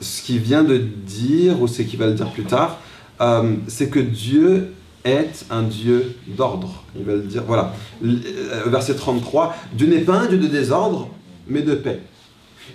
ce 0.00 0.22
qu'il 0.22 0.38
vient 0.38 0.64
de 0.64 0.78
dire, 0.78 1.60
ou 1.60 1.66
c'est 1.66 1.84
qu'il 1.84 1.98
va 1.98 2.06
le 2.06 2.14
dire 2.14 2.30
plus 2.30 2.44
tard, 2.44 2.78
euh, 3.20 3.54
c'est 3.66 3.88
que 3.88 4.00
Dieu 4.00 4.72
est 5.04 5.46
un 5.50 5.62
Dieu 5.62 6.16
d'ordre. 6.26 6.82
Il 6.98 7.04
va 7.04 7.14
le 7.14 7.22
dire, 7.22 7.44
voilà. 7.46 7.72
Euh, 8.04 8.64
Verset 8.66 8.94
33, 8.96 9.56
Dieu 9.72 9.86
n'est 9.86 10.00
pas 10.00 10.18
un 10.18 10.26
Dieu 10.26 10.38
de 10.38 10.48
désordre, 10.48 11.08
mais 11.46 11.62
de 11.62 11.74
paix. 11.74 12.00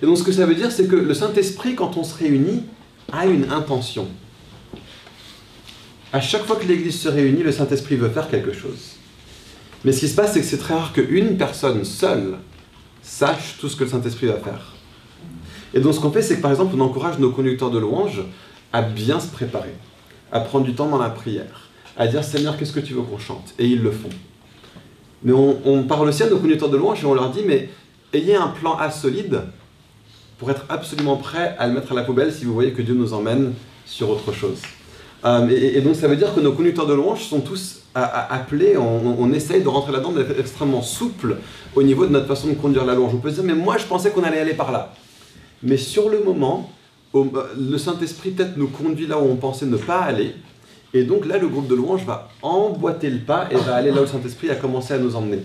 Et 0.02 0.06
donc 0.06 0.18
ce 0.18 0.24
que 0.24 0.32
ça 0.32 0.46
veut 0.46 0.56
dire, 0.56 0.72
c'est 0.72 0.88
que 0.88 0.96
le 0.96 1.14
Saint-Esprit, 1.14 1.76
quand 1.76 1.98
on 1.98 2.04
se 2.04 2.18
réunit, 2.18 2.64
a 3.12 3.28
une 3.28 3.52
intention. 3.52 4.08
À 6.14 6.22
chaque 6.22 6.46
fois 6.46 6.56
que 6.56 6.66
l'Église 6.66 7.00
se 7.00 7.10
réunit, 7.10 7.44
le 7.44 7.52
Saint-Esprit 7.52 7.98
veut 7.98 8.10
faire 8.10 8.30
quelque 8.30 8.54
chose. 8.54 8.96
Mais 9.84 9.92
ce 9.92 10.02
qui 10.02 10.08
se 10.08 10.16
passe, 10.16 10.34
c'est 10.34 10.42
que 10.42 10.46
c'est 10.46 10.58
très 10.58 10.76
rare 10.76 10.94
qu'une 10.94 11.38
personne 11.38 11.84
seule 11.84 12.38
sache 13.02 13.58
tout 13.60 13.68
ce 13.68 13.76
que 13.76 13.84
le 13.84 13.90
Saint-Esprit 13.90 14.28
va 14.28 14.38
faire. 14.38 14.74
Et 15.74 15.80
donc 15.80 15.94
ce 15.94 16.00
qu'on 16.00 16.12
fait, 16.12 16.22
c'est 16.22 16.38
que 16.38 16.42
par 16.42 16.52
exemple, 16.52 16.76
on 16.78 16.82
encourage 16.82 17.18
nos 17.20 17.32
conducteurs 17.32 17.72
de 17.72 17.80
louanges 17.80 18.22
à 18.74 18.82
bien 18.82 19.20
se 19.20 19.28
préparer, 19.28 19.74
à 20.32 20.40
prendre 20.40 20.66
du 20.66 20.74
temps 20.74 20.90
dans 20.90 20.98
la 20.98 21.10
prière, 21.10 21.70
à 21.98 22.08
dire 22.08 22.24
Seigneur, 22.24 22.58
qu'est-ce 22.58 22.74
que 22.74 22.80
tu 22.80 22.94
veux 22.94 23.02
qu'on 23.02 23.18
chante? 23.18 23.54
Et 23.58 23.68
ils 23.68 23.82
le 23.82 23.92
font. 23.92 24.10
Mais 25.24 25.34
on, 25.34 25.84
parle 25.84 26.10
aussi 26.10 26.24
à 26.24 26.30
nos 26.30 26.38
conducteurs 26.38 26.70
de 26.70 26.78
louanges 26.78 27.04
et 27.04 27.06
on 27.06 27.14
leur 27.14 27.30
dit 27.30 27.44
Mais 27.46 27.70
ayez 28.14 28.36
un 28.36 28.48
plan 28.48 28.76
A 28.78 28.90
solide 28.90 29.42
pour 30.40 30.50
être 30.50 30.66
absolument 30.70 31.18
prêt 31.18 31.56
à 31.60 31.68
le 31.68 31.74
mettre 31.74 31.92
à 31.92 31.96
la 31.96 32.04
poubelle 32.04 32.34
si 32.34 32.46
vous 32.46 32.54
voyez 32.54 32.72
que 32.72 32.82
Dieu 32.82 32.96
nous 32.96 33.14
emmène 33.14 33.54
sur 33.86 34.10
autre 34.10 34.32
chose. 34.32 34.62
Euh, 35.24 35.48
et, 35.50 35.82
donc 35.82 35.96
ça 35.96 36.08
veut 36.08 36.16
dire 36.16 36.34
que 36.34 36.40
nos 36.40 36.52
conducteurs 36.54 36.88
de 36.88 36.94
louanges 36.94 37.26
sont 37.26 37.42
tous 37.42 37.82
à- 37.94 38.34
appelés, 38.34 38.76
on, 38.78 39.32
essaye 39.34 39.62
de 39.62 39.68
rentrer 39.68 39.92
là-dedans, 39.92 40.14
d'être 40.14 40.40
extrêmement 40.40 40.82
souple 40.82 41.38
au 41.76 41.84
niveau 41.84 42.06
de 42.06 42.12
notre 42.12 42.26
façon 42.28 42.48
de 42.48 42.54
conduire 42.54 42.86
la 42.86 42.96
louange. 42.96 43.12
On 43.14 43.18
peut 43.18 43.30
se 43.30 43.36
dire, 43.36 43.44
mais 43.44 43.54
moi 43.54 43.78
je 43.78 43.86
pensais 43.86 44.10
qu'on 44.12 44.24
allait 44.24 44.40
aller 44.40 44.54
par 44.56 44.72
là. 44.72 44.94
Mais 45.62 45.78
sur 45.78 46.10
le 46.10 46.24
moment, 46.24 46.72
au- 47.14 47.28
le 47.58 47.78
Saint-Esprit 47.78 48.32
peut-être 48.32 48.58
nous 48.58 48.68
conduit 48.70 49.06
là 49.06 49.20
où 49.20 49.26
on 49.30 49.36
pensait 49.36 49.66
ne 49.68 49.78
pas 49.78 50.00
aller. 50.00 50.34
Et 50.94 51.04
donc 51.04 51.26
là, 51.26 51.38
le 51.38 51.48
groupe 51.48 51.68
de 51.68 51.76
louange 51.76 52.04
va 52.04 52.30
emboîter 52.42 53.10
le 53.10 53.20
pas 53.20 53.48
et 53.52 53.56
va 53.56 53.76
aller 53.76 53.92
là 53.92 53.98
où 53.98 54.06
le 54.06 54.08
Saint-Esprit 54.08 54.50
a 54.50 54.56
commencé 54.56 54.94
à 54.94 54.98
nous 54.98 55.16
emmener. 55.16 55.40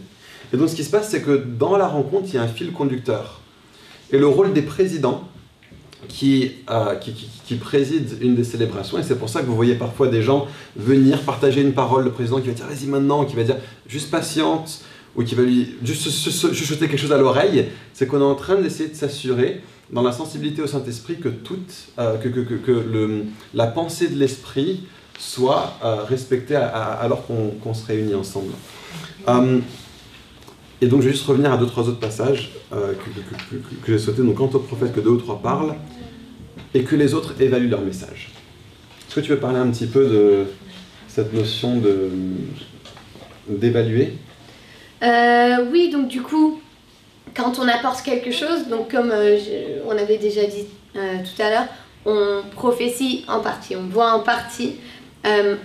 Et 0.52 0.56
donc 0.56 0.68
ce 0.70 0.74
qui 0.74 0.84
se 0.84 0.90
passe, 0.90 1.10
c'est 1.10 1.20
que 1.22 1.36
dans 1.36 1.76
la 1.76 1.86
rencontre, 1.86 2.24
il 2.28 2.34
y 2.36 2.38
a 2.38 2.42
un 2.42 2.48
fil 2.48 2.72
conducteur. 2.72 3.40
Et 4.10 4.18
le 4.18 4.26
rôle 4.26 4.52
des 4.52 4.62
présidents, 4.62 5.24
qui, 6.08 6.52
euh, 6.70 6.94
qui, 6.96 7.54
préside 7.56 8.18
une 8.20 8.34
des 8.34 8.44
célébrations, 8.44 8.98
et 8.98 9.02
c'est 9.02 9.18
pour 9.18 9.28
ça 9.28 9.40
que 9.40 9.46
vous 9.46 9.56
voyez 9.56 9.74
parfois 9.74 10.08
des 10.08 10.22
gens 10.22 10.46
venir 10.76 11.22
partager 11.22 11.60
une 11.60 11.72
parole, 11.72 12.04
le 12.04 12.12
président 12.12 12.40
qui 12.40 12.48
va 12.48 12.54
dire 12.54 12.66
vas-y 12.66 12.86
maintenant, 12.86 13.24
qui 13.24 13.36
va 13.36 13.44
dire 13.44 13.56
juste 13.86 14.10
patiente, 14.10 14.82
ou 15.16 15.24
qui 15.24 15.34
va 15.34 15.42
lui 15.42 15.76
juste 15.82 16.10
chuchoter 16.10 16.88
quelque 16.88 16.98
chose 17.00 17.12
à 17.12 17.18
l'oreille, 17.18 17.66
c'est 17.94 18.06
qu'on 18.06 18.20
est 18.20 18.24
en 18.24 18.34
train 18.34 18.56
d'essayer 18.60 18.88
de 18.88 18.94
s'assurer 18.94 19.62
dans 19.90 20.02
la 20.02 20.12
sensibilité 20.12 20.62
au 20.62 20.66
Saint-Esprit 20.66 21.18
que, 21.18 21.28
toute, 21.28 21.72
euh, 21.98 22.18
que, 22.18 22.28
que, 22.28 22.54
que, 22.54 22.70
le, 22.72 23.24
la 23.54 23.66
pensée 23.66 24.08
de 24.08 24.16
l'Esprit 24.16 24.84
soit 25.18 25.78
euh, 25.82 26.02
respectée 26.04 26.56
alors 26.56 27.26
qu'on 27.26 27.74
se 27.74 27.86
réunit 27.86 28.14
ensemble. 28.14 28.52
Et 30.82 30.86
donc 30.86 31.00
je 31.00 31.06
vais 31.06 31.12
juste 31.12 31.26
revenir 31.26 31.52
à 31.52 31.56
deux, 31.56 31.66
trois 31.66 31.84
autres 31.88 32.00
passages 32.00 32.50
euh, 32.72 32.92
que, 33.82 33.92
j'ai 33.92 33.98
sauté. 33.98 34.22
Donc 34.22 34.34
quant 34.34 34.50
au 34.52 34.58
prophète 34.58 34.94
que 34.94 35.00
deux 35.00 35.10
ou 35.10 35.16
trois 35.16 35.40
parlent, 35.40 35.74
et 36.74 36.82
que 36.82 36.96
les 36.96 37.14
autres 37.14 37.34
évaluent 37.40 37.70
leur 37.70 37.80
message. 37.80 38.30
Est-ce 39.06 39.14
que 39.14 39.20
tu 39.20 39.30
veux 39.30 39.38
parler 39.38 39.58
un 39.58 39.70
petit 39.70 39.86
peu 39.86 40.06
de 40.06 40.44
cette 41.08 41.32
notion 41.32 41.78
de 41.78 42.10
d'évaluer? 43.48 44.14
Euh, 45.02 45.66
oui, 45.70 45.90
donc 45.90 46.08
du 46.08 46.20
coup, 46.20 46.60
quand 47.34 47.58
on 47.58 47.68
apporte 47.68 48.02
quelque 48.02 48.32
chose, 48.32 48.68
donc 48.68 48.90
comme 48.90 49.10
euh, 49.12 49.38
on 49.86 49.92
avait 49.92 50.18
déjà 50.18 50.44
dit 50.44 50.66
tout 50.94 51.42
à 51.42 51.50
l'heure, 51.50 51.66
on 52.06 52.42
prophétie 52.52 53.24
en 53.28 53.40
partie, 53.40 53.76
on 53.76 53.86
voit 53.88 54.12
en 54.12 54.20
partie. 54.20 54.76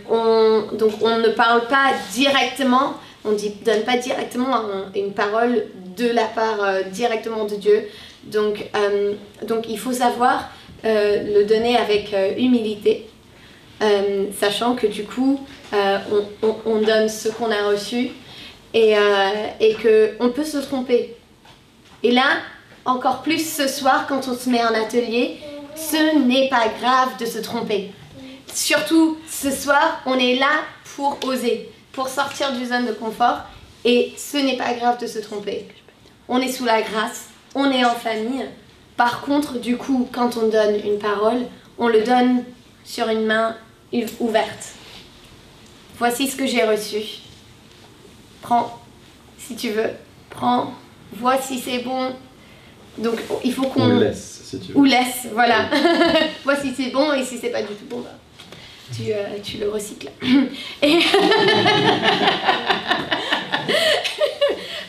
On, 0.09 0.63
donc 0.77 0.93
on 1.01 1.19
ne 1.19 1.29
parle 1.29 1.67
pas 1.67 1.91
directement, 2.13 2.95
on 3.25 3.31
ne 3.31 3.63
donne 3.65 3.83
pas 3.83 3.97
directement 3.97 4.55
un- 4.55 4.91
une 4.95 5.13
parole 5.13 5.65
de 5.97 6.07
la 6.09 6.25
part 6.25 6.63
euh, 6.63 6.81
directement 6.83 7.45
de 7.45 7.55
Dieu. 7.55 7.87
Donc, 8.23 8.65
euh, 8.75 9.13
donc 9.47 9.65
il 9.69 9.77
faut 9.79 9.93
savoir 9.93 10.49
euh, 10.85 11.23
le 11.39 11.45
donner 11.45 11.77
avec 11.77 12.15
humilité, 12.37 13.07
sachant 14.39 14.75
que 14.75 14.85
du 14.87 15.03
coup, 15.03 15.39
on, 15.73 16.47
on- 16.47 16.55
on 16.65 16.81
donne 16.81 17.09
ce 17.09 17.29
qu'on 17.29 17.49
a 17.51 17.67
reçu 17.67 18.11
et, 18.73 18.93
et 19.59 19.75
qu'on 19.75 20.29
peut 20.29 20.43
se 20.43 20.57
tromper. 20.59 21.15
Et 22.03 22.11
là, 22.11 22.37
encore 22.85 23.21
plus 23.23 23.43
ce 23.43 23.67
soir, 23.67 24.05
quand 24.07 24.27
on 24.27 24.35
se 24.35 24.49
met 24.49 24.61
en 24.63 24.73
atelier, 24.73 25.37
ce 25.75 26.15
n'est 26.27 26.47
pas 26.49 26.65
grave 26.79 27.17
de 27.19 27.25
se 27.25 27.39
tromper. 27.39 27.91
Surtout 28.53 29.17
ce 29.27 29.49
soir, 29.49 30.01
on 30.05 30.17
est 30.19 30.35
là 30.35 30.61
pour 30.95 31.17
oser, 31.25 31.70
pour 31.93 32.07
sortir 32.07 32.53
du 32.53 32.65
zone 32.65 32.85
de 32.85 32.93
confort, 32.93 33.39
et 33.83 34.13
ce 34.17 34.37
n'est 34.37 34.57
pas 34.57 34.73
grave 34.73 34.99
de 34.99 35.07
se 35.07 35.19
tromper. 35.19 35.67
On 36.27 36.39
est 36.39 36.51
sous 36.51 36.65
la 36.65 36.81
grâce, 36.81 37.29
on 37.55 37.69
est 37.71 37.83
en 37.83 37.95
famille. 37.95 38.45
Par 38.95 39.21
contre, 39.21 39.59
du 39.59 39.77
coup, 39.77 40.07
quand 40.11 40.37
on 40.37 40.47
donne 40.47 40.75
une 40.85 40.99
parole, 40.99 41.45
on 41.77 41.87
le 41.87 42.03
donne 42.03 42.43
sur 42.83 43.07
une 43.09 43.25
main 43.25 43.55
ouverte. 44.19 44.73
Voici 45.97 46.27
ce 46.27 46.35
que 46.35 46.45
j'ai 46.45 46.63
reçu. 46.63 47.01
Prends, 48.41 48.79
si 49.37 49.55
tu 49.55 49.69
veux. 49.69 49.89
Prends, 50.29 50.73
vois 51.13 51.39
si 51.39 51.59
c'est 51.59 51.79
bon. 51.79 52.13
Donc, 52.97 53.19
il 53.43 53.53
faut 53.53 53.65
On 53.65 53.69
qu'on... 53.69 53.87
le 53.87 53.99
laisse, 53.99 54.41
si 54.45 54.59
tu 54.59 54.71
veux. 54.71 54.79
Ou 54.79 54.83
laisse, 54.83 55.27
voilà. 55.33 55.69
vois 56.43 56.55
si 56.55 56.73
c'est 56.73 56.89
bon 56.89 57.13
et 57.13 57.23
si 57.23 57.37
c'est 57.37 57.49
pas 57.49 57.61
du 57.61 57.73
tout 57.73 57.85
bon, 57.89 57.99
bah, 57.99 58.09
tu, 58.95 59.11
euh, 59.11 59.39
tu 59.43 59.57
le 59.57 59.69
recycles. 59.69 60.09
Et... 60.81 60.99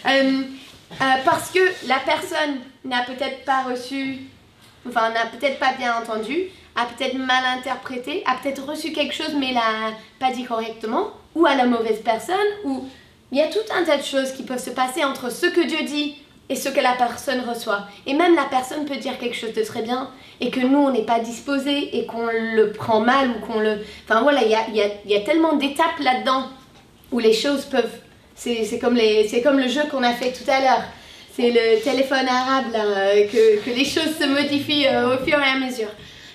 Euh, 0.05 0.43
euh, 1.01 1.05
parce 1.25 1.51
que 1.51 1.61
la 1.87 1.99
personne 2.01 2.59
n'a 2.85 3.03
peut-être 3.03 3.45
pas 3.45 3.63
reçu, 3.63 4.19
enfin 4.89 5.11
n'a 5.11 5.27
peut-être 5.27 5.59
pas 5.59 5.73
bien 5.75 5.95
entendu, 5.97 6.49
a 6.75 6.87
peut-être 6.87 7.17
mal 7.17 7.45
interprété, 7.57 8.23
a 8.27 8.35
peut-être 8.35 8.65
reçu 8.65 8.93
quelque 8.93 9.15
chose 9.15 9.35
mais 9.39 9.53
l'a 9.53 9.93
pas 10.19 10.33
dit 10.33 10.45
correctement, 10.45 11.11
ou 11.35 11.47
à 11.47 11.55
la 11.55 11.67
mauvaise 11.67 12.01
personne, 12.05 12.37
ou 12.65 12.89
il 13.31 13.39
y 13.39 13.43
a 13.43 13.49
tout 13.49 13.61
un 13.75 13.85
tas 13.85 13.97
de 13.97 14.03
choses 14.03 14.33
qui 14.33 14.43
peuvent 14.43 14.63
se 14.63 14.71
passer 14.71 15.05
entre 15.05 15.31
ce 15.31 15.47
que 15.47 15.67
Dieu 15.67 15.83
dit 15.87 16.17
et 16.49 16.57
ce 16.57 16.69
que 16.69 16.81
la 16.81 16.93
personne 16.93 17.41
reçoit. 17.49 17.87
Et 18.07 18.15
même 18.15 18.35
la 18.35 18.45
personne 18.45 18.85
peut 18.85 18.97
dire 18.97 19.19
quelque 19.19 19.37
chose 19.37 19.53
de 19.55 19.63
très 19.63 19.83
bien 19.83 20.11
et 20.41 20.51
que 20.51 20.61
nous, 20.61 20.79
on 20.79 20.91
n'est 20.91 21.05
pas 21.05 21.21
disposé 21.21 21.97
et 21.99 22.05
qu'on 22.07 22.27
le 22.27 22.73
prend 22.73 23.01
mal 23.01 23.31
ou 23.31 23.47
qu'on 23.47 23.61
le... 23.61 23.79
Enfin 24.09 24.23
voilà, 24.23 24.43
il 24.43 24.51
y 24.51 24.55
a, 24.55 24.69
y 24.71 24.81
a- 24.83 24.91
y 25.07 25.17
a 25.17 25.21
tellement 25.21 25.55
d'étapes 25.55 25.99
là-dedans 26.01 26.47
où 27.11 27.19
les 27.19 27.33
choses 27.33 27.65
peuvent... 27.65 27.91
C'est 28.35 28.79
comme, 28.81 28.95
les- 28.97 29.41
comme 29.43 29.59
le 29.59 29.69
jeu 29.69 29.83
qu'on 29.91 30.03
a 30.03 30.13
fait 30.13 30.33
tout 30.33 30.51
à 30.51 30.61
l'heure. 30.61 30.83
C'est 31.35 31.51
le 31.51 31.81
téléphone 31.83 32.27
arabe, 32.29 32.73
là, 32.73 32.85
euh, 32.85 33.27
que, 33.29 33.61
que 33.65 33.71
les 33.71 33.85
choses 33.85 34.17
se 34.21 34.27
modifient 34.27 34.87
euh, 34.89 35.15
au 35.15 35.25
fur 35.25 35.39
et 35.39 35.45
à 35.45 35.59
mesure. 35.59 35.89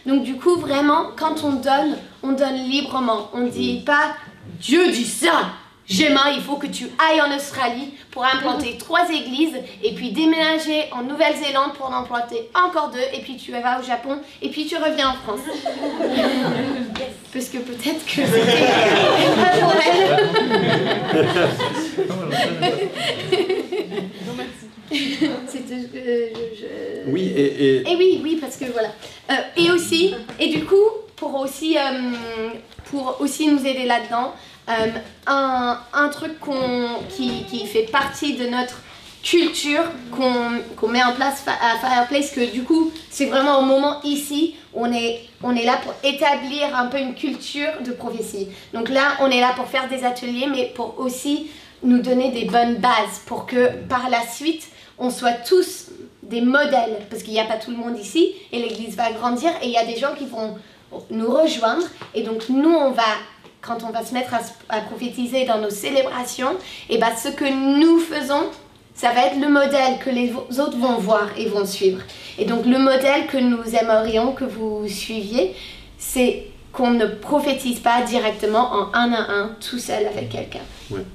Donc 0.05 0.23
du 0.23 0.35
coup, 0.35 0.55
vraiment, 0.55 1.07
quand 1.17 1.43
on 1.43 1.51
donne, 1.53 1.97
on 2.23 2.31
donne 2.31 2.55
librement. 2.55 3.29
On 3.33 3.45
dit 3.47 3.83
pas 3.85 4.15
Dieu 4.59 4.89
dit 4.91 5.05
ça 5.05 5.51
Gemma, 5.89 6.31
il 6.35 6.41
faut 6.41 6.57
que 6.57 6.67
tu 6.67 6.85
ailles 6.99 7.21
en 7.21 7.33
Australie 7.35 7.93
pour 8.11 8.25
implanter 8.25 8.77
trois 8.77 9.09
églises 9.09 9.55
et 9.83 9.93
puis 9.93 10.11
déménager 10.11 10.83
en 10.91 11.03
Nouvelle-Zélande 11.03 11.73
pour 11.77 11.85
en 11.87 11.93
implanter 11.93 12.49
encore 12.53 12.89
deux 12.91 12.99
et 13.13 13.21
puis 13.21 13.37
tu 13.37 13.51
vas 13.53 13.79
au 13.79 13.83
Japon 13.83 14.19
et 14.41 14.49
puis 14.49 14.65
tu 14.65 14.75
reviens 14.75 15.09
en 15.11 15.13
France. 15.15 15.39
Parce 17.33 17.45
que 17.49 17.57
peut-être 17.59 18.05
que 18.05 18.25
c'était 18.25 18.67
pas 19.35 19.57
pour 19.59 19.73
elle. 19.85 21.27
Non, 24.25 24.33
merci. 24.37 24.67
C'était, 25.47 25.73
euh, 25.95 26.29
je- 26.53 26.59
je- 26.59 27.11
Oui, 27.11 27.31
et, 27.35 27.41
et- 27.45 27.75
Et 27.77 27.83
Eh 27.91 27.95
oui, 27.95 28.21
oui, 28.23 28.37
parce 28.41 28.55
que 28.57 28.65
voilà. 28.71 28.89
Euh, 29.31 29.33
et 29.57 29.69
aussi, 29.71 30.15
et 30.39 30.47
du 30.49 30.63
coup, 30.65 30.75
pour 31.17 31.35
aussi, 31.35 31.77
euh, 31.77 32.51
pour 32.85 33.17
aussi 33.19 33.47
nous 33.47 33.65
aider 33.65 33.85
là-dedans, 33.85 34.33
euh, 34.69 34.73
un, 35.25 35.79
un 35.93 36.09
truc 36.09 36.39
qu'on, 36.39 36.87
qui, 37.09 37.43
qui 37.45 37.65
fait 37.67 37.89
partie 37.91 38.33
de 38.35 38.47
notre 38.47 38.77
culture 39.23 39.83
qu'on, 40.11 40.61
qu'on 40.77 40.87
met 40.87 41.03
en 41.03 41.13
place 41.13 41.43
à 41.47 41.77
Fireplace, 41.79 42.31
que 42.31 42.51
du 42.51 42.63
coup, 42.63 42.91
c'est 43.09 43.25
vraiment 43.25 43.59
au 43.59 43.63
moment 43.63 43.99
ici, 44.03 44.55
on 44.73 44.91
est, 44.93 45.21
on 45.43 45.55
est 45.55 45.65
là 45.65 45.77
pour 45.83 45.93
établir 46.03 46.75
un 46.75 46.85
peu 46.85 46.99
une 46.99 47.15
culture 47.15 47.81
de 47.83 47.91
prophétie. 47.91 48.47
Donc 48.73 48.87
là, 48.89 49.17
on 49.19 49.29
est 49.29 49.41
là 49.41 49.53
pour 49.55 49.65
faire 49.65 49.89
des 49.89 50.05
ateliers, 50.05 50.47
mais 50.49 50.71
pour 50.75 50.99
aussi 50.99 51.49
nous 51.83 51.99
donner 51.99 52.31
des 52.31 52.45
bonnes 52.45 52.75
bases, 52.75 53.21
pour 53.25 53.45
que 53.45 53.69
par 53.89 54.09
la 54.09 54.21
suite, 54.25 54.67
on 54.97 55.09
soit 55.09 55.33
tous 55.33 55.89
des 56.23 56.41
modèles, 56.41 57.05
parce 57.09 57.23
qu'il 57.23 57.33
n'y 57.33 57.39
a 57.39 57.45
pas 57.45 57.57
tout 57.57 57.71
le 57.71 57.77
monde 57.77 57.97
ici, 57.99 58.33
et 58.51 58.59
l'Église 58.59 58.95
va 58.95 59.11
grandir, 59.11 59.51
et 59.61 59.67
il 59.67 59.71
y 59.71 59.77
a 59.77 59.85
des 59.85 59.97
gens 59.97 60.13
qui 60.17 60.25
vont 60.25 60.57
nous 61.09 61.29
rejoindre, 61.29 61.85
et 62.13 62.23
donc 62.23 62.49
nous, 62.49 62.73
on 62.73 62.91
va, 62.91 63.03
quand 63.61 63.83
on 63.83 63.91
va 63.91 64.03
se 64.05 64.13
mettre 64.13 64.33
à, 64.69 64.79
prophétiser 64.81 65.45
dans 65.45 65.59
nos 65.59 65.69
célébrations, 65.69 66.55
et 66.89 66.97
ben 66.97 67.15
ce 67.15 67.29
que 67.29 67.45
nous 67.45 67.99
faisons, 67.99 68.47
ça 68.93 69.11
va 69.11 69.27
être 69.27 69.39
le 69.39 69.49
modèle 69.49 69.99
que 69.99 70.09
les 70.09 70.33
autres 70.33 70.77
vont 70.77 70.97
voir 70.97 71.29
et 71.37 71.47
vont 71.47 71.65
suivre. 71.65 72.01
Et 72.39 72.45
donc 72.45 72.65
le 72.65 72.79
modèle 72.79 73.27
que 73.27 73.37
nous 73.37 73.75
aimerions 73.75 74.31
que 74.31 74.43
vous 74.43 74.87
suiviez, 74.87 75.55
c'est 75.99 76.47
qu'on 76.71 76.91
ne 76.91 77.05
prophétise 77.05 77.79
pas 77.79 78.01
directement 78.01 78.71
en 78.71 78.93
un 78.93 79.13
à 79.13 79.31
un, 79.31 79.55
tout 79.59 79.79
seul 79.79 80.07
avec 80.07 80.29
quelqu'un. 80.29 80.61
Ouais. 80.89 81.05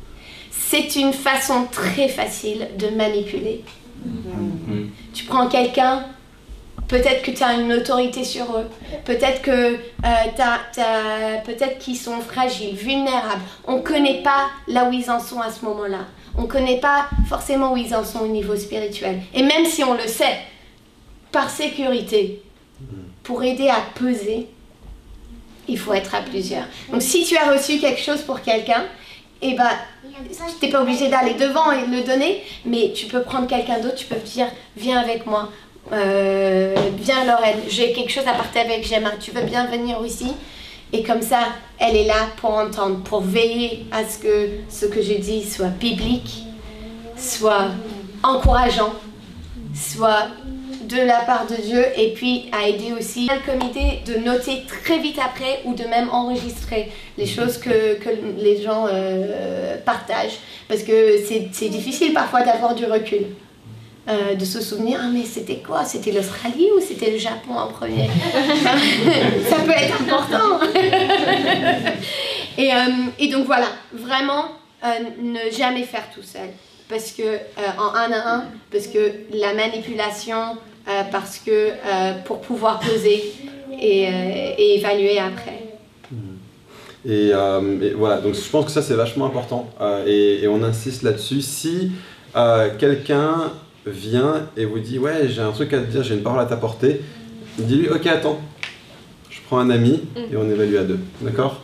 C'est 0.51 0.97
une 0.97 1.13
façon 1.13 1.67
très 1.71 2.09
facile 2.09 2.69
de 2.79 2.89
manipuler. 2.89 3.63
Tu 5.13 5.25
prends 5.25 5.49
quelqu'un, 5.49 6.05
peut-être 6.93 7.23
que 7.23 7.31
tu 7.31 7.43
as 7.43 7.55
une 7.55 7.73
autorité 7.73 8.23
sur 8.23 8.45
eux, 8.55 8.69
peut-être 9.07 9.41
que 9.41 9.51
euh, 9.77 11.37
peut-être 11.43 11.79
qu'ils 11.79 11.97
sont 11.97 12.21
fragiles, 12.21 12.75
vulnérables. 12.75 13.41
On 13.67 13.79
ne 13.79 13.83
connaît 13.83 14.23
pas 14.23 14.51
là 14.69 14.85
où 14.85 14.93
ils 14.93 15.11
en 15.11 15.19
sont 15.19 15.41
à 15.41 15.51
ce 15.51 15.65
moment-là. 15.65 16.01
On 16.37 16.43
ne 16.43 16.47
connaît 16.47 16.81
pas 16.81 17.09
forcément 17.31 17.73
où 17.73 17.79
ils 17.79 17.95
en 17.95 18.05
sont 18.05 18.21
au 18.21 18.27
niveau 18.27 18.55
spirituel. 18.57 19.21
Et 19.33 19.43
même 19.43 19.65
si 19.65 19.83
on 19.83 19.95
le 19.95 20.07
sait, 20.07 20.39
par 21.31 21.49
sécurité, 21.49 22.43
pour 23.23 23.43
aider 23.43 23.71
à 23.71 23.81
peser, 23.95 24.49
il 25.69 25.79
faut 25.79 25.95
être 25.95 26.15
à 26.15 26.21
plusieurs. 26.21 26.67
Donc 26.93 27.01
si 27.01 27.25
tu 27.25 27.39
as 27.39 27.51
reçu 27.51 27.79
quelque 27.79 28.03
chose 28.03 28.21
pour 28.21 28.43
quelqu'un, 28.43 28.85
et 29.41 29.55
ben, 29.55 29.71
tu 30.61 30.67
n'es 30.67 30.71
pas 30.71 30.83
obligé 30.83 31.09
d'aller 31.09 31.35
devant 31.35 31.73
et 31.73 31.87
le 31.87 32.03
donner, 32.03 32.43
mais 32.67 32.93
tu 32.95 33.07
peux 33.07 33.23
prendre 33.23 33.47
quelqu'un 33.47 33.81
d'autre, 33.81 33.95
tu 33.95 34.05
peux 34.05 34.17
dire 34.17 34.49
viens 34.77 34.99
avec 34.99 35.25
moi, 35.25 35.49
euh, 35.93 36.75
viens 36.97 37.25
Lorraine, 37.25 37.61
j'ai 37.69 37.93
quelque 37.93 38.11
chose 38.11 38.27
à 38.27 38.33
partager 38.33 38.67
avec 38.67 38.87
Gemma, 38.87 39.11
tu 39.21 39.31
veux 39.31 39.43
bien 39.43 39.67
venir 39.67 40.01
aussi 40.01 40.33
Et 40.93 41.03
comme 41.03 41.23
ça, 41.23 41.41
elle 41.79 41.97
est 41.97 42.07
là 42.07 42.29
pour 42.37 42.51
entendre, 42.51 43.03
pour 43.03 43.21
veiller 43.21 43.87
à 43.93 44.05
ce 44.05 44.19
que 44.19 44.49
ce 44.69 44.87
que 44.87 45.03
je 45.03 45.15
dis 45.15 45.45
soit 45.49 45.67
biblique, 45.69 46.45
soit 47.17 47.69
encourageant, 48.23 48.95
soit 49.75 50.29
de 50.89 50.97
la 50.97 51.21
part 51.21 51.47
de 51.47 51.57
Dieu 51.57 51.85
et 51.97 52.13
puis 52.13 52.51
à 52.53 52.69
aider 52.69 52.93
aussi 52.93 53.29
le 53.29 53.51
comité 53.51 54.03
de 54.07 54.19
noter 54.19 54.63
très 54.67 54.99
vite 54.99 55.19
après 55.19 55.61
ou 55.65 55.75
de 55.75 55.85
même 55.85 56.09
enregistrer 56.11 56.91
les 57.17 57.27
choses 57.27 57.59
que, 57.59 57.99
les 58.39 58.63
gens 58.63 58.87
euh, 58.91 59.77
partagent. 59.85 60.39
Parce 60.69 60.83
que 60.83 61.19
c'est 61.25 61.69
difficile 61.69 62.13
parfois 62.13 62.43
d'avoir 62.43 62.75
du 62.75 62.85
recul. 62.85 63.27
Euh, 64.09 64.35
de 64.35 64.45
se 64.45 64.61
souvenir, 64.61 64.99
ah 65.01 65.09
mais 65.13 65.25
c'était 65.25 65.59
quoi? 65.59 65.85
C'était 65.85 66.11
l'Australie 66.11 66.69
ou 66.77 66.81
c'était 66.81 67.13
le 67.13 67.19
Japon 67.19 67.55
en 67.55 67.69
premier? 67.69 68.09
Ça 69.49 69.57
peut 69.65 69.71
être 69.71 70.03
important. 70.03 70.59
et, 72.59 72.73
euh, 72.75 72.79
et 73.19 73.29
donc 73.29 73.47
voilà, 73.47 73.69
vraiment 73.93 74.47
euh, 74.85 74.89
ne 75.23 75.51
jamais 75.57 75.85
faire 75.85 76.05
tout 76.13 76.23
seul. 76.23 76.49
Parce 76.89 77.13
que 77.13 77.39
en 77.79 77.95
un 77.95 78.13
à 78.13 78.35
un, 78.35 78.45
parce 78.73 78.89
que 78.89 79.13
la 79.33 79.55
manipulation, 79.55 80.59
parce 81.13 81.39
que 81.39 81.71
pour 82.25 82.41
pouvoir 82.41 82.81
poser 82.81 83.33
et, 83.81 84.03
et 84.59 84.79
évaluer 84.79 85.19
après. 85.19 85.63
Et, 87.07 87.31
euh, 87.33 87.81
et 87.81 87.95
voilà, 87.95 88.19
donc 88.19 88.35
je 88.35 88.51
pense 88.51 88.67
que 88.67 88.71
ça 88.73 88.83
c'est 88.83 88.95
vachement 88.95 89.27
important 89.27 89.71
et, 90.07 90.43
et 90.43 90.49
on 90.49 90.63
insiste 90.63 91.03
là-dessus. 91.03 91.41
Si 91.41 91.93
quelqu'un 92.79 93.53
vient 93.87 94.47
et 94.57 94.65
vous 94.65 94.79
dit 94.79 94.99
ouais 94.99 95.29
j'ai 95.29 95.41
un 95.41 95.51
truc 95.53 95.73
à 95.73 95.81
te 95.81 95.91
dire, 95.91 96.03
j'ai 96.03 96.15
une 96.15 96.23
parole 96.23 96.41
à 96.41 96.47
t'apporter, 96.47 97.01
dis-lui 97.59 97.89
ok 97.89 98.07
attends, 98.07 98.41
je 99.31 99.39
prends 99.47 99.59
un 99.59 99.71
ami 99.71 100.01
et 100.17 100.37
on 100.37 100.49
évalue 100.49 100.77
à 100.77 100.85
deux, 100.85 100.99
d'accord? 101.21 101.63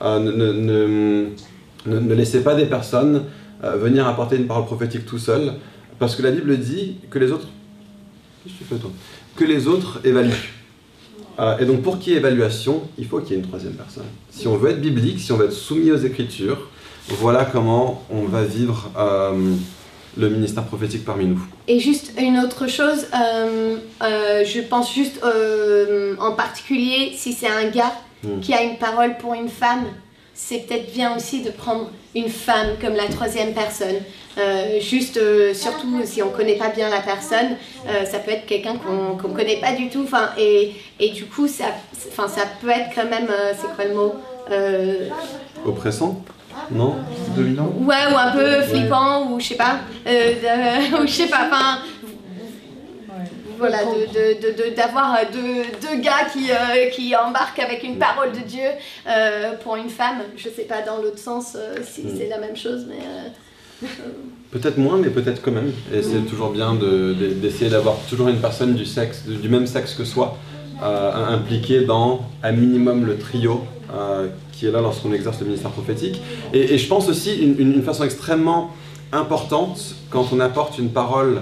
Euh, 0.00 0.18
ne, 0.20 0.30
ne, 0.52 2.00
ne- 2.00 2.14
laissez 2.14 2.42
pas 2.42 2.54
des 2.54 2.66
personnes 2.66 3.24
euh, 3.64 3.76
venir 3.76 4.06
apporter 4.06 4.36
une 4.36 4.46
parole 4.46 4.64
prophétique 4.64 5.04
tout 5.06 5.18
seul, 5.18 5.54
parce 5.98 6.14
que 6.14 6.22
la 6.22 6.30
Bible 6.30 6.56
dit 6.58 6.96
que 7.10 7.18
les 7.18 7.32
autres, 7.32 7.48
que 9.36 9.44
les 9.44 9.66
autres 9.66 10.00
évaluent. 10.04 10.54
Euh, 11.40 11.58
et 11.58 11.64
donc 11.66 11.82
pour 11.82 11.98
qu'il 11.98 12.12
y 12.12 12.16
ait 12.16 12.18
évaluation, 12.18 12.82
il 12.96 13.06
faut 13.06 13.18
qu'il 13.20 13.30
y 13.30 13.34
ait 13.34 13.42
une 13.42 13.46
troisième 13.48 13.74
personne. 13.74 14.04
Si 14.30 14.46
on 14.46 14.56
veut 14.56 14.70
être 14.70 14.80
biblique, 14.80 15.18
si 15.20 15.32
on 15.32 15.36
veut 15.36 15.46
être 15.46 15.52
soumis 15.52 15.90
aux 15.90 15.96
Écritures, 15.96 16.68
voilà 17.08 17.44
comment 17.44 18.04
on 18.10 18.22
va 18.22 18.44
vivre 18.44 18.90
le 20.18 20.28
ministère 20.30 20.64
prophétique 20.64 21.04
parmi 21.04 21.26
nous. 21.26 21.40
Et 21.68 21.78
juste 21.78 22.12
une 22.18 22.38
autre 22.38 22.66
chose, 22.66 23.06
euh, 23.14 23.76
euh, 24.02 24.44
je 24.44 24.60
pense 24.60 24.92
juste 24.92 25.20
euh, 25.22 26.16
en 26.20 26.32
particulier 26.32 27.12
si 27.14 27.32
c'est 27.32 27.48
un 27.48 27.68
gars 27.68 27.92
Mm. 28.24 28.40
qui 28.40 28.52
a 28.52 28.62
une 28.64 28.78
parole 28.78 29.16
pour 29.18 29.34
une 29.34 29.48
femme, 29.48 29.84
c'est 30.34 30.66
peut-être 30.66 30.92
bien 30.92 31.16
aussi 31.16 31.42
de 31.42 31.50
prendre 31.50 31.88
une 32.16 32.28
femme 32.28 32.70
comme 32.80 32.94
la 32.94 33.06
troisième 33.06 33.54
personne. 33.54 34.00
Juste, 34.80 35.20
surtout 35.54 36.00
si 36.04 36.20
on 36.20 36.30
connaît 36.30 36.56
pas 36.56 36.70
bien 36.70 36.88
la 36.90 37.00
personne, 37.00 37.56
ça 38.10 38.18
peut 38.18 38.32
être 38.32 38.46
quelqu'un 38.46 38.74
qu'on 38.76 39.16
qu'on 39.16 39.34
connaît 39.34 39.60
pas 39.60 39.72
du 39.72 39.88
tout. 39.88 40.02
Enfin, 40.02 40.30
et, 40.36 40.72
et 40.98 41.10
du 41.10 41.26
coup, 41.26 41.46
ça, 41.46 41.66
enfin, 42.08 42.26
ça 42.26 42.42
peut 42.60 42.70
être 42.70 42.90
quand 42.94 43.08
même, 43.08 43.28
c'est 43.60 43.72
quoi 43.76 43.84
le 43.84 43.94
mot 43.94 44.14
Oppressant 45.64 46.24
Non 46.70 46.96
Dominant 47.36 47.72
Ouais, 47.80 48.12
ou 48.12 48.16
un 48.16 48.30
peu 48.32 48.62
flippant, 48.62 49.30
ou 49.30 49.40
je 49.40 49.46
sais 49.48 49.54
pas, 49.56 49.78
euh, 50.06 50.10
de- 50.34 50.96
ou 51.02 51.06
je 51.06 51.12
sais 51.12 51.26
pas, 51.28 51.46
enfin, 51.48 51.78
voilà, 53.58 53.78
de- 53.84 54.06
de- 54.06 54.40
de- 54.46 54.70
de- 54.70 54.76
d'avoir 54.76 55.14
euh, 55.14 55.18
deux, 55.32 55.88
deux 55.88 56.00
gars 56.00 56.24
qui, 56.32 56.50
euh, 56.52 56.88
qui 56.92 57.14
embarquent 57.16 57.58
avec 57.58 57.82
une 57.82 57.96
parole 57.98 58.30
de 58.32 58.38
Dieu 58.46 58.68
euh, 59.08 59.52
pour 59.62 59.74
une 59.76 59.88
femme. 59.90 60.18
Je 60.36 60.48
sais 60.48 60.62
pas 60.62 60.82
dans 60.82 60.98
l'autre 61.02 61.18
sens 61.18 61.56
euh, 61.56 61.74
si 61.82 62.02
Mm. 62.02 62.10
c'est 62.16 62.28
la 62.28 62.38
même 62.38 62.56
chose, 62.56 62.86
mais 62.88 62.96
euh, 63.04 63.86
Peut-être 64.50 64.78
moins, 64.78 64.96
mais 64.98 65.08
peut-être 65.10 65.42
quand 65.42 65.50
même. 65.52 65.72
Et 65.92 66.02
c'est 66.02 66.22
toujours 66.28 66.50
bien 66.50 66.74
de- 66.74 67.14
de- 67.14 67.34
d'essayer 67.34 67.70
d'avoir 67.70 67.96
toujours 68.08 68.28
une 68.28 68.40
personne 68.40 68.74
du 68.74 68.84
sexe, 68.86 69.24
du 69.26 69.48
même 69.48 69.66
sexe 69.66 69.94
que 69.94 70.04
soi, 70.04 70.36
euh, 70.82 71.12
impliquée 71.34 71.82
dans 71.84 72.20
un 72.42 72.52
minimum 72.52 73.04
le 73.06 73.18
trio 73.18 73.64
euh, 73.94 74.28
qui 74.52 74.66
est 74.66 74.70
là 74.70 74.80
lorsqu'on 74.80 75.12
exerce 75.12 75.38
le 75.40 75.46
ministère 75.46 75.70
prophétique. 75.70 76.20
Et, 76.52 76.74
et 76.74 76.78
je 76.78 76.88
pense 76.88 77.08
aussi 77.08 77.36
une, 77.36 77.58
une- 77.58 77.74
une 77.74 77.82
façon 77.82 78.04
extrêmement 78.04 78.70
importante 79.12 79.94
quand 80.10 80.26
on 80.32 80.40
apporte 80.40 80.78
une 80.78 80.90
parole 80.90 81.40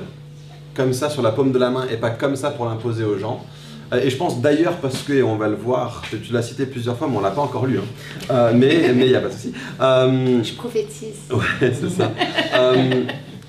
comme 0.75 0.93
ça 0.93 1.09
sur 1.11 1.23
la 1.23 1.33
paume 1.33 1.53
de 1.53 1.59
la 1.59 1.71
main 1.71 1.87
et 1.91 1.97
pas 1.97 2.11
comme 2.11 2.37
ça 2.37 2.51
pour 2.51 2.67
l'imposer 2.67 3.05
aux 3.05 3.19
gens. 3.19 3.45
Euh, 3.93 4.01
Et 4.05 4.11
je 4.11 4.17
pense 4.17 4.41
d'ailleurs 4.41 4.75
parce 4.79 5.03
que, 5.03 5.13
et 5.13 5.23
on 5.23 5.37
va 5.37 5.49
le 5.49 5.55
voir, 5.57 6.03
tu 6.11 6.19
tu 6.21 6.33
l'as 6.33 6.43
cité 6.43 6.67
plusieurs 6.67 6.97
fois, 6.97 7.09
mais 7.11 7.17
on 7.17 7.21
l'a 7.21 7.31
pas 7.31 7.41
encore 7.43 7.67
lu, 7.67 7.79
hein. 7.79 7.83
Euh, 8.31 8.53
mais 8.55 8.85
il 8.91 8.97
n'y 9.09 9.15
a 9.15 9.21
pas 9.21 9.29
de 9.29 9.33
souci. 9.33 9.53
Je 9.81 10.55
prophétise. 10.55 11.15
Ouais, 11.31 11.73
c'est 11.73 11.91
ça. 11.91 12.11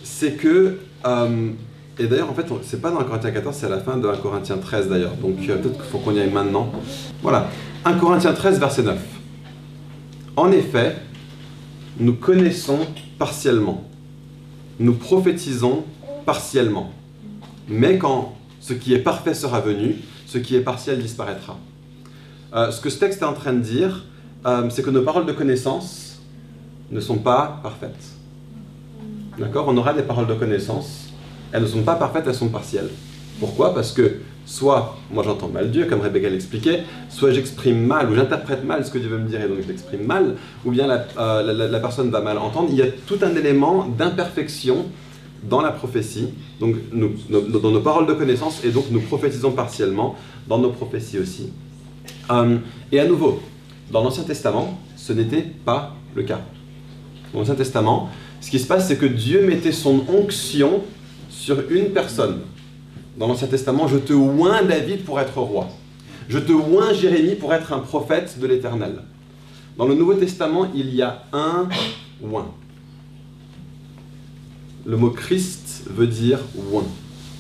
C'est 0.04 0.32
que, 0.34 0.78
et 2.00 2.06
d'ailleurs, 2.06 2.30
en 2.30 2.34
fait, 2.36 2.46
c'est 2.64 2.80
pas 2.82 2.92
dans 2.92 3.00
1 3.00 3.04
Corinthiens 3.06 3.32
14, 3.32 3.56
c'est 3.60 3.66
à 3.66 3.70
la 3.70 3.80
fin 3.80 3.98
de 3.98 4.08
1 4.08 4.18
Corinthiens 4.18 4.58
13 4.58 4.88
d'ailleurs. 4.90 5.14
Donc 5.16 5.38
euh, 5.50 5.56
peut-être 5.58 5.78
qu'il 5.78 5.92
faut 5.92 5.98
qu'on 5.98 6.14
y 6.14 6.20
aille 6.20 6.30
maintenant. 6.30 6.70
Voilà. 7.24 7.50
1 7.88 8.00
Corinthiens 8.00 8.34
13, 8.34 8.60
verset 8.60 8.84
9. 8.84 9.00
En 10.36 10.52
effet, 10.52 10.98
nous 11.98 12.16
connaissons 12.16 12.80
partiellement. 13.18 13.86
Nous 14.78 14.94
prophétisons 14.94 15.86
partiellement. 16.26 16.92
Mais 17.70 17.98
quand 17.98 18.36
ce 18.60 18.74
qui 18.74 18.94
est 18.94 19.00
parfait 19.00 19.34
sera 19.34 19.62
venu, 19.62 19.96
ce 20.26 20.38
qui 20.38 20.58
est 20.58 20.60
partiel 20.60 21.02
disparaîtra. 21.02 21.58
Euh, 22.54 22.72
ce 22.72 22.82
que 22.82 22.90
ce 22.90 23.00
texte 23.00 23.22
est 23.22 23.26
en 23.26 23.32
train 23.32 23.54
de 23.54 23.62
dire, 23.62 24.04
euh, 24.46 24.70
c'est 24.70 24.84
que 24.84 24.90
nos 24.90 25.04
paroles 25.04 25.26
de 25.26 25.32
connaissance 25.32 26.20
ne 26.92 27.00
sont 27.00 27.20
pas 27.20 27.62
parfaites. 27.64 28.04
D'accord? 29.40 29.64
On 29.70 29.78
aura 29.78 29.94
des 29.94 30.04
paroles 30.04 30.28
de 30.28 30.34
connaissance. 30.34 31.08
Elles 31.54 31.64
ne 31.64 31.68
sont 31.68 31.84
pas 31.84 31.96
parfaites, 31.96 32.26
elles 32.28 32.36
sont 32.36 32.50
partielles. 32.50 32.90
Pourquoi? 33.40 33.74
Parce 33.74 33.94
que 33.94 34.18
soit 34.48 34.98
moi 35.12 35.24
j'entends 35.24 35.50
mal 35.50 35.70
Dieu, 35.70 35.86
comme 35.86 36.02
Rebecca 36.02 36.30
l'expliquait, 36.30 36.84
soit 37.10 37.32
j'exprime 37.32 37.86
mal 37.86 38.10
ou 38.10 38.16
j'interprète 38.16 38.64
mal 38.64 38.84
ce 38.86 38.90
que 38.90 38.98
Dieu 38.98 39.10
veut 39.10 39.20
me 39.20 39.28
dire 39.28 39.42
et 39.42 39.48
donc 39.48 39.58
je 39.62 39.68
l'exprime 39.68 40.04
mal, 40.04 40.36
ou 40.66 40.72
bien 40.72 40.88
la, 40.88 41.06
euh, 41.20 41.80
personne 41.80 42.10
va 42.10 42.22
mal 42.22 42.38
entendre. 42.38 42.70
Il 42.72 42.78
y 42.78 42.82
a 42.82 42.88
tout 43.06 43.20
un 43.22 43.36
élément 43.36 43.86
d'imperfection 43.86 44.86
dans 45.44 45.62
la 45.62 45.72
prophétie, 45.72 46.30
donc 46.60 46.76
dans 46.90 47.72
nos 47.72 47.82
paroles 47.82 48.08
de 48.08 48.14
connaissance, 48.14 48.64
et 48.64 48.72
donc 48.72 48.86
nous 48.90 49.02
prophétisons 49.02 49.52
partiellement 49.52 50.16
dans 50.48 50.58
nos 50.58 50.72
prophéties 50.72 51.20
aussi. 51.20 51.50
Euh, 52.32 52.58
et 52.92 53.00
à 53.00 53.06
nouveau, 53.06 53.42
dans 53.92 54.04
l'Ancien 54.04 54.24
Testament, 54.24 54.80
ce 54.96 55.14
n'était 55.14 55.46
pas 55.66 55.96
le 56.16 56.24
cas. 56.24 56.42
Dans 57.34 57.40
l'Ancien 57.40 57.56
Testament, 57.56 58.10
ce 58.42 58.50
qui 58.50 58.60
se 58.60 58.68
passe, 58.68 58.88
c'est 58.88 58.98
que 58.98 59.06
Dieu 59.06 59.46
mettait 59.46 59.72
son 59.72 60.06
onction 60.10 60.82
sur 61.30 61.70
une 61.70 61.90
personne. 61.90 62.40
Dans 63.18 63.28
l'Ancien 63.28 63.48
Testament, 63.48 63.88
je 63.88 63.98
te 63.98 64.14
oins 64.14 64.64
David 64.64 65.04
pour 65.04 65.20
être 65.20 65.40
roi. 65.40 65.70
Je 66.30 66.38
te 66.38 66.52
oins 66.52 66.94
Jérémie 66.94 67.36
pour 67.36 67.54
être 67.54 67.74
un 67.74 67.80
prophète 67.80 68.38
de 68.40 68.46
l'Éternel. 68.46 69.02
Dans 69.76 69.88
le 69.88 69.96
Nouveau 69.96 70.14
Testament, 70.14 70.68
il 70.76 70.94
y 70.94 71.02
a 71.02 71.24
un 71.34 71.68
oint. 72.24 72.52
Le 74.86 74.98
mot 74.98 75.10
Christ 75.10 75.84
veut 75.90 76.06
dire 76.06 76.40
oint, 76.72 76.86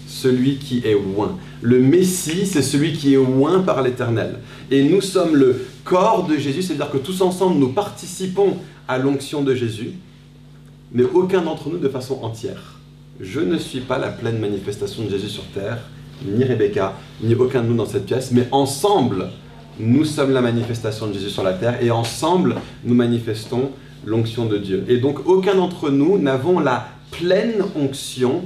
celui 0.07 0.57
qui 0.57 0.79
est 0.79 0.95
oint. 0.95 1.37
Le 1.61 1.79
Messie, 1.79 2.47
c'est 2.47 2.63
celui 2.63 2.93
qui 2.93 3.13
est 3.13 3.17
oint 3.17 3.59
par 3.59 3.83
l'Éternel. 3.83 4.39
Et 4.71 4.83
nous 4.83 5.01
sommes 5.01 5.35
le 5.35 5.67
corps 5.83 6.25
de 6.25 6.37
Jésus, 6.37 6.63
c'est-à-dire 6.63 6.89
que 6.89 6.97
tous 6.97 7.21
ensemble, 7.21 7.59
nous 7.59 7.69
participons 7.69 8.57
à 8.87 8.97
l'onction 8.97 9.43
de 9.43 9.53
Jésus, 9.53 9.91
mais 10.91 11.03
aucun 11.03 11.43
d'entre 11.43 11.69
nous 11.69 11.77
de 11.77 11.89
façon 11.89 12.19
entière. 12.23 12.76
Je 13.19 13.39
ne 13.39 13.57
suis 13.57 13.79
pas 13.81 13.97
la 13.97 14.09
pleine 14.09 14.39
manifestation 14.39 15.03
de 15.03 15.09
Jésus 15.09 15.29
sur 15.29 15.43
terre, 15.47 15.79
ni 16.25 16.43
Rebecca, 16.43 16.93
ni 17.21 17.33
aucun 17.35 17.63
de 17.63 17.67
nous 17.67 17.75
dans 17.75 17.85
cette 17.85 18.05
pièce, 18.05 18.31
mais 18.31 18.47
ensemble, 18.51 19.29
nous 19.79 20.05
sommes 20.05 20.31
la 20.31 20.41
manifestation 20.41 21.07
de 21.07 21.13
Jésus 21.13 21.29
sur 21.29 21.43
la 21.43 21.53
terre, 21.53 21.81
et 21.81 21.89
ensemble, 21.91 22.55
nous 22.83 22.93
manifestons 22.95 23.71
l'onction 24.05 24.45
de 24.45 24.57
Dieu. 24.57 24.85
Et 24.87 24.97
donc, 24.97 25.27
aucun 25.27 25.55
d'entre 25.55 25.89
nous 25.89 26.17
n'avons 26.19 26.59
la 26.59 26.87
pleine 27.11 27.63
onction 27.75 28.43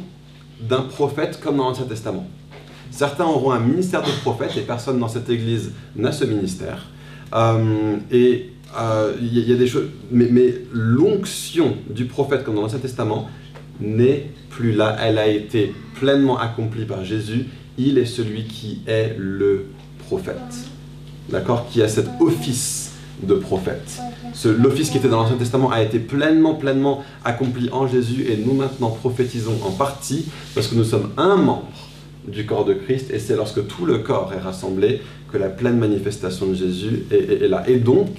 d'un 0.61 0.81
prophète 0.81 1.39
comme 1.41 1.57
dans 1.57 1.65
l'Ancien 1.69 1.85
Testament. 1.85 2.27
Certains 2.91 3.25
auront 3.25 3.51
un 3.51 3.59
ministère 3.59 4.01
de 4.03 4.11
prophète, 4.21 4.51
et 4.57 4.61
personne 4.61 4.99
dans 4.99 5.07
cette 5.09 5.29
église 5.29 5.71
n'a 5.95 6.11
ce 6.11 6.23
ministère. 6.25 6.87
Euh, 7.33 7.95
et 8.11 8.49
euh, 8.77 9.13
il 9.21 9.37
y, 9.37 9.51
a- 9.51 9.55
des 9.55 9.67
choses, 9.67 9.87
mais, 10.11 10.27
mais 10.31 10.53
l'onction 10.71 11.75
du 11.89 12.05
prophète 12.05 12.43
comme 12.45 12.55
dans 12.55 12.61
l'Ancien 12.61 12.79
Testament 12.79 13.29
n'est 13.79 14.27
plus 14.51 14.73
là. 14.73 14.95
Elle 15.01 15.17
a 15.17 15.27
été 15.27 15.73
pleinement 15.99 16.37
accomplie 16.39 16.85
par 16.85 17.03
Jésus. 17.03 17.45
Il 17.77 17.97
est 17.97 18.05
celui 18.05 18.45
qui 18.45 18.81
est 18.87 19.15
le 19.17 19.65
prophète. 20.07 20.35
D'accord? 21.29 21.67
Qui 21.69 21.81
a 21.81 21.87
cet 21.87 22.07
office 22.19 22.91
de 23.23 23.35
prophète. 23.35 23.99
Ce- 24.33 24.47
L'office 24.49 24.89
qui 24.89 24.97
était 24.97 25.07
dans 25.07 25.21
l'Ancien 25.21 25.37
Testament 25.37 25.69
a 25.71 25.81
été 25.83 25.99
pleinement, 25.99 26.55
pleinement 26.55 27.03
accompli 27.23 27.69
en 27.71 27.85
Jésus 27.87 28.25
et 28.29 28.37
nous 28.37 28.53
maintenant 28.53 28.89
prophétisons 28.89 29.57
en 29.63 29.71
partie 29.71 30.25
parce 30.55 30.67
que 30.67 30.75
nous 30.75 30.83
sommes 30.83 31.11
un 31.17 31.35
membre 31.35 31.69
du 32.27 32.45
corps 32.45 32.65
de 32.65 32.73
Christ 32.73 33.11
et 33.11 33.19
c'est 33.19 33.35
lorsque 33.35 33.65
tout 33.67 33.85
le 33.85 33.99
corps 33.99 34.33
est 34.35 34.39
rassemblé 34.39 35.01
que 35.31 35.37
la 35.37 35.49
pleine 35.49 35.77
manifestation 35.77 36.47
de 36.47 36.55
Jésus 36.55 37.03
est- 37.11 37.43
est 37.43 37.47
là. 37.47 37.63
Et 37.69 37.77
donc, 37.77 38.09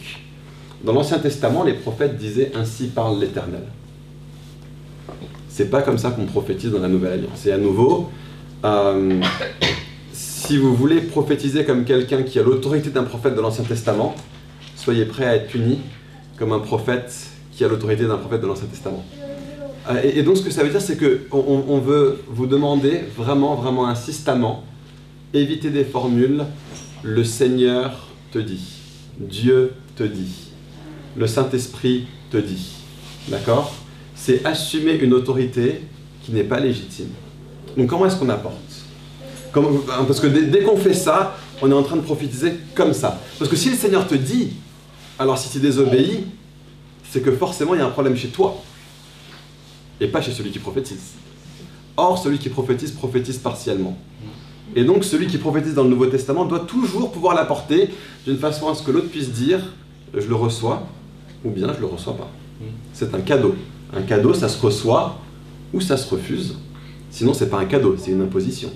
dans 0.84 0.92
l'Ancien 0.92 1.18
Testament, 1.18 1.64
les 1.64 1.74
prophètes 1.74 2.16
disaient 2.16 2.52
ainsi 2.54 2.86
parle 2.86 3.20
l'Éternel. 3.20 3.62
C'est 5.62 5.70
pas 5.70 5.82
comme 5.82 5.96
ça 5.96 6.10
qu'on 6.10 6.24
prophétise 6.24 6.72
dans 6.72 6.80
la 6.80 6.88
Nouvelle 6.88 7.12
Alliance. 7.12 7.46
Et 7.46 7.52
à 7.52 7.56
nouveau, 7.56 8.10
euh, 8.64 9.20
si 10.12 10.56
vous 10.56 10.74
voulez 10.74 11.00
prophétiser 11.00 11.64
comme 11.64 11.84
quelqu'un 11.84 12.24
qui 12.24 12.40
a 12.40 12.42
l'autorité 12.42 12.90
d'un 12.90 13.04
prophète 13.04 13.36
de 13.36 13.40
l'Ancien 13.40 13.62
Testament, 13.62 14.16
soyez 14.74 15.04
prêts 15.04 15.24
à 15.24 15.36
être 15.36 15.46
punis 15.46 15.78
comme 16.36 16.50
un 16.52 16.58
prophète 16.58 17.14
qui 17.52 17.64
a 17.64 17.68
l'autorité 17.68 18.06
d'un 18.06 18.16
prophète 18.16 18.40
de 18.40 18.48
l'Ancien 18.48 18.66
Testament. 18.66 19.04
Euh, 19.88 20.00
Et, 20.02 20.24
donc 20.24 20.36
ce 20.36 20.42
que 20.42 20.50
ça 20.50 20.64
veut 20.64 20.70
dire, 20.70 20.80
c'est 20.80 20.98
qu'on 20.98 21.38
on, 21.38 21.64
on 21.68 21.78
veut 21.78 22.18
vous 22.26 22.48
demander 22.48 23.02
vraiment, 23.16 23.54
vraiment 23.54 23.86
insistamment, 23.86 24.64
évitez 25.32 25.70
des 25.70 25.84
formules, 25.84 26.44
le 27.04 27.22
Seigneur 27.22 28.08
te 28.32 28.40
dit, 28.40 28.80
Dieu 29.16 29.74
te 29.94 30.02
dit, 30.02 30.50
le 31.16 31.28
Saint-Esprit 31.28 32.08
te 32.32 32.38
dit. 32.38 32.72
D'accord? 33.28 33.72
C'est 34.24 34.46
assumer 34.46 34.94
une 34.94 35.14
autorité 35.14 35.80
qui 36.22 36.30
n'est 36.30 36.44
pas 36.44 36.60
légitime. 36.60 37.08
Donc 37.76 37.88
comment 37.88 38.06
est-ce 38.06 38.14
qu'on 38.14 38.28
apporte? 38.28 38.54
Parce 39.52 40.20
que 40.20 40.28
dès, 40.28 40.44
dès 40.44 40.62
qu'on 40.62 40.76
fait 40.76 40.94
ça, 40.94 41.36
on 41.60 41.68
est 41.68 41.74
en 41.74 41.82
train 41.82 41.96
de 41.96 42.02
prophétiser 42.02 42.52
comme 42.76 42.92
ça. 42.92 43.20
Parce 43.36 43.50
que 43.50 43.56
si 43.56 43.68
le 43.70 43.74
Seigneur 43.74 44.06
te 44.06 44.14
dit, 44.14 44.50
alors 45.18 45.36
si 45.38 45.50
tu 45.50 45.58
désobéis, 45.58 46.26
c'est 47.10 47.20
que 47.20 47.32
forcément 47.32 47.74
il 47.74 47.78
y 47.78 47.80
a 47.80 47.84
un 47.84 47.90
problème 47.90 48.16
chez 48.16 48.28
toi 48.28 48.62
et 50.00 50.06
pas 50.06 50.22
chez 50.22 50.30
celui 50.30 50.52
qui 50.52 50.60
prophétise. 50.60 51.14
Or, 51.96 52.16
celui 52.16 52.38
qui 52.38 52.48
prophétise 52.48 52.92
prophétise 52.92 53.38
partiellement. 53.38 53.98
Et 54.76 54.84
donc, 54.84 55.02
celui 55.02 55.26
qui 55.26 55.36
prophétise 55.36 55.74
dans 55.74 55.82
le 55.82 55.90
Nouveau 55.90 56.06
Testament 56.06 56.44
doit 56.44 56.60
toujours 56.60 57.10
pouvoir 57.10 57.34
l'apporter 57.34 57.90
d'une 58.24 58.38
façon 58.38 58.68
à 58.68 58.76
ce 58.76 58.84
que 58.84 58.92
l'autre 58.92 59.08
puisse 59.08 59.30
dire 59.30 59.60
je 60.14 60.28
le 60.28 60.36
reçois 60.36 60.86
ou 61.44 61.50
bien 61.50 61.74
je 61.74 61.80
le 61.80 61.86
reçois 61.86 62.16
pas. 62.16 62.30
C'est 62.92 63.12
un 63.16 63.20
cadeau. 63.20 63.56
Un 63.94 64.02
cadeau, 64.02 64.34
ça 64.34 64.48
se 64.48 64.60
reçoit 64.60 65.18
ou 65.72 65.80
ça 65.80 65.96
se 65.96 66.08
refuse. 66.08 66.56
Sinon, 67.10 67.34
c'est 67.34 67.50
pas 67.50 67.58
un 67.58 67.66
cadeau, 67.66 67.96
c'est 67.98 68.10
une 68.10 68.22
imposition. 68.22 68.70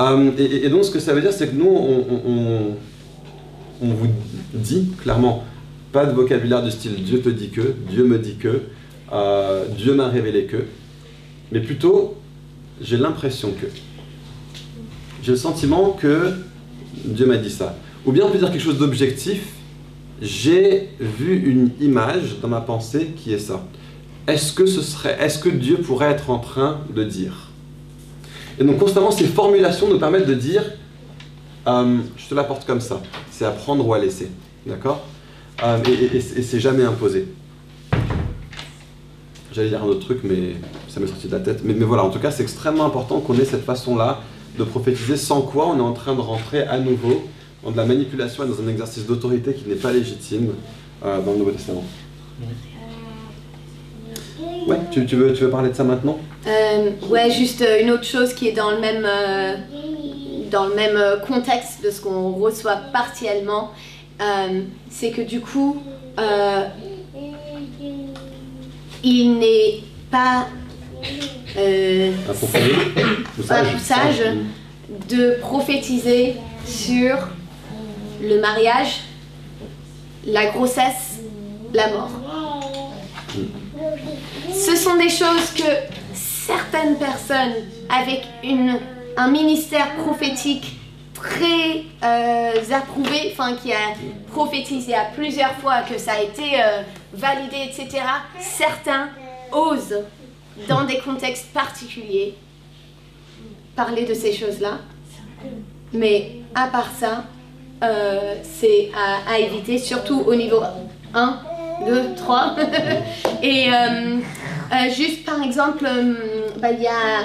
Euh, 0.00 0.30
et, 0.38 0.68
donc, 0.68 0.84
ce 0.84 0.90
que 0.90 1.00
ça 1.00 1.14
veut 1.14 1.20
dire, 1.20 1.32
c'est 1.32 1.48
que 1.48 1.54
nous, 1.54 1.68
on 3.82 3.88
vous 3.88 4.08
dit 4.54 4.92
clairement, 5.02 5.44
pas 5.92 6.06
de 6.06 6.12
vocabulaire 6.12 6.62
du 6.62 6.70
style 6.70 6.94
Dieu 7.02 7.20
te 7.20 7.28
dit 7.28 7.50
que, 7.50 7.74
Dieu 7.90 8.04
me 8.04 8.18
dit 8.18 8.36
que, 8.36 8.62
euh, 9.12 9.64
Dieu 9.76 9.94
m'a 9.94 10.08
révélé 10.08 10.44
que, 10.44 10.64
mais 11.52 11.60
plutôt, 11.60 12.16
j'ai 12.80 12.96
l'impression 12.96 13.52
que. 13.52 13.66
J'ai 15.22 15.32
le 15.32 15.38
sentiment 15.38 15.90
que 15.90 16.32
Dieu 17.04 17.26
m'a 17.26 17.36
dit 17.36 17.50
ça. 17.50 17.76
Ou 18.04 18.12
bien 18.12 18.24
on 18.24 18.30
peut 18.30 18.38
dire 18.38 18.50
quelque 18.50 18.62
chose 18.62 18.78
d'objectif, 18.78 19.42
j'ai 20.22 20.90
vu 21.00 21.36
une 21.36 21.70
image 21.80 22.36
dans 22.40 22.48
ma 22.48 22.60
pensée 22.60 23.08
qui 23.16 23.32
est 23.32 23.38
ça. 23.38 23.64
Est-ce 24.26 24.52
que 24.52 24.66
ce 24.66 24.82
serait, 24.82 25.16
est-ce 25.20 25.38
que 25.38 25.48
Dieu 25.48 25.78
pourrait 25.78 26.10
être 26.10 26.30
en 26.30 26.38
train 26.38 26.80
de 26.94 27.04
dire? 27.04 27.50
Et 28.58 28.64
donc 28.64 28.78
constamment 28.78 29.10
ces 29.10 29.26
formulations 29.26 29.88
nous 29.88 29.98
permettent 29.98 30.26
de 30.26 30.34
dire, 30.34 30.64
euh, 31.66 31.98
je 32.16 32.28
te 32.28 32.34
l'apporte 32.34 32.66
comme 32.66 32.80
ça. 32.80 33.00
C'est 33.30 33.44
à 33.44 33.50
prendre 33.50 33.86
ou 33.86 33.94
à 33.94 33.98
laisser, 33.98 34.28
d'accord? 34.66 35.04
Euh, 35.62 35.78
Et, 36.12 36.20
c'est 36.20 36.60
jamais 36.60 36.84
imposé. 36.84 37.28
J'allais 39.52 39.68
dire 39.68 39.82
un 39.82 39.86
autre 39.86 40.00
truc, 40.00 40.20
mais 40.22 40.56
ça 40.88 41.00
m'est 41.00 41.06
sorti 41.06 41.28
de 41.28 41.32
la 41.32 41.40
tête. 41.40 41.60
Mais, 41.64 41.72
mais 41.72 41.84
voilà, 41.84 42.04
en 42.04 42.10
tout 42.10 42.18
cas, 42.18 42.30
c'est 42.30 42.42
extrêmement 42.42 42.84
important 42.84 43.20
qu'on 43.20 43.34
ait 43.38 43.44
cette 43.44 43.64
façon-là 43.64 44.20
de 44.58 44.64
prophétiser, 44.64 45.16
sans 45.16 45.42
quoi 45.42 45.68
on 45.68 45.78
est 45.78 45.82
en 45.82 45.92
train 45.92 46.14
de 46.14 46.20
rentrer 46.20 46.62
à 46.62 46.78
nouveau 46.78 47.22
dans 47.62 47.70
de 47.70 47.76
la 47.76 47.84
manipulation 47.84 48.44
et 48.44 48.48
dans 48.48 48.60
un 48.60 48.68
exercice 48.68 49.06
d'autorité 49.06 49.54
qui 49.54 49.68
n'est 49.68 49.76
pas 49.76 49.92
légitime 49.92 50.50
euh, 51.04 51.20
dans 51.22 51.32
le 51.32 51.38
Nouveau 51.38 51.50
Testament. 51.52 51.84
Ouais, 54.66 54.78
tu, 54.90 55.06
tu 55.06 55.16
veux, 55.16 55.32
tu 55.32 55.44
veux 55.44 55.50
parler 55.50 55.70
de 55.70 55.74
ça 55.74 55.84
maintenant? 55.84 56.18
Euh, 56.46 56.90
ouais, 57.08 57.30
juste 57.30 57.62
euh, 57.62 57.80
une 57.82 57.90
autre 57.90 58.04
chose 58.04 58.34
qui 58.34 58.48
est 58.48 58.52
dans 58.52 58.70
le 58.72 58.80
même, 58.80 59.06
euh, 59.06 59.54
dans 60.50 60.66
le 60.66 60.74
même 60.74 60.96
euh, 60.96 61.18
contexte 61.18 61.84
de 61.84 61.90
ce 61.90 62.00
qu'on 62.00 62.32
reçoit 62.32 62.76
partiellement, 62.92 63.70
euh, 64.20 64.62
c'est 64.90 65.10
que 65.10 65.22
du 65.22 65.40
coup, 65.40 65.82
il 69.04 69.38
n'est 69.38 69.80
pas 70.10 70.46
Approfondi 72.28 72.70
Ou 73.38 73.42
pas 73.42 73.64
sage 73.78 74.22
de 75.08 75.38
prophétiser 75.40 76.36
sur 76.66 77.16
le 78.22 78.40
mariage, 78.40 79.00
la 80.26 80.46
grossesse, 80.46 81.20
la 81.72 81.88
mort. 81.88 82.10
Ce 84.58 84.74
sont 84.74 84.96
des 84.96 85.10
choses 85.10 85.50
que 85.54 85.70
certaines 86.14 86.96
personnes 86.96 87.54
avec 87.90 88.22
une, 88.42 88.78
un 89.16 89.30
ministère 89.30 89.94
prophétique 89.96 90.76
très 91.14 91.84
euh, 92.02 92.74
approuvé, 92.74 93.32
enfin 93.32 93.54
qui 93.54 93.72
a 93.72 93.94
prophétisé 94.32 94.94
à 94.94 95.04
plusieurs 95.14 95.52
fois 95.56 95.82
que 95.82 95.98
ça 95.98 96.12
a 96.12 96.22
été 96.22 96.62
euh, 96.62 96.82
validé, 97.12 97.56
etc. 97.68 98.02
Certains 98.40 99.10
osent, 99.52 100.02
dans 100.68 100.84
des 100.84 100.98
contextes 100.98 101.52
particuliers, 101.52 102.34
parler 103.74 104.06
de 104.06 104.14
ces 104.14 104.32
choses-là. 104.32 104.78
Mais 105.92 106.32
à 106.54 106.68
part 106.68 106.90
ça, 106.98 107.24
euh, 107.84 108.36
c'est 108.42 108.90
à, 108.96 109.32
à 109.34 109.38
éviter, 109.38 109.78
surtout 109.78 110.22
au 110.26 110.34
niveau 110.34 110.62
1, 111.14 111.40
deux, 111.86 112.14
trois. 112.16 112.56
Et 113.42 113.68
euh, 114.72 114.74
euh, 114.74 114.90
juste 114.92 115.24
par 115.24 115.42
exemple, 115.42 115.84
euh, 115.86 116.14
bah, 116.58 116.70
il 116.72 116.82
y 116.82 116.86
a 116.86 117.20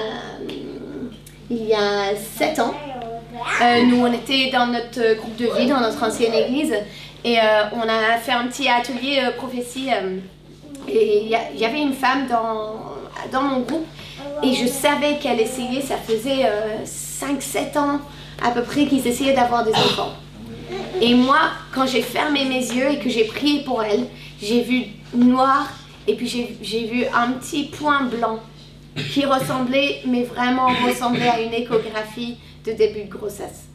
il 1.50 1.64
y 1.66 1.74
a 1.74 2.14
sept 2.16 2.58
ans, 2.58 2.74
euh, 3.62 3.82
nous 3.84 4.00
on 4.06 4.12
était 4.12 4.50
dans 4.50 4.66
notre 4.66 5.16
groupe 5.16 5.36
de 5.36 5.46
vie, 5.58 5.66
dans 5.68 5.80
notre 5.80 6.02
ancienne 6.02 6.32
église, 6.34 6.74
et 7.24 7.38
euh, 7.38 7.42
on 7.74 7.82
a 7.88 8.16
fait 8.18 8.32
un 8.32 8.46
petit 8.46 8.68
atelier 8.68 9.20
euh, 9.22 9.32
prophétie. 9.36 9.88
euh, 9.92 10.18
et 10.88 11.22
il 11.24 11.28
y, 11.28 11.60
y 11.60 11.64
avait 11.64 11.80
une 11.80 11.92
femme 11.92 12.26
dans, 12.28 12.80
dans 13.30 13.42
mon 13.42 13.60
groupe, 13.60 13.86
et 14.42 14.52
je 14.54 14.66
savais 14.66 15.18
qu'elle 15.20 15.38
essayait, 15.40 15.80
ça 15.80 15.96
faisait 15.96 16.44
5-7 16.84 17.78
ans 17.78 18.00
à 18.44 18.50
peu 18.50 18.62
près 18.62 18.86
qu'ils 18.86 19.06
essayaient 19.06 19.34
d'avoir 19.34 19.62
des 19.64 19.70
enfants. 19.70 20.10
Et 21.00 21.14
moi, 21.14 21.38
quand 21.72 21.86
j'ai 21.86 22.02
fermé 22.02 22.44
mes 22.46 22.58
yeux 22.60 22.90
et 22.90 22.98
que 22.98 23.08
j'ai 23.08 23.24
prié 23.24 23.62
pour 23.62 23.82
elle, 23.82 24.06
j'ai 24.42 24.62
vu 24.62 24.86
noir 25.14 25.68
et 26.06 26.14
puis 26.14 26.26
j'ai 26.62 26.84
vu 26.86 27.04
un 27.14 27.32
petit 27.32 27.64
point 27.64 28.04
blanc 28.04 28.40
qui 29.12 29.24
ressemblait, 29.24 30.00
mais 30.06 30.24
vraiment 30.24 30.68
ressemblait 30.86 31.28
à 31.28 31.40
une 31.40 31.54
échographie 31.54 32.36
de 32.64 32.72
début 32.72 33.04
de 33.04 33.10
grossesse. 33.10 33.66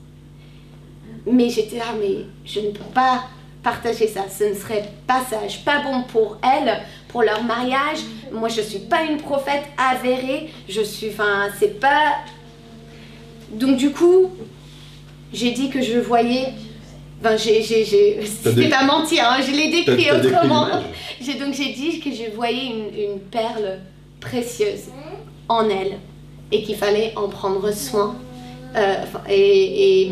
Mais 1.26 1.50
j'étais 1.50 1.78
là, 1.78 1.94
mais 2.00 2.26
je 2.46 2.60
ne 2.60 2.72
peux 2.72 2.92
pas 2.94 3.24
partager 3.64 4.08
ça. 4.08 4.26
Ce 4.30 4.46
ne 4.46 4.54
serait 4.54 4.90
pas 5.06 5.24
sage, 5.30 5.66
pas 5.66 5.82
bon 5.82 6.04
pour 6.04 6.38
elle, 6.44 6.84
pour 7.10 7.24
leur 7.24 7.44
mariage. 7.44 8.00
Moi, 8.32 8.50
je 8.50 8.62
suis 8.62 8.80
pas 8.80 9.04
une 9.04 9.18
prophète 9.18 9.64
avérée. 9.78 10.50
Je 10.70 10.82
suis, 10.82 11.10
enfin, 11.10 11.48
c'est 11.60 11.80
pas. 11.80 12.18
Donc 13.52 13.78
du 13.78 13.92
coup, 13.92 14.32
j'ai 15.34 15.52
dit 15.52 15.70
que 15.70 15.82
je 15.82 16.00
voyais. 16.00 16.54
Enfin, 17.20 17.36
j'ai, 17.38 17.62
C'était 17.64 18.70
pas 18.70 18.84
mentir, 18.86 19.24
hein, 19.28 19.38
je 19.42 19.52
l'ai 19.52 19.70
décrit 19.72 20.08
autrement. 20.12 20.68
J'ai 21.22 21.34
donc 21.36 21.54
j'ai 21.54 21.74
dit 21.74 22.00
que 22.00 22.12
je 22.12 22.34
voyais 22.36 22.66
une, 22.68 23.12
une 23.14 23.20
perle 23.20 23.80
précieuse 24.20 24.86
en 25.50 25.68
elle 25.70 25.94
et 26.52 26.62
qu'il 26.64 26.76
fallait 26.76 27.14
en 27.16 27.28
prendre 27.28 27.72
soin 27.74 28.16
euh, 28.76 28.96
et, 29.30 30.02
et, 30.04 30.12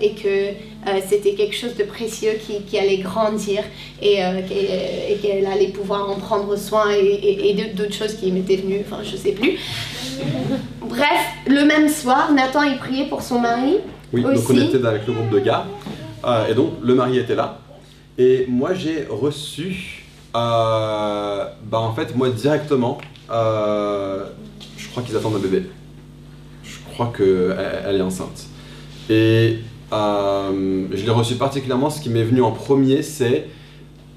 et 0.00 0.10
que 0.12 0.28
euh, 0.28 1.00
c'était 1.08 1.34
quelque 1.34 1.54
chose 1.54 1.74
de 1.76 1.82
précieux 1.84 2.32
qui, 2.46 2.62
qui 2.62 2.78
allait 2.78 2.98
grandir 2.98 3.62
et, 4.00 4.24
euh, 4.24 4.40
qu'elle- 4.48 5.12
et 5.12 5.16
qu'elle 5.20 5.46
allait 5.46 5.68
pouvoir 5.68 6.08
en 6.08 6.14
prendre 6.14 6.56
soin 6.56 6.90
et, 6.92 6.98
et- 7.04 7.50
et 7.50 7.54
de- 7.54 7.76
d'autres 7.76 7.94
choses 7.94 8.14
qui 8.14 8.30
m'étaient 8.32 8.56
venues, 8.56 8.82
enfin 8.88 9.02
je 9.02 9.16
sais 9.16 9.32
plus. 9.32 9.58
Bref, 10.80 11.20
le 11.46 11.64
même 11.64 11.88
soir, 11.88 12.32
Nathan 12.32 12.62
il 12.62 12.78
priait 12.78 13.06
pour 13.06 13.22
son 13.22 13.40
mari. 13.40 13.76
Oui, 14.12 14.22
donc 14.22 14.48
on 14.48 14.54
était 14.56 14.86
avec 14.86 15.06
le 15.06 15.12
groupe 15.12 15.30
de 15.30 15.40
gars, 15.40 15.66
et 16.48 16.54
donc 16.54 16.72
le 16.82 16.94
mari 16.94 17.18
était 17.18 17.34
là, 17.34 17.60
et 18.18 18.46
moi 18.48 18.74
j'ai 18.74 19.06
reçu, 19.08 20.04
euh, 20.34 21.44
bah 21.64 21.78
en 21.78 21.94
fait 21.94 22.14
moi 22.16 22.30
directement, 22.30 22.98
euh, 23.30 24.24
je 24.76 24.88
crois 24.88 25.02
qu'ils 25.02 25.16
attendent 25.16 25.36
un 25.36 25.40
bébé. 25.40 25.64
Je 26.64 26.78
crois 26.92 27.12
qu'elle 27.16 27.56
elle 27.86 27.96
est 27.96 28.02
enceinte. 28.02 28.46
Et 29.08 29.58
euh, 29.92 30.86
je 30.90 31.04
l'ai 31.04 31.10
reçu 31.10 31.36
particulièrement, 31.36 31.90
ce 31.90 32.00
qui 32.00 32.10
m'est 32.10 32.24
venu 32.24 32.42
en 32.42 32.52
premier, 32.52 33.02
c'est 33.02 33.48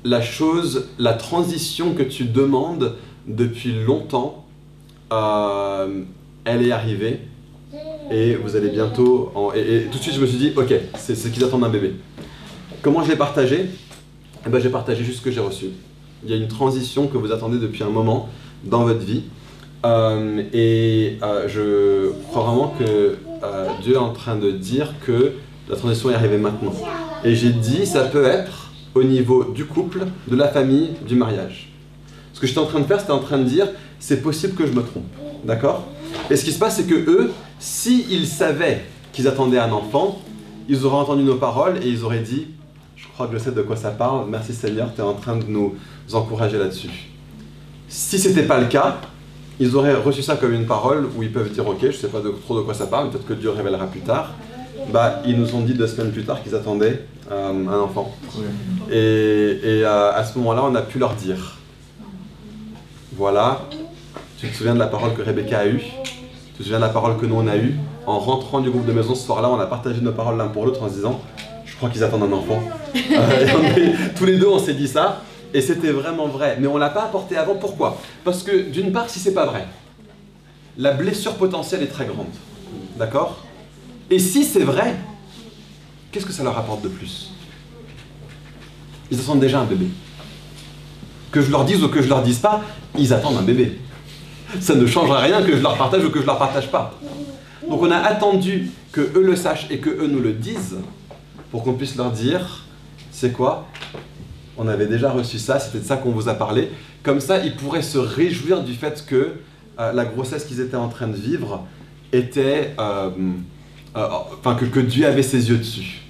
la 0.03 0.22
chose, 0.22 0.88
la 0.97 1.14
transition 1.14 1.93
que 1.93 2.03
tu 2.03 2.24
demandes 2.24 2.95
depuis 3.28 3.74
longtemps, 3.84 4.45
euh, 5.12 6.01
elle 6.45 6.66
est 6.66 6.72
arrivée 6.72 7.20
et 8.12 8.36
vous 8.36 8.55
allez 8.55 8.70
bientôt. 8.70 9.32
En... 9.36 9.51
Et, 9.53 9.60
et 9.60 9.82
tout 9.86 9.97
de 9.97 10.03
suite, 10.03 10.16
je 10.16 10.22
me 10.22 10.28
suis 10.28 10.38
dit, 10.38 10.53
ok, 10.55 10.74
c'est 10.97 11.16
ce 11.16 11.28
qu'ils 11.28 11.43
attendent 11.43 11.62
d'un 11.62 11.70
bébé. 11.70 11.93
Comment 12.82 13.03
je 13.03 13.10
l'ai 13.10 13.18
partagé? 13.18 13.66
Eh 14.45 14.49
ben, 14.49 14.60
J'ai 14.60 14.70
partagé 14.70 15.03
juste 15.03 15.20
ce 15.20 15.24
que 15.24 15.32
j'ai 15.32 15.41
reçu. 15.41 15.68
Il 16.24 16.30
y 16.30 16.34
a 16.34 16.38
une 16.38 16.47
transition 16.47 17.07
que 17.07 17.18
vous 17.18 17.32
attendez 17.32 17.57
depuis 17.57 17.84
un 17.84 17.89
moment 17.89 18.30
dans 18.64 18.84
votre 18.84 18.99
vie. 18.99 19.24
Euh, 19.86 20.43
et 20.53 21.18
euh, 21.24 21.47
je 21.47 22.12
crois 22.28 22.43
vraiment 22.43 22.76
que 22.78 23.16
euh, 23.43 23.68
Dieu 23.82 23.93
est 23.93 23.97
en 23.97 24.12
train 24.12 24.36
de 24.36 24.51
dire 24.51 24.93
que 25.05 25.34
la 25.70 25.76
transition 25.76 26.10
est 26.10 26.16
arrivée 26.16 26.38
maintenant. 26.38 26.74
Et 27.24 27.36
j'ai 27.36 27.51
dit, 27.51 27.86
ça 27.86 28.05
peut 28.05 28.26
être 28.26 28.72
au 28.95 29.03
niveau 29.03 29.45
du 29.45 29.66
couple, 29.66 30.05
de 30.28 30.36
la 30.36 30.47
famille, 30.47 30.89
du 31.07 31.16
mariage. 31.16 31.70
Ce 32.34 32.39
que 32.39 32.47
j'étais 32.47 32.60
en 32.60 32.66
train 32.66 32.80
de 32.80 32.86
faire, 32.86 32.99
c'était 32.99 33.12
en 33.12 33.20
train 33.20 33.38
de 33.38 33.43
dire, 33.43 33.68
c'est 33.99 34.22
possible 34.22 34.55
que 34.55 34.66
je 34.66 34.72
me 34.72 34.82
trompe. 34.82 35.05
D'accord? 35.43 35.86
Et 36.30 36.36
ce 36.36 36.43
qui 36.43 36.51
se 36.51 36.60
passe, 36.60 36.78
c'est 36.78 36.88
que 36.88 36.95
eux, 36.95 37.32
s'ils 37.60 38.28
savaient 38.28 38.86
qu'ils 39.14 39.28
attendaient 39.28 39.60
un 39.60 39.72
enfant, 39.72 40.20
ils 40.68 40.86
auraient 40.86 40.97
entendu 40.97 41.24
nos 41.24 41.36
paroles 41.36 41.78
et 41.84 41.88
ils 41.89 42.03
auraient 42.03 42.20
dit 42.20 42.47
Je 42.95 43.07
crois 43.14 43.28
que 43.28 43.38
je 43.38 43.43
sais 43.43 43.51
de 43.51 43.62
quoi 43.62 43.76
ça 43.76 43.91
parle, 43.91 44.28
merci 44.30 44.53
Seigneur, 44.53 44.91
tu 44.93 45.01
es 45.01 45.03
en 45.03 45.14
train 45.14 45.36
de 45.38 45.45
nous 45.45 45.76
encourager 46.14 46.57
là-dessus. 46.57 46.89
Si 47.88 48.20
c'était 48.20 48.43
pas 48.43 48.60
le 48.60 48.68
cas, 48.68 48.97
ils 49.60 49.76
auraient 49.76 49.95
reçu 49.95 50.22
ça 50.22 50.36
comme 50.36 50.53
une 50.53 50.66
parole 50.68 51.10
où 51.18 51.24
ils 51.24 51.32
peuvent 51.32 51.49
dire 51.51 51.68
Ok, 51.68 51.80
je 51.82 51.91
sais 51.91 52.07
pas 52.07 52.22
de- 52.22 52.30
trop 52.30 52.57
de 52.57 52.62
quoi 52.64 52.74
ça 52.74 52.86
parle, 52.88 53.10
peut-être 53.10 53.26
que 53.28 53.34
Dieu 53.34 53.49
révélera 53.49 53.88
plus 53.88 54.01
tard. 54.01 54.32
Bah, 54.93 55.22
ils 55.26 55.38
nous 55.38 55.53
ont 55.55 55.62
dit 55.62 55.74
deux 55.74 55.88
semaines 55.88 56.12
plus 56.12 56.24
tard 56.24 56.41
qu'ils 56.41 56.55
attendaient 56.55 57.05
euh, 57.32 57.68
un 57.68 57.80
enfant. 57.80 58.16
Et, 58.89 58.95
et, 58.95 59.84
euh, 59.86 60.12
à 60.14 60.24
ce 60.24 60.38
moment-là, 60.39 60.64
on 60.64 60.74
a 60.76 60.82
pu 60.82 60.97
leur 60.99 61.14
dire 61.16 61.57
Voilà, 63.18 63.62
tu 64.39 64.47
te 64.47 64.55
souviens 64.55 64.74
de 64.76 64.80
la 64.80 64.88
parole 64.88 65.14
que 65.14 65.22
Rebecca 65.22 65.60
a 65.60 65.68
eue? 65.68 65.82
Tu 66.60 66.64
te 66.64 66.68
souviens 66.68 66.80
de 66.80 66.84
la 66.86 66.89
parole 66.89 67.18
que 67.18 67.26
nous 67.26 67.36
on 67.36 67.47
a 67.47 67.55
eue 67.55 67.74
En 68.05 68.20
rentrant 68.20 68.60
du 68.60 68.70
groupe 68.70 68.86
de 68.86 68.91
maison 68.91 69.16
ce 69.16 69.26
soir-là, 69.26 69.49
on 69.49 69.57
a 69.62 69.66
partagé 69.66 70.01
nos 70.01 70.12
paroles 70.12 70.36
l'un 70.38 70.49
pour 70.49 70.66
l'autre 70.66 70.84
en 70.84 70.89
se 70.89 70.95
disant 70.95 71.22
Je 71.66 71.74
crois 71.78 71.89
qu'ils 71.89 72.03
attendent 72.03 72.24
un 72.24 72.34
enfant. 72.34 72.62
Euh, 73.12 73.76
est- 73.78 74.14
tous 74.16 74.26
les 74.26 74.38
deux, 74.38 74.47
on 74.47 74.60
s'est 74.60 74.74
dit 74.74 74.88
ça. 74.89 75.22
Et 75.53 75.62
c'était 75.62 75.91
vraiment 75.91 76.28
vrai. 76.28 76.57
Mais 76.60 76.68
on 76.68 76.78
l'a 76.78 76.89
pas 76.89 77.03
apporté 77.03 77.38
avant. 77.38 77.55
Pourquoi? 77.55 77.97
Parce 78.26 78.43
que 78.43 78.70
d'une 78.70 78.91
part, 78.91 79.10
si 79.10 79.20
c'est 79.20 79.34
pas 79.34 79.45
vrai, 79.45 79.68
la 80.78 80.91
blessure 80.91 81.36
potentielle 81.36 81.82
est 81.82 81.88
très 81.88 82.05
grande. 82.05 82.28
D'accord? 82.97 83.38
Et 84.12 84.20
si 84.20 84.43
c'est 84.43 84.64
vrai, 84.64 84.95
qu'est-ce 86.12 86.26
que 86.26 86.34
ça 86.34 86.43
leur 86.43 86.57
apporte 86.57 86.82
de 86.82 86.89
plus? 86.89 87.32
Ils 89.12 89.20
attendent 89.20 89.39
déjà 89.39 89.62
un 89.62 89.66
bébé. 89.66 89.88
Que 91.32 91.41
je 91.41 91.51
leur 91.51 91.64
dise 91.64 91.82
ou 91.84 91.88
que 91.88 92.01
je 92.01 92.10
leur 92.10 92.22
dise 92.22 92.39
pas, 92.39 92.62
ils 92.97 93.14
attendent 93.14 93.38
un 93.38 93.43
bébé. 93.43 93.80
Ça 94.60 94.76
ne 94.76 94.86
changera 94.86 95.20
rien 95.20 95.41
que 95.41 95.56
je 95.56 95.62
leur 95.62 95.78
partage 95.78 96.04
ou 96.04 96.10
que 96.10 96.22
je 96.22 96.26
leur 96.26 96.38
partage 96.38 96.70
pas. 96.70 96.93
Donc 97.70 97.82
on 97.82 97.91
a 97.91 97.97
attendu 97.97 98.72
que 98.91 99.02
eux 99.02 99.24
le 99.24 99.36
sachent 99.36 99.68
et 99.70 99.78
que 99.78 99.89
eux 99.89 100.08
nous 100.08 100.20
le 100.20 100.34
disent 100.34 100.78
pour 101.52 101.64
qu'on 101.64 101.74
puisse 101.74 101.95
leur 101.95 102.12
dire, 102.12 102.66
c'est 103.12 103.32
quoi? 103.32 103.68
On 104.58 104.68
avait 104.68 104.88
déjà 104.88 105.12
reçu 105.12 105.39
ça, 105.39 105.60
c'était 105.60 105.80
de 105.80 105.86
ça 105.86 105.97
qu'on 105.97 106.12
vous 106.12 106.30
a 106.30 106.34
parlé. 106.34 106.70
Comme 107.04 107.20
ça, 107.20 107.43
ils 107.43 107.56
pourraient 107.56 107.82
se 107.82 107.97
réjouir 107.97 108.64
du 108.64 108.74
fait 108.74 109.06
que 109.06 109.36
euh, 109.80 109.93
la 109.93 110.06
grossesse 110.06 110.45
qu'ils 110.45 110.60
étaient 110.60 110.76
en 110.76 110.89
train 110.89 111.08
de 111.08 111.16
vivre 111.16 111.66
était, 112.12 112.76
euh, 112.80 113.10
euh, 113.95 114.08
enfin 114.38 114.56
que, 114.56 114.80
Dieu 114.80 115.06
avait 115.06 115.24
ses 115.24 115.50
yeux 115.50 115.58
dessus. 115.58 116.02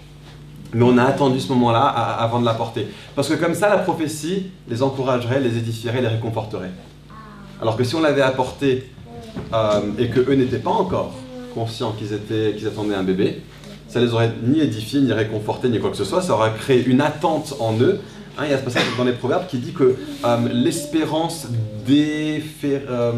Mais 0.74 0.84
on 0.84 0.98
a 0.98 1.04
attendu 1.04 1.40
ce 1.40 1.50
moment-là 1.50 1.82
avant 1.82 2.40
de 2.40 2.46
l'apporter. 2.46 2.88
Parce 3.16 3.28
que 3.28 3.34
comme 3.34 3.54
ça, 3.54 3.70
la 3.70 3.80
prophétie 3.80 4.48
les 4.68 4.84
encouragerait, 4.84 5.40
les 5.40 5.58
édifierait, 5.58 6.02
les 6.02 6.08
réconforterait. 6.08 6.72
Alors 7.62 7.76
que 7.76 7.84
si 7.84 7.94
on 7.96 8.02
l'avait 8.02 8.22
apporté 8.22 8.90
euh, 9.54 9.82
et 9.98 10.08
que 10.08 10.22
eux 10.22 10.36
n'étaient 10.36 10.60
pas 10.60 10.70
encore 10.70 11.14
conscients 11.54 11.94
qu'ils 11.94 12.14
attendaient 12.68 12.96
un 12.96 13.04
bébé, 13.04 13.42
ça 13.88 14.00
les 14.00 14.14
aurait 14.14 14.32
ni 14.44 14.62
édifiés, 14.62 15.02
ni 15.02 15.12
réconfortés, 15.12 15.68
ni 15.68 15.80
quoi 15.80 15.90
que 15.90 15.98
ce 15.98 16.06
soit. 16.06 16.22
Ça 16.22 16.34
aurait 16.34 16.54
créé 16.58 16.86
une 16.86 17.02
attente 17.02 17.56
en 17.60 17.78
eux. 17.80 18.00
Hein, 18.38 18.44
il 18.46 18.52
y 18.52 18.54
a 18.54 18.58
ce 18.58 18.64
passage 18.64 18.84
dans 18.98 19.04
les 19.04 19.12
Proverbes 19.12 19.48
qui 19.48 19.58
dit 19.58 19.74
que 19.74 19.98
euh, 20.26 20.38
l'espérance 20.54 21.48
euh, 22.86 23.12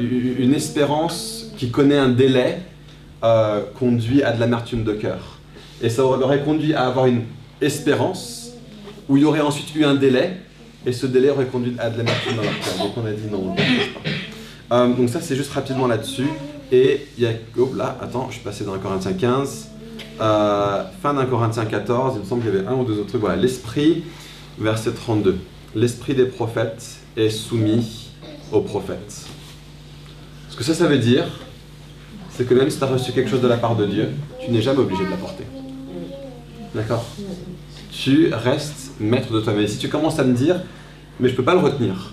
une 0.00 0.54
espérance 0.54 1.46
qui 1.56 1.70
connaît 1.70 1.98
un 1.98 2.10
délai 2.10 2.60
conduit 3.76 4.22
à 4.22 4.30
de 4.30 4.38
l'amertume 4.38 4.84
de 4.84 4.92
cœur. 4.92 5.38
Et 5.82 5.88
ça 5.88 6.04
aurait 6.04 6.42
conduit 6.42 6.74
à 6.74 6.86
avoir 6.86 7.06
une 7.06 7.22
espérance 7.60 8.52
où 9.08 9.16
il 9.16 9.24
y 9.24 9.26
aurait 9.26 9.40
ensuite 9.40 9.74
eu 9.74 9.84
un 9.84 9.96
délai 9.96 10.36
et 10.86 10.92
ce 10.92 11.06
délai 11.06 11.30
aurait 11.30 11.46
conduit 11.46 11.74
à 11.78 11.90
de 11.90 11.98
l'amertume 11.98 12.36
dans 12.36 12.42
leur 12.42 12.58
cœur. 12.60 12.78
Donc 12.78 12.92
on 12.96 13.04
a 13.04 13.10
dit 13.10 13.28
non, 13.30 13.42
on 13.44 13.50
le 13.50 13.56
pas. 13.56 14.76
Euh, 14.76 14.94
donc 14.94 15.08
ça 15.10 15.20
c'est 15.20 15.36
juste 15.36 15.52
rapidement 15.52 15.88
là-dessus. 15.88 16.28
Et 16.72 17.06
il 17.18 17.24
y 17.24 17.26
a... 17.26 17.30
Oh 17.58 17.70
là, 17.76 17.98
attends, 18.00 18.26
je 18.28 18.34
suis 18.34 18.44
passé 18.44 18.64
dans 18.64 18.72
1 18.74 18.78
Corinthiens 18.78 19.12
15. 19.12 19.68
Euh, 20.20 20.84
fin 21.02 21.14
d'un 21.14 21.26
Corinthiens 21.26 21.64
14, 21.64 22.14
il 22.16 22.20
me 22.20 22.24
semble 22.24 22.42
qu'il 22.42 22.54
y 22.54 22.56
avait 22.56 22.66
un 22.66 22.74
ou 22.74 22.84
deux 22.84 22.94
autres 22.94 23.08
trucs. 23.08 23.20
Voilà, 23.20 23.36
l'esprit, 23.36 24.04
verset 24.58 24.92
32. 24.92 25.38
L'esprit 25.74 26.14
des 26.14 26.24
prophètes 26.26 26.98
est 27.16 27.30
soumis 27.30 28.10
aux 28.52 28.60
prophètes. 28.60 29.26
Ce 30.48 30.56
que 30.56 30.64
ça, 30.64 30.74
ça 30.74 30.86
veut 30.86 30.98
dire, 30.98 31.24
c'est 32.30 32.48
que 32.48 32.54
même 32.54 32.70
si 32.70 32.78
tu 32.78 32.84
as 32.84 32.88
reçu 32.88 33.12
quelque 33.12 33.30
chose 33.30 33.42
de 33.42 33.48
la 33.48 33.56
part 33.56 33.76
de 33.76 33.86
Dieu, 33.86 34.08
tu 34.44 34.50
n'es 34.50 34.62
jamais 34.62 34.80
obligé 34.80 35.04
de 35.04 35.10
l'apporter. 35.10 35.44
D'accord? 36.74 37.04
Tu 37.92 38.32
restes 38.32 38.92
maître 39.00 39.32
de 39.32 39.40
toi-même. 39.40 39.66
Si 39.66 39.78
tu 39.78 39.88
commences 39.88 40.18
à 40.18 40.24
me 40.24 40.34
dire, 40.34 40.60
mais 41.20 41.28
je 41.28 41.34
peux 41.34 41.42
pas 41.42 41.54
le 41.54 41.60
retenir, 41.60 42.12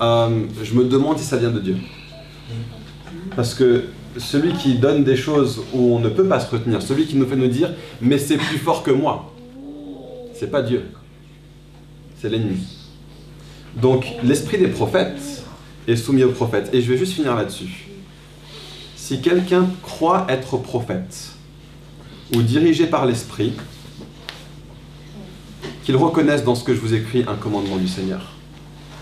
euh, 0.00 0.44
je 0.62 0.74
me 0.74 0.84
demande 0.84 1.18
si 1.18 1.24
ça 1.24 1.36
vient 1.36 1.50
de 1.50 1.60
Dieu. 1.60 1.76
Parce 3.36 3.54
que 3.54 3.84
celui 4.16 4.52
qui 4.52 4.76
donne 4.76 5.04
des 5.04 5.16
choses 5.16 5.62
où 5.72 5.94
on 5.94 5.98
ne 5.98 6.08
peut 6.08 6.26
pas 6.26 6.40
se 6.40 6.50
retenir, 6.50 6.82
celui 6.82 7.06
qui 7.06 7.16
nous 7.16 7.26
fait 7.26 7.36
nous 7.36 7.48
dire, 7.48 7.70
mais 8.00 8.18
c'est 8.18 8.36
plus 8.36 8.58
fort 8.58 8.82
que 8.82 8.90
moi, 8.90 9.32
c'est 10.34 10.50
pas 10.50 10.62
Dieu. 10.62 10.84
c'est 12.20 12.28
l'ennemi. 12.28 12.58
Donc 13.80 14.06
l'esprit 14.22 14.58
des 14.58 14.68
prophètes 14.68 15.44
est 15.86 15.96
soumis 15.96 16.24
aux 16.24 16.32
prophètes. 16.32 16.70
Et 16.72 16.80
je 16.80 16.92
vais 16.92 16.98
juste 16.98 17.14
finir 17.14 17.34
là-dessus. 17.34 17.88
Si 18.96 19.20
quelqu'un 19.20 19.68
croit 19.82 20.26
être 20.28 20.56
prophète 20.58 21.30
ou 22.34 22.42
dirigé 22.42 22.86
par 22.86 23.06
l'esprit, 23.06 23.54
qu'il 25.88 25.96
reconnaisse 25.96 26.44
dans 26.44 26.54
ce 26.54 26.64
que 26.64 26.74
je 26.74 26.80
vous 26.80 26.92
écris 26.92 27.24
un 27.26 27.36
commandement 27.36 27.78
du 27.78 27.88
Seigneur. 27.88 28.20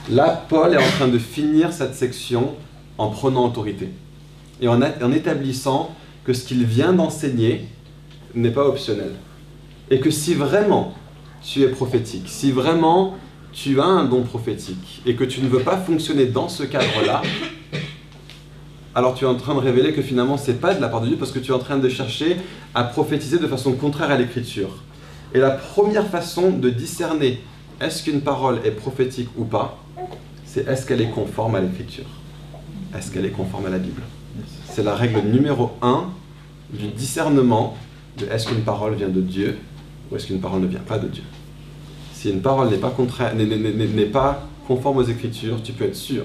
Là, 0.08 0.46
Paul 0.48 0.72
est 0.72 0.76
en 0.76 0.88
train 0.88 1.08
de 1.08 1.18
finir 1.18 1.72
cette 1.72 1.96
section 1.96 2.54
en 2.96 3.08
prenant 3.08 3.44
autorité 3.44 3.88
et 4.60 4.68
en 4.68 5.10
établissant 5.10 5.90
que 6.22 6.32
ce 6.32 6.46
qu'il 6.46 6.64
vient 6.64 6.92
d'enseigner 6.92 7.66
n'est 8.36 8.52
pas 8.52 8.68
optionnel. 8.68 9.10
Et 9.90 9.98
que 9.98 10.12
si 10.12 10.34
vraiment 10.34 10.94
tu 11.42 11.62
es 11.62 11.68
prophétique, 11.68 12.26
si 12.28 12.52
vraiment 12.52 13.16
tu 13.52 13.80
as 13.80 13.84
un 13.84 14.04
don 14.04 14.22
prophétique 14.22 15.02
et 15.06 15.16
que 15.16 15.24
tu 15.24 15.40
ne 15.40 15.48
veux 15.48 15.62
pas 15.62 15.78
fonctionner 15.78 16.26
dans 16.26 16.48
ce 16.48 16.62
cadre-là, 16.62 17.20
alors 18.94 19.14
tu 19.14 19.24
es 19.24 19.26
en 19.26 19.34
train 19.34 19.56
de 19.56 19.60
révéler 19.60 19.92
que 19.92 20.02
finalement 20.02 20.36
c'est 20.36 20.60
pas 20.60 20.72
de 20.72 20.80
la 20.80 20.88
part 20.88 21.00
de 21.00 21.08
Dieu 21.08 21.16
parce 21.16 21.32
que 21.32 21.40
tu 21.40 21.50
es 21.50 21.54
en 21.54 21.58
train 21.58 21.78
de 21.78 21.88
chercher 21.88 22.36
à 22.76 22.84
prophétiser 22.84 23.40
de 23.40 23.48
façon 23.48 23.72
contraire 23.72 24.12
à 24.12 24.16
l'écriture. 24.16 24.84
Et 25.36 25.38
la 25.38 25.50
première 25.50 26.06
façon 26.06 26.50
de 26.50 26.70
discerner 26.70 27.42
est-ce 27.78 28.02
qu'une 28.02 28.22
parole 28.22 28.60
est 28.64 28.70
prophétique 28.70 29.28
ou 29.36 29.44
pas, 29.44 29.78
c'est 30.46 30.66
est-ce 30.66 30.86
qu'elle 30.86 31.02
est 31.02 31.10
conforme 31.10 31.56
à 31.56 31.60
l'écriture 31.60 32.06
Est-ce 32.96 33.10
qu'elle 33.10 33.26
est 33.26 33.32
conforme 33.32 33.66
à 33.66 33.68
la 33.68 33.76
Bible 33.76 34.00
C'est 34.70 34.82
la 34.82 34.94
règle 34.94 35.20
numéro 35.20 35.72
un 35.82 36.06
du 36.72 36.88
discernement 36.88 37.76
de 38.16 38.24
est-ce 38.28 38.46
qu'une 38.46 38.62
parole 38.62 38.94
vient 38.94 39.10
de 39.10 39.20
Dieu 39.20 39.58
ou 40.10 40.16
est-ce 40.16 40.26
qu'une 40.26 40.40
parole 40.40 40.62
ne 40.62 40.68
vient 40.68 40.80
pas 40.80 40.98
de 40.98 41.08
Dieu. 41.08 41.24
Si 42.14 42.30
une 42.30 42.40
parole 42.40 42.70
n'est 42.70 44.06
pas, 44.06 44.48
conforme 44.66 44.96
aux 44.96 45.02
Écritures, 45.02 45.62
tu 45.62 45.72
peux 45.72 45.84
être 45.84 45.96
sûr, 45.96 46.24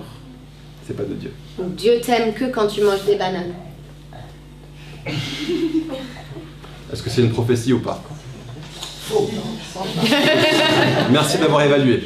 c'est 0.88 0.96
pas 0.96 1.04
de 1.04 1.16
Dieu. 1.16 1.34
Dieu 1.60 2.00
t'aime 2.02 2.34
que 2.34 2.46
quand 2.46 2.68
tu 2.68 2.82
manges 2.82 3.04
des 3.06 3.18
bananes. 3.18 3.56
Est-ce 5.06 7.04
que 7.04 7.10
c'est 7.10 7.22
une 7.22 7.32
prophétie 7.32 7.74
ou 7.74 7.80
pas? 7.80 8.02
Merci 11.12 11.38
d'avoir 11.38 11.62
évalué. 11.64 12.02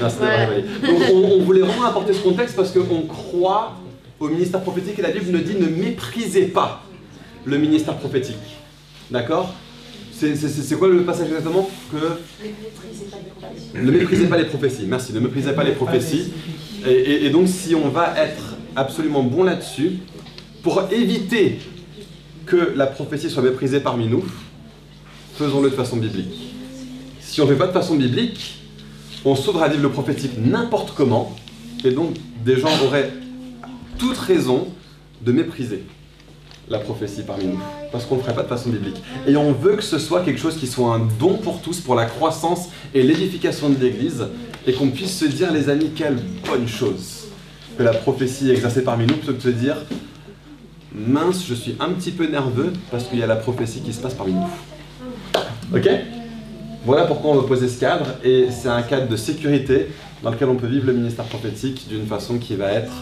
Merci 0.00 0.18
d'avoir 0.18 0.42
évalué. 0.42 0.64
Donc, 0.86 0.98
on, 1.12 1.16
on 1.16 1.42
voulait 1.42 1.60
vraiment 1.60 1.84
apporter 1.86 2.12
ce 2.12 2.20
contexte 2.20 2.56
parce 2.56 2.72
qu'on 2.72 3.02
croit 3.02 3.76
au 4.18 4.28
ministère 4.28 4.60
prophétique 4.62 4.98
et 4.98 5.02
la 5.02 5.10
Bible 5.10 5.26
nous 5.30 5.38
dit 5.38 5.54
ne 5.58 5.66
méprisez 5.68 6.46
pas 6.46 6.82
le 7.44 7.58
ministère 7.58 7.96
prophétique. 7.96 8.36
D'accord? 9.10 9.54
C'est 10.12 10.78
quoi 10.78 10.88
le 10.88 11.02
passage 11.04 11.28
exactement? 11.28 11.68
Que 11.90 12.18
ne 13.74 13.90
méprisez 13.90 14.26
pas 14.26 14.36
les 14.36 14.44
prophéties. 14.44 14.84
Merci, 14.86 15.14
ne 15.14 15.20
méprisez 15.20 15.52
pas 15.52 15.64
les 15.64 15.72
prophéties. 15.72 16.32
Et, 16.86 16.90
et- 16.92 17.26
et 17.26 17.30
donc, 17.30 17.48
si 17.48 17.74
on 17.74 17.88
va 17.88 18.14
être 18.18 18.56
absolument 18.76 19.22
bon 19.22 19.44
là-dessus, 19.44 19.92
pour 20.62 20.82
éviter 20.92 21.58
que 22.44 22.74
la 22.76 22.86
prophétie 22.86 23.30
soit 23.30 23.42
méprisée 23.42 23.80
parmi 23.80 24.08
nous, 24.08 24.24
faisons-le 25.40 25.70
de 25.70 25.74
façon 25.74 25.96
biblique. 25.96 26.52
Si 27.18 27.40
on 27.40 27.46
ne 27.46 27.52
fait 27.52 27.58
pas 27.58 27.66
de 27.66 27.72
façon 27.72 27.96
biblique, 27.96 28.60
on 29.24 29.34
sauvera 29.34 29.68
vivre 29.68 29.82
le 29.84 29.90
prophétique 29.90 30.32
n'importe 30.36 30.92
comment, 30.94 31.34
et 31.82 31.92
donc 31.92 32.14
des 32.44 32.60
gens 32.60 32.68
auraient 32.84 33.10
toute 33.96 34.18
raison 34.18 34.68
de 35.22 35.32
mépriser 35.32 35.84
la 36.68 36.78
prophétie 36.78 37.22
parmi 37.22 37.46
nous, 37.46 37.60
parce 37.90 38.04
qu'on 38.04 38.16
ne 38.16 38.20
ferait 38.20 38.34
pas 38.34 38.42
de 38.42 38.48
façon 38.48 38.68
biblique. 38.68 38.96
Et 39.26 39.34
on 39.36 39.52
veut 39.52 39.76
que 39.76 39.82
ce 39.82 39.98
soit 39.98 40.20
quelque 40.20 40.38
chose 40.38 40.58
qui 40.58 40.66
soit 40.66 40.94
un 40.94 41.08
don 41.18 41.38
pour 41.38 41.62
tous, 41.62 41.80
pour 41.80 41.94
la 41.94 42.04
croissance 42.04 42.68
et 42.92 43.02
l'édification 43.02 43.70
de 43.70 43.78
l'Église, 43.82 44.26
et 44.66 44.74
qu'on 44.74 44.90
puisse 44.90 45.16
se 45.16 45.24
dire, 45.24 45.50
les 45.54 45.70
amis, 45.70 45.92
quelle 45.96 46.18
bonne 46.46 46.68
chose 46.68 47.28
que 47.78 47.82
la 47.82 47.94
prophétie 47.94 48.50
est 48.50 48.52
exercée 48.52 48.84
parmi 48.84 49.06
nous, 49.06 49.14
plutôt 49.14 49.32
que 49.32 49.38
de 49.38 49.42
se 49.42 49.48
dire, 49.48 49.76
mince, 50.94 51.46
je 51.48 51.54
suis 51.54 51.76
un 51.80 51.88
petit 51.92 52.10
peu 52.10 52.26
nerveux 52.26 52.74
parce 52.90 53.04
qu'il 53.04 53.18
y 53.18 53.22
a 53.22 53.26
la 53.26 53.36
prophétie 53.36 53.80
qui 53.80 53.94
se 53.94 54.00
passe 54.02 54.12
parmi 54.12 54.34
nous. 54.34 54.50
Ok 55.74 55.88
Voilà 56.84 57.04
pourquoi 57.04 57.30
on 57.32 57.34
veut 57.34 57.46
poser 57.46 57.68
ce 57.68 57.78
cadre, 57.78 58.06
et 58.24 58.48
c'est 58.50 58.68
un 58.68 58.82
cadre 58.82 59.08
de 59.08 59.16
sécurité 59.16 59.88
dans 60.22 60.30
lequel 60.30 60.48
on 60.48 60.56
peut 60.56 60.66
vivre 60.66 60.86
le 60.86 60.94
ministère 60.94 61.24
prophétique 61.26 61.86
d'une 61.88 62.06
façon 62.06 62.38
qui 62.38 62.56
va 62.56 62.72
être 62.72 62.92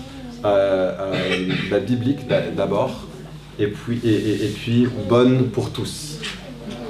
euh, 0.45 0.93
euh, 1.01 1.49
bah, 1.71 1.81
biblique 1.81 2.29
d'a- 2.29 2.51
d'abord, 2.51 3.07
et 3.59 3.69
puis, 3.69 4.01
et, 4.05 4.53
puis 4.55 4.87
bonne 5.09 5.49
pour 5.49 5.71
tous. 5.71 6.19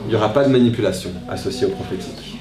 Il 0.07 0.11
n'y 0.11 0.17
aura 0.17 0.33
pas 0.33 0.45
de 0.45 0.51
manipulation 0.51 1.11
associée 1.29 1.67
au 1.67 1.71
prophétique. 1.71 2.39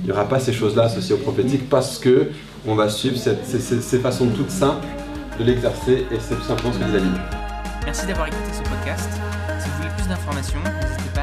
Il 0.00 0.06
n'y 0.06 0.12
aura 0.12 0.28
pas 0.28 0.40
ces 0.40 0.52
choses-là 0.52 0.84
associées 0.84 1.14
au 1.14 1.18
prophétique 1.18 1.68
parce 1.68 1.98
que 1.98 2.28
on 2.66 2.74
va 2.74 2.88
suivre 2.88 3.16
ces, 3.16 3.98
façons 3.98 4.28
toutes 4.28 4.50
simples 4.50 4.86
de 5.38 5.44
l'exercer, 5.44 6.06
et 6.10 6.16
c'est 6.20 6.34
tout 6.34 6.42
simplement 6.42 6.72
ce 6.72 6.78
que 6.78 6.84
dit 6.84 6.92
la. 6.92 7.00
Merci 7.84 8.06
d'avoir 8.06 8.28
écouté 8.28 8.50
ce 8.52 8.68
podcast. 8.68 9.10
Si 9.60 9.68
vous 9.68 9.76
voulez 9.76 9.94
plus 9.96 10.08
d'informations, 10.08 10.58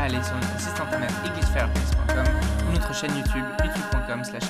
aller 0.06 0.24
sur 0.24 0.36
notre 0.36 0.60
site 0.60 0.80
internet 0.80 1.12
églisefireplace.com 1.26 2.26
ou 2.68 2.72
notre 2.74 2.94
chaîne 2.94 3.16
YouTube 3.16 3.46
youtube.com 3.64 4.24
slash. 4.24 4.44